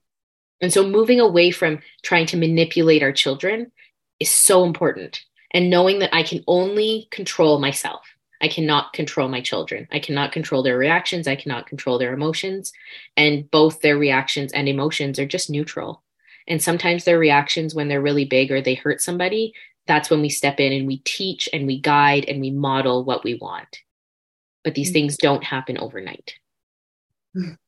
And 0.63 0.73
so 0.73 0.89
moving 0.89 1.21
away 1.21 1.51
from 1.51 1.81
trying 2.03 2.25
to 2.27 2.39
manipulate 2.39 3.03
our 3.03 3.13
children 3.13 3.71
is 4.19 4.33
so 4.33 4.65
important. 4.65 5.21
And 5.53 5.69
knowing 5.69 5.99
that 5.99 6.15
I 6.15 6.23
can 6.23 6.43
only 6.47 7.07
control 7.11 7.59
myself. 7.59 8.07
I 8.41 8.49
cannot 8.49 8.95
control 8.95 9.29
my 9.29 9.43
children. 9.43 9.87
I 9.93 10.01
cannot 10.01 10.33
control 10.33 10.63
their 10.63 10.79
reactions. 10.79 11.29
I 11.29 11.37
cannot 11.37 11.67
control 11.67 11.99
their 11.99 12.15
emotions. 12.15 12.73
And 13.15 13.49
both 13.51 13.83
their 13.83 13.99
reactions 13.99 14.53
and 14.53 14.69
emotions 14.69 15.19
are 15.19 15.27
just 15.27 15.51
neutral. 15.51 16.03
And 16.49 16.61
sometimes 16.61 17.05
their 17.05 17.19
reactions, 17.19 17.75
when 17.75 17.89
they're 17.89 18.01
really 18.01 18.25
big 18.25 18.51
or 18.51 18.61
they 18.61 18.75
hurt 18.75 19.01
somebody, 19.01 19.53
that's 19.87 20.11
when 20.11 20.21
we 20.21 20.29
step 20.29 20.61
in 20.61 20.73
and 20.73 20.87
we 20.87 20.99
teach 20.99 21.49
and 21.53 21.67
we 21.67 21.81
guide 21.81 22.25
and 22.27 22.41
we 22.41 22.51
model 22.51 23.05
what 23.05 23.25
we 23.25 23.35
want. 23.35 23.79
But 24.65 24.75
these 24.75 24.89
mm-hmm. 24.89 24.95
things 24.95 25.17
don't 25.17 25.45
happen 25.45 25.79
overnight. 25.79 26.35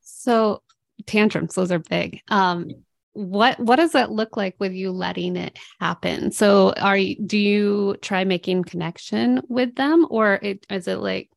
So 0.00 0.62
tantrums, 1.06 1.54
those 1.54 1.72
are 1.72 1.78
big. 1.78 2.20
Um, 2.28 2.70
what 3.14 3.58
what 3.60 3.76
does 3.76 3.92
that 3.92 4.10
look 4.10 4.36
like 4.36 4.56
with 4.58 4.72
you 4.72 4.90
letting 4.90 5.36
it 5.36 5.56
happen? 5.80 6.32
So 6.32 6.72
are 6.80 6.96
you 6.96 7.16
do 7.24 7.38
you 7.38 7.96
try 8.02 8.24
making 8.24 8.64
connection 8.64 9.40
with 9.48 9.76
them 9.76 10.06
or 10.10 10.34
it, 10.42 10.66
is 10.68 10.88
it 10.88 10.96
like 10.96 11.30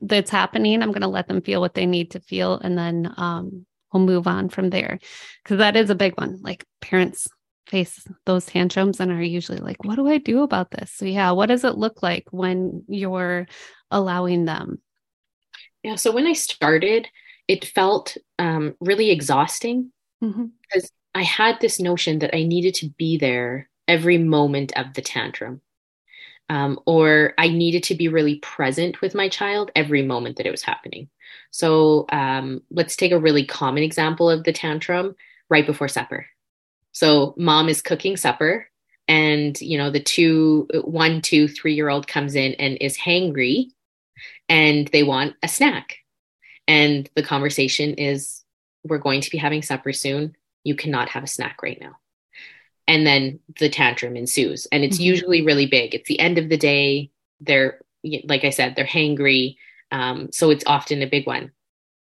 that's 0.00 0.30
happening? 0.30 0.82
I'm 0.82 0.90
going 0.90 1.02
to 1.02 1.08
let 1.08 1.28
them 1.28 1.40
feel 1.40 1.60
what 1.60 1.74
they 1.74 1.86
need 1.86 2.10
to 2.12 2.20
feel 2.20 2.58
and 2.58 2.76
then 2.76 3.14
um, 3.16 3.66
we'll 3.92 4.02
move 4.02 4.26
on 4.26 4.48
from 4.48 4.70
there. 4.70 4.98
Cause 5.44 5.58
that 5.58 5.76
is 5.76 5.90
a 5.90 5.94
big 5.94 6.18
one. 6.18 6.40
Like 6.42 6.66
parents 6.80 7.28
face 7.66 8.06
those 8.26 8.46
tantrums 8.46 9.00
and 9.00 9.10
are 9.10 9.22
usually 9.22 9.58
like, 9.58 9.84
what 9.84 9.96
do 9.96 10.08
I 10.08 10.18
do 10.18 10.42
about 10.42 10.70
this? 10.70 10.92
So, 10.92 11.04
yeah, 11.04 11.30
what 11.32 11.46
does 11.46 11.64
it 11.64 11.78
look 11.78 12.02
like 12.02 12.26
when 12.30 12.84
you're 12.88 13.46
allowing 13.90 14.44
them? 14.44 14.80
Yeah. 15.82 15.96
So, 15.96 16.12
when 16.12 16.26
I 16.26 16.32
started, 16.32 17.08
it 17.48 17.64
felt 17.64 18.16
um, 18.38 18.74
really 18.80 19.10
exhausting 19.10 19.92
mm-hmm. 20.22 20.46
because 20.62 20.90
I 21.14 21.22
had 21.22 21.60
this 21.60 21.80
notion 21.80 22.20
that 22.20 22.34
I 22.34 22.44
needed 22.44 22.74
to 22.76 22.88
be 22.88 23.18
there 23.18 23.68
every 23.88 24.18
moment 24.18 24.72
of 24.76 24.94
the 24.94 25.02
tantrum. 25.02 25.60
Um, 26.48 26.80
or 26.86 27.32
I 27.38 27.48
needed 27.48 27.84
to 27.84 27.94
be 27.94 28.08
really 28.08 28.36
present 28.40 29.00
with 29.00 29.14
my 29.14 29.28
child 29.28 29.70
every 29.74 30.02
moment 30.02 30.36
that 30.36 30.46
it 30.46 30.50
was 30.50 30.62
happening. 30.62 31.08
So 31.50 32.06
um, 32.10 32.62
let's 32.70 32.96
take 32.96 33.12
a 33.12 33.18
really 33.18 33.46
common 33.46 33.82
example 33.82 34.28
of 34.28 34.44
the 34.44 34.52
tantrum 34.52 35.14
right 35.48 35.64
before 35.64 35.88
supper. 35.88 36.26
So 36.92 37.34
mom 37.36 37.68
is 37.68 37.82
cooking 37.82 38.16
supper 38.16 38.68
and 39.08 39.60
you 39.60 39.78
know 39.78 39.90
the 39.90 40.00
two 40.00 40.68
one 40.84 41.20
two 41.22 41.48
three 41.48 41.74
year 41.74 41.88
old 41.88 42.06
comes 42.06 42.34
in 42.34 42.54
and 42.54 42.78
is 42.80 42.96
hangry 42.96 43.66
and 44.48 44.88
they 44.88 45.02
want 45.02 45.34
a 45.42 45.48
snack. 45.48 45.98
And 46.68 47.10
the 47.16 47.22
conversation 47.22 47.94
is 47.94 48.44
we're 48.84 48.98
going 48.98 49.20
to 49.22 49.30
be 49.30 49.38
having 49.38 49.62
supper 49.62 49.92
soon. 49.92 50.36
You 50.64 50.76
cannot 50.76 51.08
have 51.10 51.24
a 51.24 51.28
snack 51.28 51.62
right 51.62 51.80
now. 51.80 51.96
And 52.86 53.06
then 53.06 53.40
the 53.58 53.68
tantrum 53.68 54.16
ensues 54.16 54.66
and 54.70 54.84
it's 54.84 54.96
mm-hmm. 54.96 55.04
usually 55.04 55.44
really 55.44 55.66
big. 55.66 55.94
It's 55.94 56.08
the 56.08 56.20
end 56.20 56.38
of 56.38 56.48
the 56.48 56.56
day. 56.56 57.10
They're 57.40 57.80
like 58.24 58.44
i 58.44 58.50
said 58.50 58.74
they're 58.74 58.84
hangry 58.84 59.56
Um, 59.92 60.30
so 60.32 60.50
it's 60.50 60.64
often 60.66 61.02
a 61.02 61.06
big 61.06 61.26
one. 61.26 61.52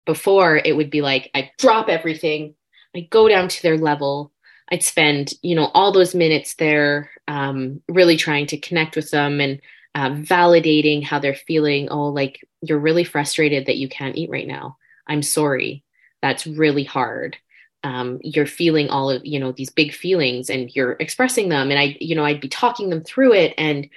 Before 0.06 0.56
it 0.56 0.76
would 0.76 0.90
be 0.90 1.02
like 1.02 1.30
I 1.34 1.50
drop 1.58 1.88
everything, 1.88 2.54
I 2.94 3.00
go 3.00 3.28
down 3.28 3.48
to 3.48 3.62
their 3.62 3.76
level, 3.76 4.32
I'd 4.72 4.82
spend, 4.82 5.34
you 5.42 5.54
know, 5.54 5.66
all 5.74 5.92
those 5.92 6.14
minutes 6.14 6.54
there, 6.54 7.10
um, 7.26 7.82
really 7.88 8.16
trying 8.16 8.46
to 8.48 8.58
connect 8.58 8.94
with 8.96 9.10
them 9.10 9.40
and 9.40 9.60
uh, 9.94 10.10
validating 10.10 11.02
how 11.02 11.18
they're 11.18 11.34
feeling. 11.34 11.88
Oh, 11.88 12.08
like 12.08 12.46
you're 12.62 12.78
really 12.78 13.04
frustrated 13.04 13.66
that 13.66 13.78
you 13.78 13.88
can't 13.88 14.16
eat 14.16 14.30
right 14.30 14.46
now. 14.46 14.76
I'm 15.06 15.22
sorry. 15.22 15.82
That's 16.22 16.46
really 16.46 16.84
hard. 16.84 17.36
Um, 17.82 18.20
you're 18.22 18.46
feeling 18.46 18.90
all 18.90 19.10
of, 19.10 19.24
you 19.24 19.40
know, 19.40 19.52
these 19.52 19.70
big 19.70 19.92
feelings 19.92 20.50
and 20.50 20.70
you're 20.76 20.92
expressing 21.00 21.48
them. 21.48 21.70
And 21.70 21.80
I, 21.80 21.96
you 21.98 22.14
know, 22.14 22.24
I'd 22.24 22.40
be 22.40 22.48
talking 22.48 22.90
them 22.90 23.02
through 23.02 23.32
it. 23.32 23.54
And 23.56 23.88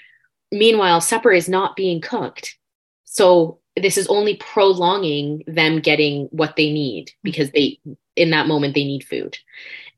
meanwhile, 0.51 1.01
supper 1.01 1.32
is 1.32 1.49
not 1.49 1.76
being 1.76 2.01
cooked. 2.01 2.57
So 3.03 3.59
this 3.76 3.97
is 3.97 4.07
only 4.07 4.38
prolonging 4.38 5.43
them 5.45 5.80
getting 5.80 6.28
what 6.32 6.55
they 6.55 6.71
need 6.71 7.11
because 7.24 7.51
they, 7.51 7.80
in 8.15 8.32
that 8.32 8.47
moment, 8.47 8.74
they 8.74 8.86
need 8.86 9.03
food. 9.03 9.38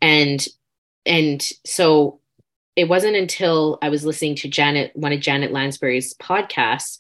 And 0.01 0.45
and 1.05 1.41
so 1.65 2.19
it 2.75 2.89
wasn't 2.89 3.15
until 3.15 3.77
I 3.81 3.89
was 3.89 4.05
listening 4.05 4.35
to 4.35 4.49
Janet, 4.49 4.91
one 4.95 5.13
of 5.13 5.21
Janet 5.21 5.51
Lansbury's 5.51 6.13
podcasts, 6.15 6.97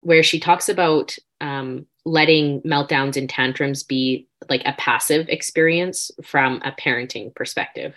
where 0.00 0.22
she 0.22 0.38
talks 0.38 0.68
about 0.68 1.16
um, 1.40 1.86
letting 2.04 2.62
meltdowns 2.62 3.16
and 3.16 3.28
tantrums 3.28 3.82
be 3.82 4.28
like 4.48 4.62
a 4.64 4.74
passive 4.78 5.28
experience 5.28 6.10
from 6.22 6.62
a 6.64 6.70
parenting 6.72 7.34
perspective. 7.34 7.94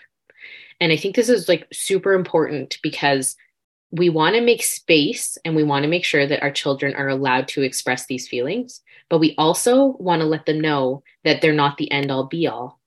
And 0.80 0.91
I 0.91 0.97
think 0.97 1.16
this 1.16 1.30
is 1.30 1.47
like 1.47 1.68
super 1.72 2.14
important 2.14 2.80
because 2.82 3.36
we 3.91 4.10
want 4.10 4.36
to 4.36 4.41
make 4.41 4.64
space 4.64 5.38
and 5.45 5.55
we 5.55 5.64
want 5.64 5.84
to 5.84 5.89
make 5.89 6.05
sure 6.05 6.26
that 6.26 6.41
our 6.41 6.51
children 6.51 6.95
are 6.95 7.10
allowed 7.10 7.47
to 7.49 7.62
express 7.62 8.05
these 8.05 8.28
feelings, 8.28 8.82
but 9.10 9.20
we 9.20 9.36
also 9.38 9.97
want 9.99 10.22
to 10.22 10.28
let 10.28 10.45
them 10.45 10.60
know 10.60 11.03
that 11.24 11.41
they're 11.41 11.53
not 11.53 11.78
the 11.78 11.91
end 11.91 12.12
all 12.12 12.26
be 12.26 12.47
all. 12.47 12.80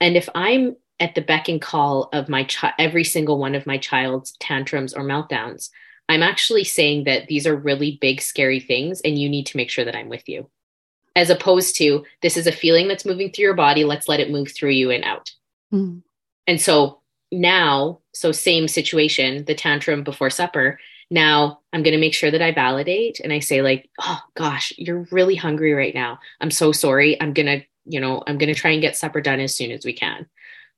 And 0.00 0.16
if 0.16 0.28
I'm 0.34 0.76
at 1.00 1.14
the 1.14 1.20
beck 1.20 1.48
and 1.48 1.60
call 1.60 2.08
of 2.12 2.28
my 2.28 2.44
child, 2.44 2.74
every 2.78 3.04
single 3.04 3.38
one 3.38 3.54
of 3.54 3.66
my 3.66 3.78
child's 3.78 4.32
tantrums 4.40 4.94
or 4.94 5.02
meltdowns, 5.02 5.70
I'm 6.08 6.22
actually 6.22 6.64
saying 6.64 7.04
that 7.04 7.28
these 7.28 7.46
are 7.46 7.56
really 7.56 7.98
big, 8.00 8.20
scary 8.20 8.60
things, 8.60 9.00
and 9.00 9.18
you 9.18 9.28
need 9.28 9.46
to 9.46 9.56
make 9.56 9.70
sure 9.70 9.84
that 9.84 9.96
I'm 9.96 10.08
with 10.08 10.28
you. 10.28 10.48
As 11.16 11.30
opposed 11.30 11.76
to, 11.76 12.04
this 12.22 12.36
is 12.36 12.46
a 12.46 12.52
feeling 12.52 12.88
that's 12.88 13.06
moving 13.06 13.30
through 13.30 13.44
your 13.44 13.54
body, 13.54 13.84
let's 13.84 14.08
let 14.08 14.20
it 14.20 14.30
move 14.30 14.52
through 14.52 14.70
you 14.70 14.90
and 14.90 15.04
out. 15.04 15.32
Mm. 15.72 16.02
And 16.46 16.60
so 16.60 17.00
now, 17.32 18.00
so 18.12 18.32
same 18.32 18.68
situation, 18.68 19.44
the 19.44 19.54
tantrum 19.54 20.04
before 20.04 20.30
supper. 20.30 20.78
Now 21.10 21.60
I'm 21.72 21.82
going 21.82 21.94
to 21.94 22.00
make 22.00 22.14
sure 22.14 22.30
that 22.30 22.42
I 22.42 22.52
validate 22.52 23.20
and 23.20 23.32
I 23.32 23.38
say, 23.38 23.62
like, 23.62 23.88
oh 24.00 24.20
gosh, 24.34 24.72
you're 24.76 25.06
really 25.10 25.36
hungry 25.36 25.72
right 25.72 25.94
now. 25.94 26.18
I'm 26.40 26.50
so 26.50 26.72
sorry. 26.72 27.20
I'm 27.20 27.32
going 27.32 27.46
to, 27.46 27.66
you 27.86 28.00
know, 28.00 28.22
I'm 28.26 28.38
going 28.38 28.52
to 28.52 28.58
try 28.58 28.70
and 28.70 28.80
get 28.80 28.96
supper 28.96 29.20
done 29.20 29.40
as 29.40 29.54
soon 29.54 29.70
as 29.70 29.84
we 29.84 29.92
can. 29.92 30.26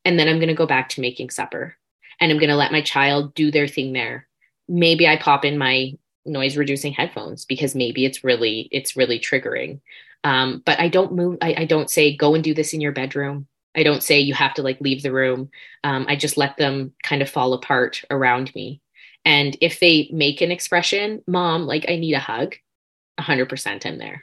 And 0.06 0.20
then 0.20 0.28
I'm 0.28 0.38
going 0.38 0.48
to 0.48 0.54
go 0.54 0.66
back 0.66 0.88
to 0.90 1.00
making 1.00 1.30
supper 1.30 1.76
and 2.20 2.30
I'm 2.30 2.38
going 2.38 2.48
to 2.48 2.56
let 2.56 2.70
my 2.70 2.80
child 2.80 3.34
do 3.34 3.50
their 3.50 3.66
thing 3.66 3.92
there. 3.92 4.28
Maybe 4.68 5.08
I 5.08 5.16
pop 5.16 5.44
in 5.44 5.58
my 5.58 5.94
noise 6.24 6.56
reducing 6.56 6.92
headphones 6.92 7.44
because 7.44 7.74
maybe 7.74 8.04
it's 8.04 8.22
really, 8.22 8.68
it's 8.70 8.96
really 8.96 9.18
triggering. 9.18 9.80
Um, 10.22 10.62
but 10.64 10.78
I 10.78 10.88
don't 10.88 11.14
move, 11.14 11.38
I, 11.42 11.56
I, 11.58 11.64
don't 11.64 11.90
say, 11.90 12.16
go 12.16 12.36
and 12.36 12.44
do 12.44 12.54
this 12.54 12.72
in 12.72 12.80
your 12.80 12.92
bedroom. 12.92 13.48
I 13.74 13.82
don't 13.82 14.02
say 14.02 14.20
you 14.20 14.34
have 14.34 14.54
to 14.54 14.62
like 14.62 14.80
leave 14.80 15.02
the 15.02 15.12
room. 15.12 15.50
Um, 15.82 16.06
I 16.08 16.14
just 16.14 16.36
let 16.36 16.56
them 16.56 16.92
kind 17.02 17.20
of 17.20 17.28
fall 17.28 17.52
apart 17.52 18.02
around 18.08 18.54
me. 18.54 18.80
And 19.24 19.56
if 19.60 19.80
they 19.80 20.08
make 20.12 20.40
an 20.40 20.52
expression, 20.52 21.24
mom, 21.26 21.66
like 21.66 21.86
I 21.88 21.96
need 21.96 22.14
a 22.14 22.20
hug, 22.20 22.54
100% 23.18 23.86
in 23.86 23.98
there 23.98 24.22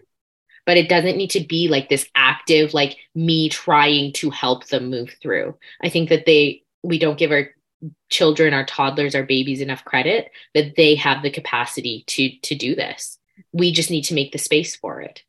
but 0.66 0.78
it 0.78 0.90
doesn't 0.90 1.18
need 1.18 1.32
to 1.32 1.46
be 1.46 1.68
like 1.68 1.90
this 1.90 2.08
active 2.16 2.74
like 2.74 2.98
me 3.16 3.50
trying 3.50 4.14
to 4.14 4.30
help 4.30 4.68
them 4.68 4.90
move 4.90 5.16
through. 5.22 5.56
I 5.82 5.90
think 5.90 6.10
that 6.10 6.26
they 6.26 6.64
we 6.84 7.00
don't 7.00 7.18
give 7.18 7.32
our 7.32 7.50
children 8.10 8.54
our 8.54 8.66
toddlers 8.66 9.16
our 9.16 9.24
babies 9.24 9.60
enough 9.60 9.84
credit 9.84 10.32
that 10.54 10.76
they 10.78 10.96
have 10.96 11.22
the 11.22 11.32
capacity 11.32 12.04
to 12.08 12.30
to 12.40 12.56
do 12.56 12.76
this. 12.76 13.18
We 13.52 13.72
just 13.72 13.92
need 13.92 14.04
to 14.04 14.14
make 14.14 14.32
the 14.32 14.38
space 14.38 14.76
for 14.76 15.02
it. 15.02 15.24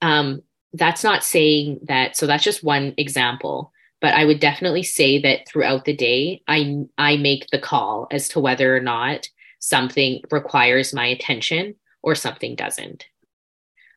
Um 0.00 0.42
that's 0.72 1.04
not 1.04 1.24
saying 1.24 1.80
that 1.84 2.16
so 2.16 2.26
that's 2.26 2.44
just 2.44 2.62
one 2.62 2.94
example 2.96 3.72
but 4.00 4.14
i 4.14 4.24
would 4.24 4.40
definitely 4.40 4.82
say 4.82 5.20
that 5.20 5.46
throughout 5.48 5.84
the 5.84 5.96
day 5.96 6.42
i 6.46 6.84
i 6.96 7.16
make 7.16 7.48
the 7.50 7.58
call 7.58 8.06
as 8.10 8.28
to 8.28 8.40
whether 8.40 8.76
or 8.76 8.80
not 8.80 9.28
something 9.58 10.22
requires 10.30 10.94
my 10.94 11.06
attention 11.06 11.74
or 12.02 12.14
something 12.14 12.54
doesn't 12.54 13.06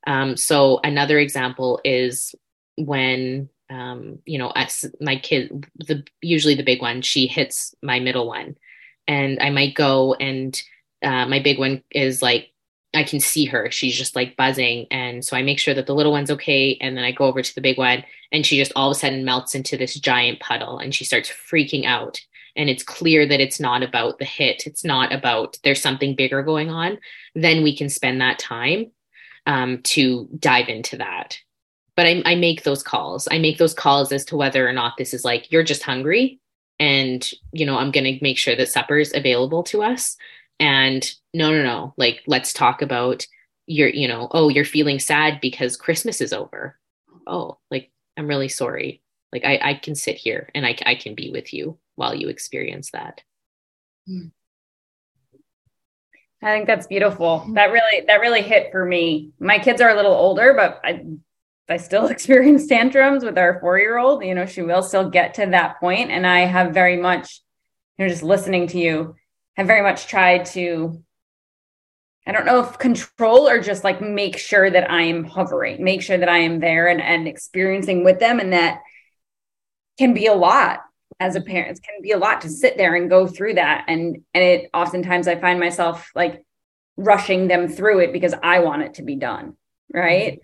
um, 0.07 0.37
so 0.37 0.79
another 0.83 1.19
example 1.19 1.79
is 1.83 2.35
when 2.77 3.49
um, 3.69 4.19
you 4.25 4.37
know 4.37 4.51
as 4.55 4.85
my 4.99 5.17
kid, 5.17 5.67
the 5.77 6.03
usually 6.21 6.55
the 6.55 6.63
big 6.63 6.81
one, 6.81 7.01
she 7.01 7.27
hits 7.27 7.73
my 7.81 7.99
middle 7.99 8.27
one, 8.27 8.55
and 9.07 9.39
I 9.41 9.49
might 9.49 9.75
go 9.75 10.13
and 10.15 10.61
uh, 11.03 11.25
my 11.25 11.39
big 11.39 11.59
one 11.59 11.83
is 11.91 12.21
like 12.21 12.53
I 12.93 13.03
can 13.03 13.19
see 13.19 13.45
her. 13.45 13.71
She's 13.71 13.97
just 13.97 14.15
like 14.15 14.37
buzzing. 14.37 14.85
And 14.91 15.25
so 15.25 15.35
I 15.35 15.41
make 15.41 15.59
sure 15.59 15.73
that 15.73 15.87
the 15.87 15.95
little 15.95 16.11
one's 16.11 16.29
okay. 16.31 16.77
And 16.79 16.95
then 16.95 17.03
I 17.03 17.11
go 17.11 17.25
over 17.25 17.41
to 17.41 17.55
the 17.55 17.61
big 17.61 17.77
one 17.77 18.03
and 18.31 18.45
she 18.45 18.57
just 18.57 18.71
all 18.75 18.91
of 18.91 18.95
a 18.95 18.99
sudden 18.99 19.25
melts 19.25 19.55
into 19.55 19.77
this 19.77 19.95
giant 19.95 20.39
puddle 20.39 20.77
and 20.77 20.93
she 20.93 21.03
starts 21.03 21.29
freaking 21.29 21.85
out. 21.85 22.21
And 22.55 22.69
it's 22.69 22.83
clear 22.83 23.27
that 23.27 23.39
it's 23.39 23.59
not 23.59 23.81
about 23.81 24.19
the 24.19 24.25
hit. 24.25 24.67
It's 24.67 24.85
not 24.85 25.11
about 25.11 25.57
there's 25.63 25.81
something 25.81 26.15
bigger 26.15 26.43
going 26.43 26.69
on. 26.69 26.99
Then 27.33 27.63
we 27.63 27.75
can 27.75 27.89
spend 27.89 28.21
that 28.21 28.37
time 28.37 28.91
um, 29.45 29.81
to 29.83 30.27
dive 30.39 30.69
into 30.69 30.97
that. 30.97 31.37
But 31.95 32.07
I, 32.07 32.23
I 32.25 32.35
make 32.35 32.63
those 32.63 32.81
calls. 32.81 33.27
I 33.29 33.37
make 33.37 33.57
those 33.57 33.73
calls 33.73 34.11
as 34.11 34.25
to 34.25 34.35
whether 34.35 34.67
or 34.67 34.73
not 34.73 34.97
this 34.97 35.13
is 35.13 35.23
like, 35.23 35.51
you're 35.51 35.63
just 35.63 35.83
hungry. 35.83 36.39
And, 36.79 37.29
you 37.51 37.65
know, 37.65 37.77
I'm 37.77 37.91
going 37.91 38.05
to 38.05 38.23
make 38.23 38.37
sure 38.37 38.55
that 38.55 38.69
supper 38.69 38.97
is 38.97 39.13
available 39.13 39.63
to 39.63 39.83
us. 39.83 40.17
And 40.59 41.09
no, 41.33 41.51
no, 41.51 41.63
no. 41.63 41.93
Like, 41.97 42.23
let's 42.25 42.51
talk 42.51 42.81
about 42.81 43.27
your, 43.67 43.89
you 43.89 44.07
know, 44.07 44.27
oh, 44.31 44.49
you're 44.49 44.65
feeling 44.65 44.99
sad 44.99 45.39
because 45.39 45.77
Christmas 45.77 46.19
is 46.19 46.33
over. 46.33 46.79
Oh, 47.27 47.59
like, 47.69 47.91
I'm 48.17 48.27
really 48.27 48.49
sorry. 48.49 49.01
Like, 49.31 49.45
I, 49.45 49.59
I 49.61 49.73
can 49.75 49.95
sit 49.95 50.17
here 50.17 50.49
and 50.55 50.65
I, 50.65 50.75
I 50.85 50.95
can 50.95 51.15
be 51.15 51.31
with 51.31 51.53
you 51.53 51.77
while 51.95 52.15
you 52.15 52.27
experience 52.27 52.91
that. 52.91 53.21
Mm. 54.09 54.31
I 56.43 56.53
think 56.53 56.67
that's 56.67 56.87
beautiful. 56.87 57.39
Mm-hmm. 57.39 57.53
That 57.53 57.71
really 57.71 58.05
that 58.07 58.21
really 58.21 58.41
hit 58.41 58.71
for 58.71 58.85
me. 58.85 59.31
My 59.39 59.59
kids 59.59 59.81
are 59.81 59.89
a 59.89 59.95
little 59.95 60.13
older, 60.13 60.53
but 60.53 60.81
I 60.83 61.05
I 61.69 61.77
still 61.77 62.07
experience 62.09 62.67
tantrums 62.67 63.23
with 63.23 63.37
our 63.37 63.61
4-year-old. 63.61 64.23
You 64.23 64.35
know, 64.35 64.45
she 64.45 64.61
will 64.61 64.83
still 64.83 65.09
get 65.09 65.35
to 65.35 65.45
that 65.47 65.79
point 65.79 66.11
and 66.11 66.27
I 66.27 66.41
have 66.41 66.73
very 66.73 66.97
much 66.97 67.41
you 67.97 68.05
know 68.05 68.09
just 68.09 68.23
listening 68.23 68.67
to 68.67 68.79
you 68.79 69.15
have 69.55 69.67
very 69.67 69.81
much 69.81 70.07
tried 70.07 70.45
to 70.47 71.01
I 72.25 72.31
don't 72.31 72.45
know 72.45 72.61
if 72.61 72.77
control 72.77 73.49
or 73.49 73.59
just 73.59 73.83
like 73.83 74.01
make 74.01 74.37
sure 74.37 74.69
that 74.69 74.89
I 74.89 75.03
am 75.03 75.25
hovering, 75.25 75.83
make 75.83 76.01
sure 76.01 76.17
that 76.17 76.29
I 76.29 76.39
am 76.39 76.59
there 76.59 76.87
and, 76.87 77.01
and 77.01 77.27
experiencing 77.27 78.05
with 78.05 78.19
them. 78.19 78.39
And 78.39 78.53
that 78.53 78.81
can 79.97 80.13
be 80.13 80.27
a 80.27 80.33
lot 80.33 80.79
as 81.19 81.35
a 81.35 81.41
parent 81.41 81.81
can 81.83 82.01
be 82.01 82.11
a 82.11 82.17
lot 82.17 82.41
to 82.41 82.49
sit 82.49 82.77
there 82.77 82.95
and 82.95 83.09
go 83.09 83.27
through 83.27 83.55
that. 83.55 83.85
And 83.87 84.23
and 84.33 84.43
it 84.43 84.69
oftentimes 84.73 85.27
i 85.27 85.35
find 85.35 85.59
myself 85.59 86.09
like 86.15 86.45
rushing 86.97 87.47
them 87.47 87.67
through 87.67 87.99
it 87.99 88.13
because 88.13 88.35
i 88.43 88.59
want 88.59 88.83
it 88.83 88.95
to 88.95 89.03
be 89.03 89.15
done 89.15 89.55
right? 89.93 90.33
Mm-hmm. 90.33 90.41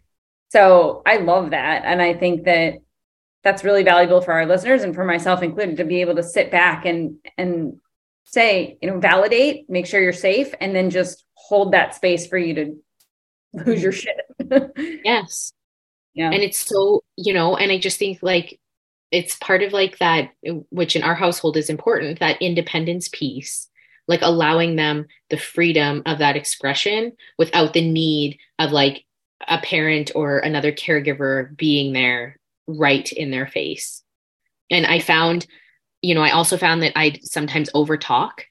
so 0.49 1.01
i 1.05 1.17
love 1.17 1.51
that. 1.51 1.84
And 1.86 2.01
i 2.01 2.13
think 2.13 2.45
that 2.45 2.76
that's 3.43 3.63
really 3.63 3.84
valuable 3.84 4.22
for 4.22 4.34
our 4.34 4.45
listeners 4.45 4.84
and 4.84 4.93
for 4.93 5.05
myself 5.05 5.41
included 5.41 5.78
to 5.78 5.86
be 5.86 6.01
able 6.01 6.15
to 6.15 6.24
sit 6.24 6.51
back 6.51 6.86
and 6.86 7.17
and 7.38 7.78
say 8.26 8.78
you 8.82 8.89
know 8.89 8.99
validate 8.99 9.70
make 9.70 9.88
sure 9.88 10.01
you're 10.01 10.13
safe 10.13 10.53
and 10.61 10.76
then 10.76 10.89
just 10.89 11.26
hold 11.34 11.74
that 11.74 11.95
space 11.95 12.28
for 12.28 12.38
you 12.38 12.53
to 12.53 12.76
lose 13.53 13.82
your 13.82 13.91
shit. 13.91 14.15
Yes. 15.03 15.53
Yeah. 16.13 16.32
And 16.32 16.43
it's 16.43 16.59
so 16.59 17.03
you 17.15 17.34
know 17.34 17.55
and 17.55 17.72
i 17.72 17.78
just 17.78 17.97
think 17.97 18.20
like 18.22 18.59
it's 19.12 19.36
part 19.38 19.64
of 19.64 19.74
like 19.74 19.97
that 19.97 20.32
which 20.70 20.95
in 20.95 21.03
our 21.03 21.16
household 21.16 21.57
is 21.57 21.70
important 21.70 22.20
that 22.20 22.41
independence 22.41 23.10
piece 23.10 23.68
like 24.07 24.22
allowing 24.22 24.76
them 24.76 25.05
the 25.30 25.38
freedom 25.38 26.01
of 26.05 26.18
that 26.18 26.36
expression 26.36 27.12
without 27.38 27.74
the 27.74 27.88
need 27.88 28.39
of 28.57 28.72
like 28.72 29.05
a 29.47 29.60
parent 29.60 30.12
or 30.16 30.39
another 30.39 30.72
caregiver 30.72 31.55
being 31.55 31.93
there 31.93 32.39
right 32.68 33.12
in 33.12 33.32
their 33.32 33.47
face. 33.47 34.03
And 34.70 34.86
i 34.86 34.99
found 34.99 35.47
you 36.01 36.16
know 36.16 36.22
i 36.22 36.32
also 36.32 36.57
found 36.57 36.82
that 36.82 36.97
i'd 36.97 37.24
sometimes 37.24 37.70
over 37.74 37.97
talk 37.97 38.45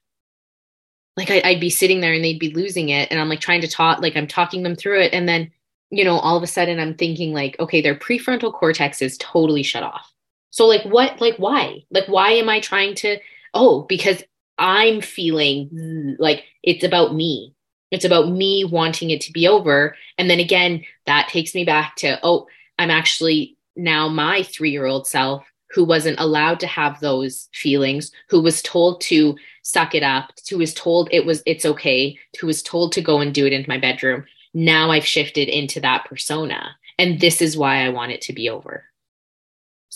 like 1.17 1.31
I, 1.31 1.53
would 1.53 1.61
be 1.61 1.71
sitting 1.71 2.01
there 2.01 2.13
and 2.13 2.23
they'd 2.23 2.39
be 2.39 2.53
losing 2.53 2.91
it 2.91 3.11
and 3.11 3.21
i'm 3.21 3.29
like 3.29 3.41
trying 3.41 3.61
to 3.63 3.69
talk 3.69 4.01
like 4.01 4.17
i'm 4.17 4.27
talking 4.27 4.63
them 4.63 4.77
through 4.77 5.01
it 5.03 5.13
and 5.13 5.29
then 5.29 5.51
you 5.91 6.05
know 6.05 6.19
all 6.19 6.37
of 6.37 6.43
a 6.43 6.47
sudden 6.47 6.79
i'm 6.79 6.95
thinking 6.95 7.33
like 7.33 7.59
okay 7.61 7.81
their 7.81 7.95
prefrontal 7.95 8.53
cortex 8.53 9.01
is 9.03 9.17
totally 9.19 9.63
shut 9.63 9.83
off 9.83 10.13
so 10.51 10.67
like 10.67 10.85
what 10.85 11.21
like 11.21 11.37
why? 11.37 11.85
Like 11.91 12.09
why 12.09 12.33
am 12.33 12.49
I 12.49 12.61
trying 12.61 12.95
to 12.97 13.19
oh 13.55 13.83
because 13.89 14.23
I'm 14.59 15.01
feeling 15.01 16.17
like 16.19 16.45
it's 16.63 16.85
about 16.85 17.15
me. 17.15 17.55
It's 17.91 18.05
about 18.05 18.31
me 18.31 18.65
wanting 18.65 19.11
it 19.11 19.21
to 19.23 19.33
be 19.33 19.47
over. 19.49 19.97
And 20.19 20.29
then 20.29 20.41
again, 20.41 20.85
that 21.07 21.29
takes 21.29 21.55
me 21.55 21.65
back 21.65 21.97
to, 21.97 22.19
oh, 22.23 22.47
I'm 22.79 22.91
actually 22.91 23.57
now 23.77 24.09
my 24.09 24.43
three 24.43 24.71
year 24.71 24.87
old 24.87 25.07
self 25.07 25.45
who 25.71 25.85
wasn't 25.85 26.19
allowed 26.19 26.61
to 26.61 26.67
have 26.67 26.99
those 27.01 27.49
feelings, 27.53 28.11
who 28.29 28.41
was 28.41 28.63
told 28.63 29.01
to 29.03 29.37
suck 29.63 29.95
it 29.95 30.03
up, 30.03 30.33
who 30.51 30.59
was 30.59 30.75
told 30.75 31.09
it 31.13 31.25
was 31.25 31.43
it's 31.47 31.67
okay, 31.67 32.19
who 32.41 32.47
was 32.47 32.63
told 32.63 32.93
to 32.93 33.03
go 33.03 33.21
and 33.21 33.35
do 33.35 33.47
it 33.47 33.53
into 33.53 33.69
my 33.69 33.79
bedroom. 33.79 34.25
Now 34.55 34.91
I've 34.91 35.07
shifted 35.07 35.49
into 35.49 35.81
that 35.81 36.07
persona. 36.07 36.77
And 36.99 37.21
this 37.21 37.41
is 37.41 37.57
why 37.57 37.85
I 37.85 37.91
want 37.91 38.13
it 38.13 38.23
to 38.23 38.33
be 38.33 38.49
over. 38.49 38.85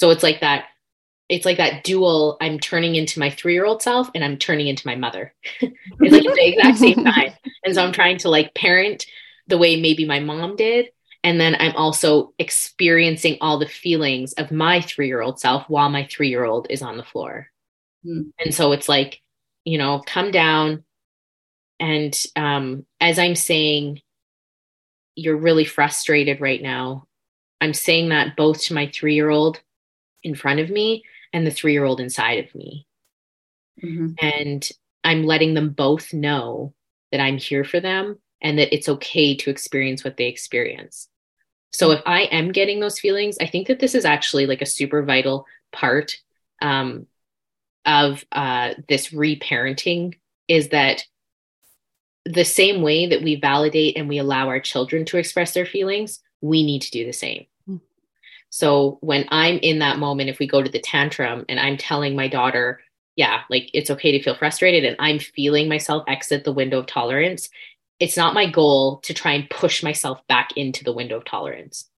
So 0.03 0.11
it's 0.11 0.25
like 0.25 0.41
that 0.41 0.65
it's 1.29 1.45
like 1.45 1.59
that 1.59 1.85
dual 1.85 2.37
i'm 2.41 2.59
turning 2.59 2.97
into 2.97 3.21
my 3.21 3.31
three-year-old 3.31 3.81
self 3.81 4.11
and 4.17 4.25
i'm 4.25 4.37
turning 4.37 4.67
into 4.67 4.85
my 4.85 4.97
mother. 4.97 5.33
It's 5.61 5.73
like 6.01 6.35
the 6.35 6.49
exact 6.49 6.79
same 6.79 7.05
time. 7.05 7.35
And 7.65 7.73
so 7.73 7.85
i'm 7.85 7.93
trying 7.93 8.19
to 8.19 8.29
like 8.29 8.53
parent 8.53 9.07
the 9.47 9.59
way 9.59 9.81
maybe 9.81 10.05
my 10.05 10.19
mom 10.19 10.57
did. 10.57 10.89
And 11.23 11.41
then 11.41 11.55
i'm 11.61 11.77
also 11.77 12.35
experiencing 12.41 13.39
all 13.41 13.61
the 13.61 13.69
feelings 13.69 14.33
of 14.33 14.51
my 14.51 14.81
three-year-old 14.81 15.39
self 15.39 15.69
while 15.69 15.89
my 15.89 16.05
three-year-old 16.11 16.67
is 16.69 16.83
on 16.83 16.97
the 16.97 17.05
floor. 17.05 17.47
Mm. 18.05 18.33
and 18.41 18.53
so 18.53 18.73
it's 18.73 18.89
like 18.89 19.23
you 19.65 19.79
know 19.79 20.03
come 20.05 20.33
down. 20.33 20.83
And 21.79 22.21
um, 22.35 22.87
as 23.01 23.21
i'm 23.21 23.37
saying 23.37 24.03
you're 25.15 25.37
really 25.37 25.65
frustrated 25.65 26.41
right 26.41 26.61
now. 26.61 27.07
I'm 27.61 27.75
saying 27.75 28.09
that 28.09 28.35
both 28.35 28.63
to 28.63 28.75
my 28.75 28.91
three-year-old 28.93 29.61
in 30.23 30.35
front 30.35 30.61
of 30.61 30.71
me 30.71 31.05
and 31.33 31.47
the 31.47 31.51
three 31.51 31.73
year 31.73 31.85
old 31.85 32.01
inside 32.01 32.45
of 32.45 32.55
me. 32.55 32.87
Mm-hmm. 33.83 34.13
And 34.21 34.69
I'm 35.05 35.25
letting 35.25 35.55
them 35.55 35.71
both 35.71 36.13
know 36.13 36.75
that 37.11 37.21
I'm 37.21 37.39
here 37.39 37.65
for 37.65 37.81
them 37.81 38.19
and 38.41 38.59
that 38.59 38.75
it's 38.75 38.89
okay 38.89 39.37
to 39.37 39.51
experience 39.51 40.05
what 40.05 40.17
they 40.17 40.27
experience. 40.27 41.09
So 41.71 41.91
if 41.91 42.03
I 42.05 42.23
am 42.23 42.53
getting 42.53 42.81
those 42.81 42.99
feelings, 42.99 43.39
I 43.41 43.47
think 43.47 43.69
that 43.69 43.81
this 43.81 43.95
is 43.95 44.05
actually 44.05 44.47
like 44.47 44.63
a 44.63 44.67
super 44.67 45.03
vital 45.03 45.47
part 45.73 46.17
um, 46.61 47.07
of 47.87 48.25
uh, 48.31 48.75
this 48.89 49.09
reparenting 49.09 50.15
is 50.49 50.69
that 50.69 51.05
the 52.25 52.45
same 52.45 52.83
way 52.83 53.07
that 53.07 53.23
we 53.23 53.37
validate 53.37 53.97
and 53.97 54.09
we 54.09 54.19
allow 54.19 54.49
our 54.49 54.61
children 54.61 55.05
to 55.07 55.17
express 55.17 55.55
their 55.55 55.67
feelings, 55.67 56.21
we 56.41 56.63
need 56.65 56.83
to 56.83 56.91
do 56.91 57.05
the 57.05 57.13
same. 57.13 57.47
So 58.55 58.99
when 59.01 59.25
I'm 59.31 59.57
in 59.61 59.79
that 59.79 59.99
moment, 59.99 60.29
if 60.29 60.39
we 60.39 60.47
go 60.47 60.63
to 60.63 60.71
the 60.71 60.79
tantrum 60.79 61.47
and 61.49 61.59
I'm 61.59 61.79
telling 61.79 62.15
my 62.15 62.29
daughter, 62.29 62.81
yeah, 63.17 63.41
like 63.49 63.71
it's 63.73 63.91
okay 63.91 64.13
to 64.13 64.23
feel 64.23 64.35
frustrated 64.35 64.85
and 64.85 64.95
I'm 64.99 65.19
feeling 65.19 65.71
myself 65.71 66.05
exit 66.07 66.45
the 66.45 66.53
window 66.53 66.81
of 66.81 66.87
tolerance, 66.87 67.49
it's 67.99 68.19
not 68.19 68.35
my 68.35 68.51
goal 68.51 68.99
to 69.05 69.15
try 69.15 69.33
and 69.33 69.49
push 69.49 69.83
myself 69.83 70.21
back 70.29 70.51
into 70.55 70.85
the 70.85 70.93
window 70.93 71.17
of 71.17 71.25
tolerance. 71.25 71.89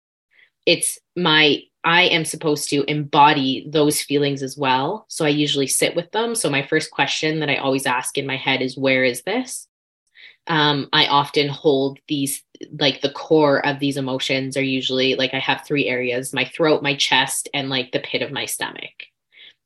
It's 0.65 1.01
my, 1.17 1.59
I 1.83 2.03
am 2.03 2.25
supposed 2.25 2.71
to 2.71 2.89
embody 2.89 3.67
those 3.69 4.01
feelings 4.01 4.41
as 4.41 4.57
well. 4.57 5.07
So 5.09 5.25
I 5.25 5.31
usually 5.31 5.67
sit 5.67 5.97
with 5.97 6.13
them. 6.13 6.37
So 6.37 6.51
my 6.51 6.65
first 6.65 6.93
question 6.93 7.41
that 7.41 7.51
I 7.51 7.57
always 7.57 7.85
ask 7.85 8.17
in 8.17 8.29
my 8.29 8.37
head 8.37 8.63
is, 8.63 8.79
where 8.79 9.03
is 9.03 9.23
this? 9.23 9.67
Um, 10.47 10.89
I 10.93 11.07
often 11.07 11.49
hold 11.49 11.99
these 12.09 12.43
like 12.79 13.01
the 13.01 13.11
core 13.11 13.65
of 13.67 13.79
these 13.79 13.97
emotions 13.97 14.57
are 14.57 14.63
usually 14.63 15.17
like 15.17 15.35
I 15.35 15.39
have 15.39 15.65
three 15.65 15.87
areas 15.87 16.33
my 16.33 16.45
throat, 16.45 16.83
my 16.83 16.95
chest, 16.95 17.49
and 17.55 17.69
like 17.69 17.93
the 17.93 18.01
pit 18.01 18.23
of 18.23 18.33
my 18.33 18.47
stomach. 18.47 19.07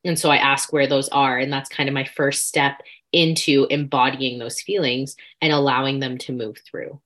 And 0.04 0.18
so 0.18 0.30
I 0.30 0.36
ask 0.36 0.72
where 0.72 0.86
those 0.86 1.08
are. 1.08 1.38
And 1.38 1.52
that's 1.52 1.68
kind 1.68 1.88
of 1.88 1.94
my 1.94 2.04
first 2.04 2.46
step 2.46 2.82
into 3.12 3.66
embodying 3.70 4.38
those 4.38 4.60
feelings 4.60 5.16
and 5.40 5.52
allowing 5.52 5.98
them 5.98 6.18
to 6.18 6.32
move 6.32 6.58
through. 6.64 7.00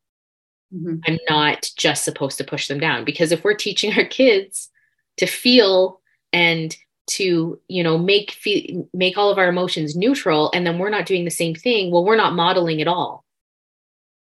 Mm-hmm. 0.75 0.97
I'm 1.07 1.19
not 1.29 1.71
just 1.77 2.05
supposed 2.05 2.39
to 2.39 2.45
push 2.45 2.69
them 2.69 2.81
down 2.81 3.05
because 3.05 3.33
if 3.33 3.45
we're 3.45 3.55
teaching 3.55 3.93
our 3.97 4.05
kids 4.05 4.71
to 5.19 5.27
feel 5.27 6.01
and 6.33 6.77
to 7.09 7.61
you 7.69 7.83
know 7.83 7.99
make 7.99 8.31
feel, 8.31 8.89
make 8.95 9.19
all 9.19 9.31
of 9.31 9.37
our 9.37 9.49
emotions 9.49 9.97
neutral 9.97 10.51
and 10.55 10.65
then 10.65 10.79
we're 10.79 10.89
not 10.89 11.05
doing 11.05 11.25
the 11.25 11.33
same 11.33 11.53
thing 11.53 11.91
well 11.91 12.05
we're 12.05 12.17
not 12.17 12.35
modeling 12.35 12.81
at 12.81 12.87
all 12.87 13.25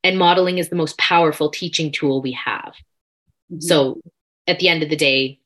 and 0.06 0.18
modeling 0.18 0.58
is 0.58 0.68
the 0.68 0.76
most 0.76 0.96
powerful 0.98 1.50
teaching 1.50 1.90
tool 1.90 2.22
we 2.22 2.32
have 2.32 2.74
mm-hmm. 3.50 3.60
so 3.60 4.00
at 4.46 4.60
the 4.60 4.68
end 4.68 4.84
of 4.84 4.88
the 4.88 4.96
day 4.96 5.40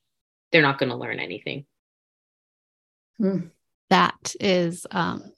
they're 0.53 0.61
not 0.61 0.79
going 0.79 0.91
to 0.91 0.97
learn 0.97 1.19
anything 1.19 1.65
hmm. 3.17 3.39
that 3.89 4.35
is 4.39 4.87
um 4.91 5.33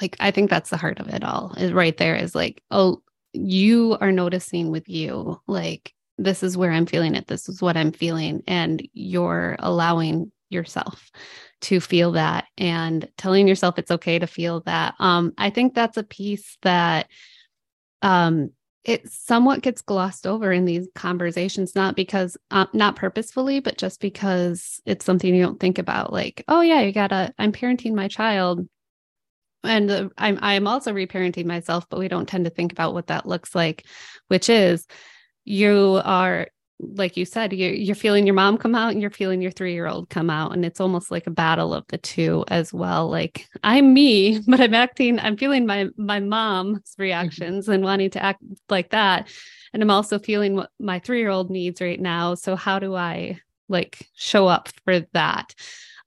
like 0.00 0.16
i 0.20 0.30
think 0.30 0.48
that's 0.48 0.70
the 0.70 0.76
heart 0.78 0.98
of 1.00 1.08
it 1.08 1.22
all 1.22 1.52
is 1.58 1.72
right 1.72 1.98
there 1.98 2.16
is 2.16 2.34
like 2.34 2.62
oh 2.70 3.02
you 3.34 3.96
are 4.00 4.12
noticing 4.12 4.70
with 4.70 4.88
you 4.88 5.38
like 5.46 5.92
this 6.16 6.42
is 6.42 6.56
where 6.56 6.72
i'm 6.72 6.86
feeling 6.86 7.14
it 7.14 7.26
this 7.26 7.50
is 7.50 7.60
what 7.60 7.76
i'm 7.76 7.92
feeling 7.92 8.42
and 8.46 8.86
you're 8.94 9.56
allowing 9.58 10.32
yourself 10.48 11.10
to 11.60 11.78
feel 11.78 12.12
that 12.12 12.46
and 12.56 13.08
telling 13.18 13.46
yourself 13.46 13.78
it's 13.78 13.90
okay 13.90 14.18
to 14.18 14.26
feel 14.26 14.60
that 14.60 14.94
um 14.98 15.32
i 15.36 15.50
think 15.50 15.74
that's 15.74 15.98
a 15.98 16.02
piece 16.02 16.56
that 16.62 17.08
um 18.00 18.50
it 18.84 19.08
somewhat 19.10 19.62
gets 19.62 19.82
glossed 19.82 20.26
over 20.26 20.52
in 20.52 20.64
these 20.64 20.88
conversations 20.94 21.74
not 21.74 21.94
because 21.94 22.36
uh, 22.50 22.66
not 22.72 22.96
purposefully 22.96 23.60
but 23.60 23.78
just 23.78 24.00
because 24.00 24.80
it's 24.84 25.04
something 25.04 25.34
you 25.34 25.42
don't 25.42 25.60
think 25.60 25.78
about 25.78 26.12
like 26.12 26.44
oh 26.48 26.60
yeah 26.60 26.80
you 26.80 26.92
gotta 26.92 27.32
i'm 27.38 27.52
parenting 27.52 27.94
my 27.94 28.08
child. 28.08 28.68
And 29.64 29.90
uh, 29.90 30.08
i'm 30.18 30.38
i'm 30.42 30.66
also 30.66 30.92
reparenting 30.92 31.46
myself 31.46 31.86
but 31.88 32.00
we 32.00 32.08
don't 32.08 32.28
tend 32.28 32.44
to 32.46 32.50
think 32.50 32.72
about 32.72 32.94
what 32.94 33.06
that 33.08 33.26
looks 33.26 33.54
like 33.54 33.86
which 34.28 34.48
is 34.48 34.86
you 35.44 36.00
are 36.04 36.48
like 36.82 37.16
you 37.16 37.24
said, 37.24 37.52
you're, 37.52 37.72
you're 37.72 37.94
feeling 37.94 38.26
your 38.26 38.34
mom 38.34 38.58
come 38.58 38.74
out 38.74 38.92
and 38.92 39.00
you're 39.00 39.10
feeling 39.10 39.40
your 39.40 39.50
three 39.50 39.72
year 39.72 39.86
old 39.86 40.10
come 40.10 40.28
out. 40.28 40.52
And 40.52 40.64
it's 40.64 40.80
almost 40.80 41.10
like 41.10 41.26
a 41.26 41.30
battle 41.30 41.72
of 41.72 41.84
the 41.88 41.98
two 41.98 42.44
as 42.48 42.72
well. 42.72 43.08
Like 43.08 43.48
I'm 43.62 43.94
me, 43.94 44.40
but 44.46 44.60
I'm 44.60 44.74
acting, 44.74 45.18
I'm 45.20 45.36
feeling 45.36 45.66
my, 45.66 45.88
my 45.96 46.20
mom's 46.20 46.80
mm-hmm. 46.80 47.02
reactions 47.02 47.68
and 47.68 47.84
wanting 47.84 48.10
to 48.10 48.22
act 48.22 48.42
like 48.68 48.90
that. 48.90 49.28
And 49.72 49.82
I'm 49.82 49.90
also 49.90 50.18
feeling 50.18 50.56
what 50.56 50.70
my 50.78 50.98
three 50.98 51.20
year 51.20 51.30
old 51.30 51.50
needs 51.50 51.80
right 51.80 52.00
now. 52.00 52.34
So 52.34 52.56
how 52.56 52.78
do 52.78 52.94
I 52.94 53.40
like 53.68 54.08
show 54.14 54.46
up 54.46 54.68
for 54.84 55.00
that? 55.12 55.54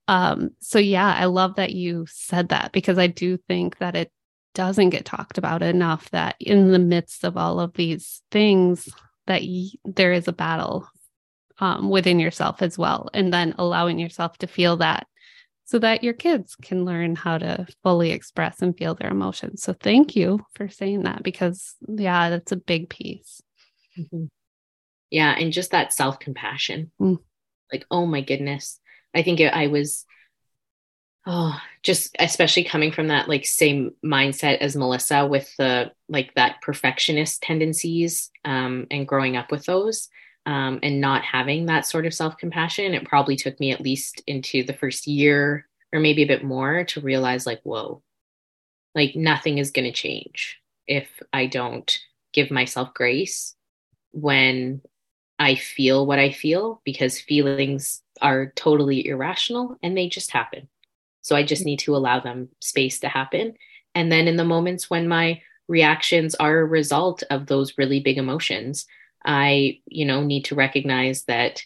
Um, 0.08 0.52
so 0.60 0.78
yeah, 0.78 1.16
I 1.18 1.26
love 1.26 1.56
that 1.56 1.74
you 1.74 2.06
said 2.08 2.50
that 2.50 2.72
because 2.74 3.00
I 3.00 3.08
do 3.08 3.38
think 3.38 3.80
that 3.80 3.96
it 3.96 4.12
doesn't 4.54 4.92
get 4.92 5.04
talked 5.04 5.38
about 5.38 5.64
enough 5.64 6.10
that 6.12 6.36
in 6.40 6.72
the 6.72 6.80
midst 6.80 7.24
of 7.24 7.38
all 7.38 7.60
of 7.60 7.74
these 7.74 8.22
things 8.32 8.88
that 9.28 9.42
y- 9.42 9.70
there 9.84 10.14
is 10.14 10.28
a 10.28 10.34
battle 10.34 10.88
um, 11.60 11.90
within 11.90 12.20
yourself 12.20 12.62
as 12.62 12.78
well. 12.78 13.10
And 13.14 13.34
then 13.34 13.56
allowing 13.58 14.00
yourself 14.00 14.38
to 14.40 14.48
feel 14.48 14.78
that 14.78 15.08
so 15.66 15.80
that 15.80 16.04
your 16.04 16.14
kids 16.14 16.56
can 16.56 16.86
learn 16.86 17.16
how 17.16 17.40
to 17.40 17.66
fully 17.82 18.12
express 18.12 18.62
and 18.62 18.78
feel 18.78 18.94
their 18.94 19.10
emotions. 19.10 19.64
So 19.64 19.74
thank 19.74 20.16
you 20.16 20.40
for 20.54 20.70
saying 20.70 21.04
that 21.04 21.24
because, 21.24 21.76
yeah, 21.88 22.30
that's 22.30 22.52
a 22.52 22.58
big 22.58 22.90
piece. 22.90 23.42
Mm-hmm. 23.98 24.26
Yeah. 25.10 25.36
And 25.38 25.52
just 25.52 25.72
that 25.72 25.92
self 25.92 26.20
compassion. 26.20 26.92
Mm. 27.02 27.18
Like, 27.72 27.86
oh 27.90 28.06
my 28.06 28.22
goodness. 28.22 28.80
I 29.16 29.24
think 29.24 29.40
it, 29.40 29.54
I 29.54 29.68
was 29.68 30.06
oh 31.26 31.58
just 31.82 32.16
especially 32.20 32.64
coming 32.64 32.92
from 32.92 33.08
that 33.08 33.28
like 33.28 33.46
same 33.46 33.92
mindset 34.04 34.58
as 34.60 34.76
melissa 34.76 35.26
with 35.26 35.56
the 35.58 35.92
like 36.10 36.34
that 36.36 36.62
perfectionist 36.62 37.42
tendencies 37.42 38.32
um, 38.44 38.86
and 38.92 39.08
growing 39.08 39.36
up 39.38 39.52
with 39.52 39.66
those 39.66 40.10
um, 40.46 40.80
and 40.84 41.02
not 41.02 41.24
having 41.24 41.66
that 41.66 41.86
sort 41.86 42.06
of 42.06 42.14
self-compassion 42.14 42.94
it 42.94 43.08
probably 43.08 43.36
took 43.36 43.60
me 43.60 43.72
at 43.72 43.82
least 43.82 44.22
into 44.28 44.64
the 44.64 44.74
first 44.74 45.08
year 45.08 45.68
or 45.94 46.00
maybe 46.00 46.24
a 46.24 46.28
bit 46.28 46.44
more 46.44 46.84
to 46.84 47.02
realize 47.02 47.46
like 47.46 47.62
whoa 47.64 48.02
like 48.94 49.16
nothing 49.16 49.58
is 49.58 49.72
going 49.72 49.86
to 49.86 49.92
change 49.92 50.60
if 50.88 51.08
i 51.34 51.46
don't 51.46 52.00
give 52.34 52.52
myself 52.52 52.94
grace 52.94 53.56
when 54.12 54.82
i 55.40 55.56
feel 55.56 56.06
what 56.06 56.20
i 56.20 56.32
feel 56.32 56.82
because 56.86 57.20
feelings 57.20 58.02
are 58.22 58.54
totally 58.56 59.08
irrational 59.08 59.78
and 59.82 59.98
they 59.98 60.08
just 60.08 60.32
happen 60.32 60.70
so 61.26 61.36
I 61.36 61.42
just 61.42 61.66
need 61.66 61.80
to 61.80 61.96
allow 61.96 62.20
them 62.20 62.50
space 62.62 63.00
to 63.00 63.08
happen. 63.08 63.56
And 63.96 64.12
then 64.12 64.28
in 64.28 64.38
the 64.38 64.46
moments 64.46 64.92
when 64.92 65.08
my 65.08 65.42
reactions 65.68 66.36
are 66.36 66.60
a 66.60 66.66
result 66.66 67.24
of 67.32 67.48
those 67.48 67.80
really 67.80 68.00
big 68.00 68.20
emotions, 68.20 68.86
I, 69.26 69.80
you 69.88 70.06
know, 70.06 70.24
need 70.24 70.46
to 70.46 70.56
recognize 70.56 71.24
that 71.24 71.64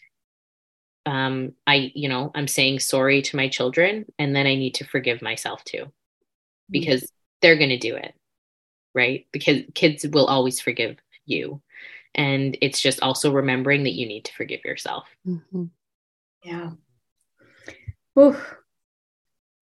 um, 1.06 1.52
I, 1.68 1.92
you 1.94 2.08
know, 2.08 2.32
I'm 2.34 2.48
saying 2.48 2.80
sorry 2.80 3.22
to 3.24 3.36
my 3.36 3.50
children 3.50 4.06
and 4.18 4.34
then 4.34 4.48
I 4.48 4.56
need 4.56 4.76
to 4.76 4.86
forgive 4.86 5.22
myself 5.22 5.62
too 5.66 5.92
because 6.70 7.02
mm-hmm. 7.02 7.16
they're 7.42 7.58
going 7.58 7.68
to 7.72 7.78
do 7.78 7.98
it. 7.98 8.14
Right. 8.96 9.28
Because 9.34 9.64
kids 9.76 10.08
will 10.08 10.28
always 10.28 10.62
forgive 10.62 10.96
you. 11.26 11.62
And 12.16 12.58
it's 12.62 12.80
just 12.80 13.02
also 13.02 13.34
remembering 13.34 13.84
that 13.84 13.94
you 13.94 14.08
need 14.08 14.24
to 14.24 14.34
forgive 14.36 14.64
yourself. 14.64 15.10
Mm-hmm. 15.28 15.66
Yeah. 16.46 16.72
Oof. 18.18 18.56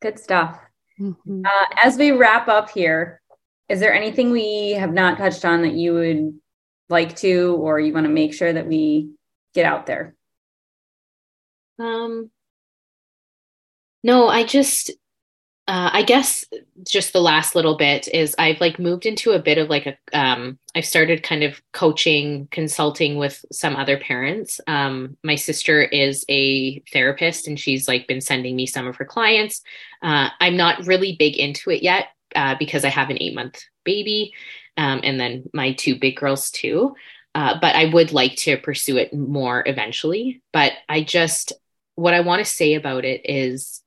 Good 0.01 0.19
stuff. 0.19 0.59
Mm-hmm. 0.99 1.45
Uh, 1.45 1.65
as 1.83 1.97
we 1.97 2.11
wrap 2.11 2.47
up 2.47 2.69
here, 2.69 3.21
is 3.69 3.79
there 3.79 3.93
anything 3.93 4.31
we 4.31 4.71
have 4.71 4.93
not 4.93 5.17
touched 5.17 5.43
on 5.45 5.61
that 5.63 5.73
you 5.73 5.93
would 5.93 6.39
like 6.89 7.15
to, 7.17 7.55
or 7.59 7.79
you 7.79 7.93
want 7.93 8.05
to 8.05 8.11
make 8.11 8.33
sure 8.33 8.51
that 8.51 8.67
we 8.67 9.11
get 9.53 9.65
out 9.65 9.85
there? 9.85 10.15
Um, 11.79 12.31
no, 14.03 14.27
I 14.27 14.43
just, 14.43 14.91
uh, 15.67 15.89
I 15.91 16.03
guess 16.03 16.45
just 16.87 17.11
the 17.11 17.19
last 17.19 17.53
little 17.53 17.75
bit 17.75 18.07
is 18.07 18.33
I've 18.39 18.61
like 18.61 18.79
moved 18.79 19.05
into 19.05 19.31
a 19.31 19.39
bit 19.39 19.57
of 19.57 19.69
like 19.69 19.85
a, 19.85 20.17
um, 20.17 20.57
I've 20.73 20.85
started 20.85 21.23
kind 21.23 21.43
of 21.43 21.61
coaching, 21.73 22.47
consulting 22.51 23.17
with 23.17 23.43
some 23.51 23.75
other 23.75 23.97
parents. 23.97 24.61
Um, 24.65 25.17
my 25.23 25.35
sister 25.35 25.81
is 25.81 26.23
a 26.29 26.79
therapist 26.93 27.47
and 27.47 27.59
she's 27.59 27.85
like 27.85 28.07
been 28.07 28.21
sending 28.21 28.55
me 28.55 28.65
some 28.65 28.87
of 28.87 28.95
her 28.95 29.03
clients. 29.03 29.61
Uh, 30.01 30.29
I'm 30.39 30.55
not 30.55 30.87
really 30.87 31.17
big 31.19 31.35
into 31.35 31.69
it 31.69 31.83
yet 31.83 32.07
uh, 32.33 32.55
because 32.57 32.85
I 32.85 32.89
have 32.89 33.09
an 33.09 33.17
eight 33.19 33.35
month 33.35 33.61
baby 33.83 34.33
um, 34.77 35.01
and 35.03 35.19
then 35.19 35.49
my 35.53 35.73
two 35.73 35.99
big 35.99 36.15
girls 36.15 36.49
too. 36.49 36.95
Uh, 37.35 37.59
but 37.59 37.75
I 37.75 37.93
would 37.93 38.13
like 38.13 38.37
to 38.37 38.57
pursue 38.57 38.97
it 38.97 39.13
more 39.13 39.63
eventually. 39.65 40.41
But 40.53 40.71
I 40.87 41.03
just, 41.03 41.51
what 41.95 42.13
I 42.13 42.21
want 42.21 42.39
to 42.39 42.45
say 42.45 42.75
about 42.75 43.03
it 43.03 43.21
is, 43.25 43.83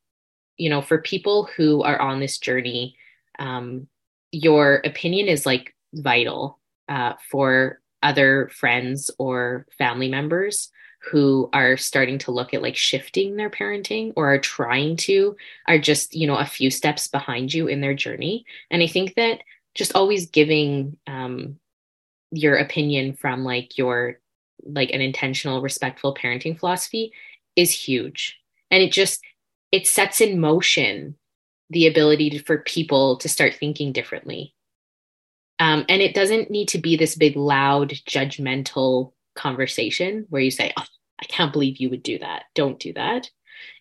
you 0.60 0.68
know, 0.68 0.82
for 0.82 0.98
people 0.98 1.48
who 1.56 1.82
are 1.82 1.98
on 2.00 2.20
this 2.20 2.38
journey, 2.38 2.94
um, 3.38 3.88
your 4.30 4.82
opinion 4.84 5.26
is 5.26 5.46
like 5.46 5.74
vital 5.94 6.58
uh, 6.88 7.14
for 7.30 7.80
other 8.02 8.50
friends 8.54 9.10
or 9.18 9.66
family 9.78 10.08
members 10.08 10.70
who 11.10 11.48
are 11.54 11.78
starting 11.78 12.18
to 12.18 12.30
look 12.30 12.52
at 12.52 12.60
like 12.60 12.76
shifting 12.76 13.36
their 13.36 13.48
parenting 13.48 14.12
or 14.16 14.34
are 14.34 14.38
trying 14.38 14.96
to 14.96 15.34
are 15.66 15.78
just 15.78 16.14
you 16.14 16.26
know 16.26 16.36
a 16.36 16.44
few 16.44 16.70
steps 16.70 17.08
behind 17.08 17.54
you 17.54 17.66
in 17.66 17.80
their 17.80 17.94
journey. 17.94 18.44
And 18.70 18.82
i 18.82 18.86
think 18.86 19.14
that 19.14 19.40
just 19.74 19.94
always 19.94 20.28
giving 20.28 20.98
um, 21.06 21.58
your 22.32 22.56
opinion 22.56 23.14
from 23.14 23.44
like 23.44 23.78
your 23.78 24.20
like 24.64 24.90
an 24.90 25.00
intentional 25.00 25.62
respectful 25.62 26.14
parenting 26.14 26.58
philosophy 26.58 27.12
is 27.56 27.72
huge. 27.72 28.38
And 28.70 28.82
it 28.82 28.92
just 28.92 29.22
it 29.72 29.86
sets 29.86 30.20
in 30.20 30.40
motion 30.40 31.16
the 31.70 31.86
ability 31.86 32.30
to, 32.30 32.38
for 32.40 32.58
people 32.58 33.16
to 33.18 33.28
start 33.28 33.54
thinking 33.54 33.92
differently. 33.92 34.54
Um, 35.58 35.84
and 35.88 36.02
it 36.02 36.14
doesn't 36.14 36.50
need 36.50 36.68
to 36.68 36.78
be 36.78 36.96
this 36.96 37.14
big 37.14 37.36
loud 37.36 37.90
judgmental 37.90 39.12
conversation 39.36 40.26
where 40.28 40.42
you 40.42 40.50
say 40.50 40.72
oh, 40.76 40.84
i 41.22 41.24
can't 41.26 41.52
believe 41.52 41.76
you 41.76 41.90
would 41.90 42.02
do 42.02 42.18
that. 42.18 42.44
Don't 42.54 42.80
do 42.80 42.92
that. 42.94 43.30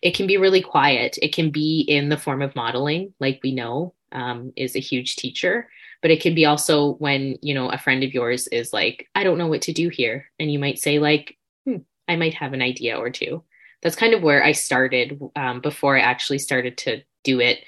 It 0.02 0.14
can 0.14 0.26
be 0.26 0.36
really 0.36 0.62
quiet. 0.62 1.18
It 1.20 1.34
can 1.34 1.50
be 1.50 1.80
in 1.80 2.10
the 2.10 2.18
form 2.18 2.42
of 2.42 2.54
modeling 2.54 3.14
like 3.18 3.40
we 3.42 3.52
know 3.52 3.94
um, 4.12 4.52
is 4.56 4.76
a 4.76 4.80
huge 4.80 5.16
teacher. 5.16 5.68
But 6.02 6.10
it 6.10 6.22
can 6.22 6.34
be 6.34 6.46
also 6.46 6.92
when 6.94 7.36
you 7.42 7.54
know 7.54 7.70
a 7.70 7.78
friend 7.78 8.04
of 8.04 8.14
yours 8.14 8.46
is 8.48 8.72
like 8.72 9.08
i 9.14 9.24
don't 9.24 9.38
know 9.38 9.48
what 9.48 9.62
to 9.62 9.72
do 9.72 9.88
here. 9.88 10.30
And 10.38 10.52
you 10.52 10.58
might 10.58 10.78
say 10.78 10.98
like 10.98 11.36
hmm, 11.64 11.78
i 12.06 12.16
might 12.16 12.34
have 12.34 12.52
an 12.52 12.62
idea 12.62 12.96
or 12.96 13.10
two 13.10 13.42
that's 13.82 13.96
kind 13.96 14.14
of 14.14 14.22
where 14.22 14.42
i 14.44 14.52
started 14.52 15.20
um, 15.36 15.60
before 15.60 15.96
i 15.96 16.00
actually 16.00 16.38
started 16.38 16.76
to 16.76 17.02
do 17.24 17.40
it 17.40 17.60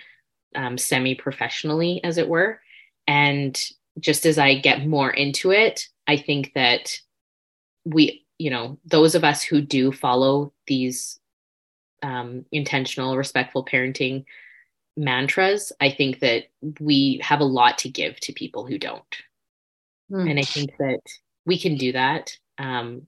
um, 0.54 0.76
semi 0.76 1.14
professionally 1.14 2.02
as 2.04 2.18
it 2.18 2.28
were 2.28 2.60
and 3.06 3.60
just 3.98 4.26
as 4.26 4.38
i 4.38 4.54
get 4.54 4.86
more 4.86 5.10
into 5.10 5.50
it 5.50 5.88
i 6.06 6.16
think 6.16 6.52
that 6.54 6.98
we 7.84 8.24
you 8.38 8.50
know 8.50 8.78
those 8.84 9.14
of 9.14 9.24
us 9.24 9.42
who 9.42 9.60
do 9.60 9.92
follow 9.92 10.52
these 10.66 11.18
um, 12.02 12.44
intentional 12.50 13.16
respectful 13.16 13.64
parenting 13.64 14.24
mantras, 14.96 15.72
I 15.80 15.90
think 15.90 16.20
that 16.20 16.44
we 16.80 17.20
have 17.22 17.40
a 17.40 17.44
lot 17.44 17.78
to 17.78 17.88
give 17.88 18.18
to 18.20 18.32
people 18.32 18.66
who 18.66 18.78
don't. 18.78 19.16
Mm. 20.10 20.30
And 20.30 20.38
I 20.38 20.42
think 20.42 20.70
that 20.78 21.00
we 21.46 21.58
can 21.58 21.76
do 21.76 21.92
that. 21.92 22.36
Um, 22.58 23.06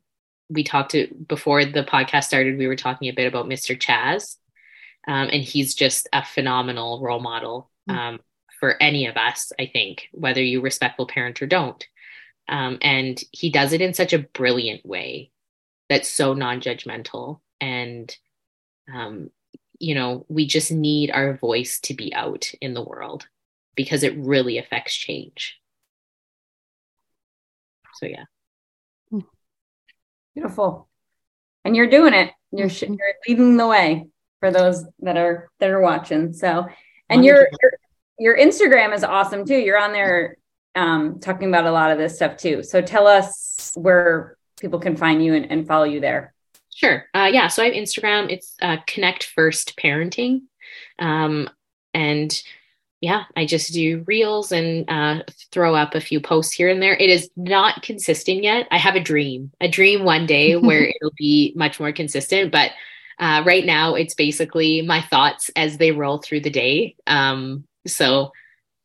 we 0.48 0.64
talked 0.64 0.92
to 0.92 1.08
before 1.26 1.64
the 1.64 1.84
podcast 1.84 2.24
started, 2.24 2.58
we 2.58 2.66
were 2.66 2.76
talking 2.76 3.08
a 3.08 3.14
bit 3.14 3.26
about 3.26 3.46
Mr. 3.46 3.78
Chazz. 3.78 4.36
Um, 5.06 5.28
and 5.32 5.42
he's 5.42 5.74
just 5.74 6.08
a 6.12 6.24
phenomenal 6.24 7.00
role 7.02 7.20
model 7.20 7.70
hmm. 7.88 7.94
um, 7.94 8.20
for 8.58 8.80
any 8.82 9.06
of 9.06 9.16
us, 9.16 9.52
I 9.58 9.66
think, 9.66 10.08
whether 10.12 10.42
you 10.42 10.60
respectful 10.60 11.06
parent 11.06 11.42
or 11.42 11.46
don't. 11.46 11.86
Um, 12.48 12.78
and 12.82 13.20
he 13.30 13.50
does 13.50 13.72
it 13.72 13.80
in 13.80 13.94
such 13.94 14.12
a 14.12 14.18
brilliant 14.18 14.84
way 14.84 15.30
that's 15.88 16.08
so 16.08 16.34
non 16.34 16.60
judgmental 16.60 17.40
and 17.60 18.14
um, 18.92 19.30
you 19.78 19.94
know, 19.94 20.24
we 20.28 20.46
just 20.46 20.70
need 20.70 21.10
our 21.10 21.36
voice 21.36 21.80
to 21.80 21.94
be 21.94 22.14
out 22.14 22.50
in 22.60 22.74
the 22.74 22.82
world 22.82 23.26
because 23.74 24.02
it 24.02 24.16
really 24.16 24.58
affects 24.58 24.94
change. 24.94 25.58
So, 27.94 28.06
yeah. 28.06 28.24
Beautiful. 30.34 30.88
And 31.64 31.74
you're 31.74 31.90
doing 31.90 32.14
it. 32.14 32.32
You're, 32.52 32.68
sh- 32.68 32.82
mm-hmm. 32.82 32.94
you're 32.94 33.14
leading 33.26 33.56
the 33.56 33.66
way 33.66 34.06
for 34.40 34.50
those 34.50 34.84
that 35.00 35.16
are 35.16 35.48
that 35.60 35.70
are 35.70 35.80
watching. 35.80 36.32
So, 36.32 36.66
and 37.08 37.24
your, 37.24 37.48
your 37.62 37.72
your 38.18 38.38
Instagram 38.38 38.94
is 38.94 39.02
awesome 39.04 39.44
too. 39.44 39.56
You're 39.56 39.78
on 39.78 39.92
there 39.92 40.36
um, 40.74 41.20
talking 41.20 41.48
about 41.48 41.66
a 41.66 41.72
lot 41.72 41.90
of 41.90 41.98
this 41.98 42.16
stuff 42.16 42.36
too. 42.36 42.62
So 42.62 42.80
tell 42.80 43.06
us 43.06 43.72
where 43.74 44.36
people 44.60 44.78
can 44.78 44.96
find 44.96 45.24
you 45.24 45.34
and, 45.34 45.50
and 45.50 45.66
follow 45.66 45.84
you 45.84 46.00
there. 46.00 46.34
Sure. 46.74 47.06
Uh, 47.14 47.30
yeah. 47.32 47.48
So 47.48 47.62
I 47.62 47.66
have 47.66 47.74
Instagram. 47.74 48.30
It's 48.30 48.54
uh, 48.60 48.78
Connect 48.86 49.24
First 49.24 49.76
Parenting. 49.76 50.42
Um, 50.98 51.48
and 51.92 52.42
yeah, 53.04 53.24
I 53.36 53.44
just 53.44 53.74
do 53.74 54.02
reels 54.06 54.50
and 54.50 54.88
uh, 54.88 55.24
throw 55.52 55.74
up 55.74 55.94
a 55.94 56.00
few 56.00 56.20
posts 56.20 56.54
here 56.54 56.70
and 56.70 56.80
there. 56.80 56.94
It 56.94 57.10
is 57.10 57.28
not 57.36 57.82
consistent 57.82 58.42
yet. 58.42 58.66
I 58.70 58.78
have 58.78 58.94
a 58.94 59.00
dream, 59.00 59.52
a 59.60 59.68
dream 59.68 60.04
one 60.04 60.24
day 60.24 60.56
where 60.56 60.84
it'll 60.84 61.12
be 61.18 61.52
much 61.54 61.78
more 61.78 61.92
consistent. 61.92 62.50
But 62.50 62.70
uh, 63.18 63.42
right 63.44 63.66
now, 63.66 63.94
it's 63.94 64.14
basically 64.14 64.80
my 64.80 65.02
thoughts 65.02 65.50
as 65.54 65.76
they 65.76 65.92
roll 65.92 66.16
through 66.16 66.40
the 66.40 66.50
day. 66.50 66.96
Um, 67.06 67.64
so 67.86 68.32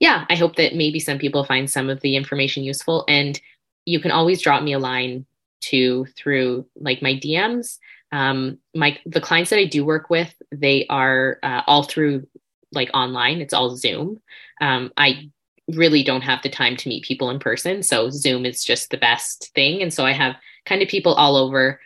yeah, 0.02 0.26
I 0.30 0.36
hope 0.36 0.58
that 0.58 0.76
maybe 0.76 1.00
some 1.00 1.18
people 1.18 1.46
find 1.46 1.72
some 1.72 1.90
of 1.90 2.02
the 2.02 2.18
information 2.18 2.64
useful. 2.64 3.06
And 3.08 3.40
you 3.86 4.02
can 4.02 4.12
always 4.12 4.42
drop 4.42 4.64
me 4.64 4.74
a 4.74 4.80
line 4.80 5.26
to 5.62 6.06
through 6.18 6.66
like 6.76 7.02
my 7.02 7.14
DMs. 7.14 7.78
Um, 8.12 8.58
my 8.76 9.00
the 9.06 9.22
clients 9.22 9.50
that 9.52 9.60
I 9.60 9.66
do 9.66 9.86
work 9.86 10.10
with, 10.10 10.34
they 10.52 10.88
are 10.90 11.40
uh, 11.42 11.62
all 11.68 11.84
through 11.84 12.28
like 12.72 12.90
online. 12.94 13.42
It's 13.42 13.54
all 13.54 13.76
Zoom. 13.76 14.22
Um, 14.62 14.92
I 14.98 15.30
really 15.68 16.04
don't 16.04 16.22
have 16.22 16.42
the 16.42 16.50
time 16.50 16.76
to 16.78 16.90
meet 16.90 17.04
people 17.04 17.30
in 17.30 17.40
person, 17.40 17.84
so 17.84 18.10
Zoom 18.10 18.46
is 18.46 18.64
just 18.64 18.90
the 18.90 18.98
best 18.98 19.52
thing. 19.54 19.82
And 19.82 19.94
so 19.94 20.06
I 20.06 20.14
have 20.14 20.36
kind 20.66 20.82
of 20.82 20.88
people 20.88 21.14
all 21.14 21.36
over. 21.36 21.80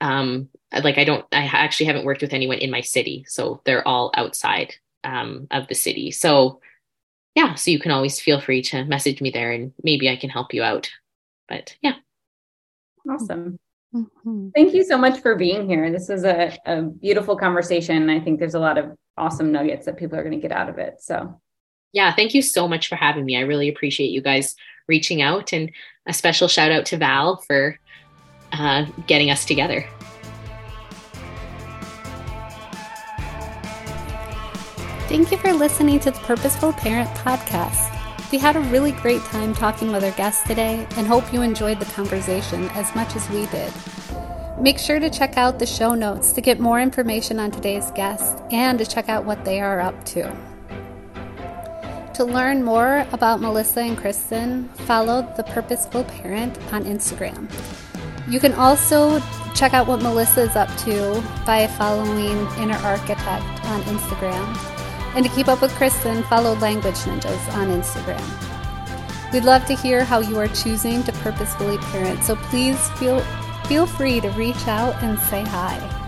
Um, 0.00 0.48
like 0.82 0.98
I 0.98 1.04
don't, 1.04 1.24
I 1.32 1.44
actually 1.44 1.86
haven't 1.86 2.04
worked 2.04 2.22
with 2.22 2.32
anyone 2.32 2.58
in 2.58 2.70
my 2.70 2.80
city, 2.80 3.24
so 3.28 3.60
they're 3.64 3.86
all 3.86 4.10
outside 4.14 4.74
um, 5.04 5.46
of 5.50 5.68
the 5.68 5.74
city. 5.74 6.10
So 6.10 6.60
yeah, 7.34 7.54
so 7.54 7.70
you 7.70 7.78
can 7.78 7.92
always 7.92 8.20
feel 8.20 8.40
free 8.40 8.62
to 8.62 8.84
message 8.84 9.20
me 9.20 9.30
there, 9.30 9.52
and 9.52 9.72
maybe 9.82 10.08
I 10.08 10.16
can 10.16 10.30
help 10.30 10.52
you 10.52 10.62
out. 10.62 10.90
But 11.48 11.76
yeah. 11.82 11.94
Awesome. 13.08 13.58
Mm-hmm. 13.94 14.48
Thank 14.54 14.74
you 14.74 14.84
so 14.84 14.96
much 14.96 15.20
for 15.20 15.36
being 15.36 15.68
here. 15.68 15.90
This 15.90 16.08
was 16.08 16.24
a, 16.24 16.56
a 16.64 16.82
beautiful 16.82 17.36
conversation. 17.36 18.08
I 18.10 18.20
think 18.20 18.38
there's 18.38 18.54
a 18.54 18.60
lot 18.60 18.78
of 18.78 18.96
awesome 19.16 19.52
nuggets 19.52 19.86
that 19.86 19.96
people 19.96 20.18
are 20.18 20.22
going 20.22 20.38
to 20.38 20.40
get 20.40 20.52
out 20.52 20.68
of 20.68 20.78
it. 20.78 20.96
So, 21.00 21.40
yeah, 21.92 22.14
thank 22.14 22.34
you 22.34 22.42
so 22.42 22.66
much 22.66 22.88
for 22.88 22.96
having 22.96 23.24
me. 23.24 23.36
I 23.36 23.40
really 23.40 23.68
appreciate 23.68 24.10
you 24.10 24.22
guys 24.22 24.56
reaching 24.88 25.22
out, 25.22 25.52
and 25.52 25.70
a 26.06 26.12
special 26.12 26.48
shout 26.48 26.72
out 26.72 26.86
to 26.86 26.96
Val 26.96 27.36
for 27.36 27.78
uh, 28.52 28.86
getting 29.06 29.30
us 29.30 29.44
together. 29.44 29.86
Thank 35.08 35.30
you 35.30 35.36
for 35.36 35.52
listening 35.52 36.00
to 36.00 36.10
the 36.10 36.18
Purposeful 36.20 36.72
Parent 36.72 37.10
Podcast. 37.10 37.90
We 38.32 38.38
had 38.38 38.56
a 38.56 38.60
really 38.60 38.92
great 38.92 39.20
time 39.24 39.54
talking 39.54 39.92
with 39.92 40.02
our 40.02 40.10
guests 40.12 40.46
today 40.46 40.86
and 40.96 41.06
hope 41.06 41.30
you 41.34 41.42
enjoyed 41.42 41.78
the 41.78 41.84
conversation 41.84 42.70
as 42.70 42.94
much 42.94 43.14
as 43.14 43.28
we 43.28 43.44
did. 43.46 43.70
Make 44.62 44.78
sure 44.78 45.00
to 45.00 45.10
check 45.10 45.36
out 45.36 45.58
the 45.58 45.66
show 45.66 45.96
notes 45.96 46.30
to 46.34 46.40
get 46.40 46.60
more 46.60 46.80
information 46.80 47.40
on 47.40 47.50
today's 47.50 47.90
guests 47.96 48.40
and 48.52 48.78
to 48.78 48.86
check 48.86 49.08
out 49.08 49.24
what 49.24 49.44
they 49.44 49.60
are 49.60 49.80
up 49.80 50.04
to. 50.04 50.32
To 52.14 52.24
learn 52.24 52.62
more 52.62 53.04
about 53.10 53.40
Melissa 53.40 53.80
and 53.80 53.98
Kristin, 53.98 54.68
follow 54.86 55.22
The 55.36 55.42
Purposeful 55.42 56.04
Parent 56.04 56.56
on 56.72 56.84
Instagram. 56.84 57.50
You 58.28 58.38
can 58.38 58.52
also 58.52 59.20
check 59.52 59.74
out 59.74 59.88
what 59.88 60.00
Melissa 60.00 60.42
is 60.42 60.54
up 60.54 60.68
to 60.82 61.20
by 61.44 61.66
following 61.66 62.46
Inner 62.62 62.78
Architect 62.84 63.64
on 63.64 63.82
Instagram 63.82 64.56
and 65.16 65.26
to 65.26 65.32
keep 65.32 65.48
up 65.48 65.60
with 65.60 65.72
Kristin, 65.72 66.24
follow 66.28 66.54
Language 66.58 66.94
Ninjas 66.94 67.52
on 67.54 67.66
Instagram. 67.66 68.22
We'd 69.32 69.42
love 69.42 69.66
to 69.66 69.74
hear 69.74 70.04
how 70.04 70.20
you 70.20 70.38
are 70.38 70.46
choosing 70.46 71.02
to 71.02 71.12
purposefully 71.14 71.78
parent, 71.78 72.22
so 72.22 72.36
please 72.36 72.78
feel, 72.90 73.24
feel 73.66 73.86
free 73.86 74.20
to 74.20 74.28
reach 74.30 74.66
out 74.66 74.94
and 75.02 75.18
say 75.18 75.42
hi. 75.42 76.01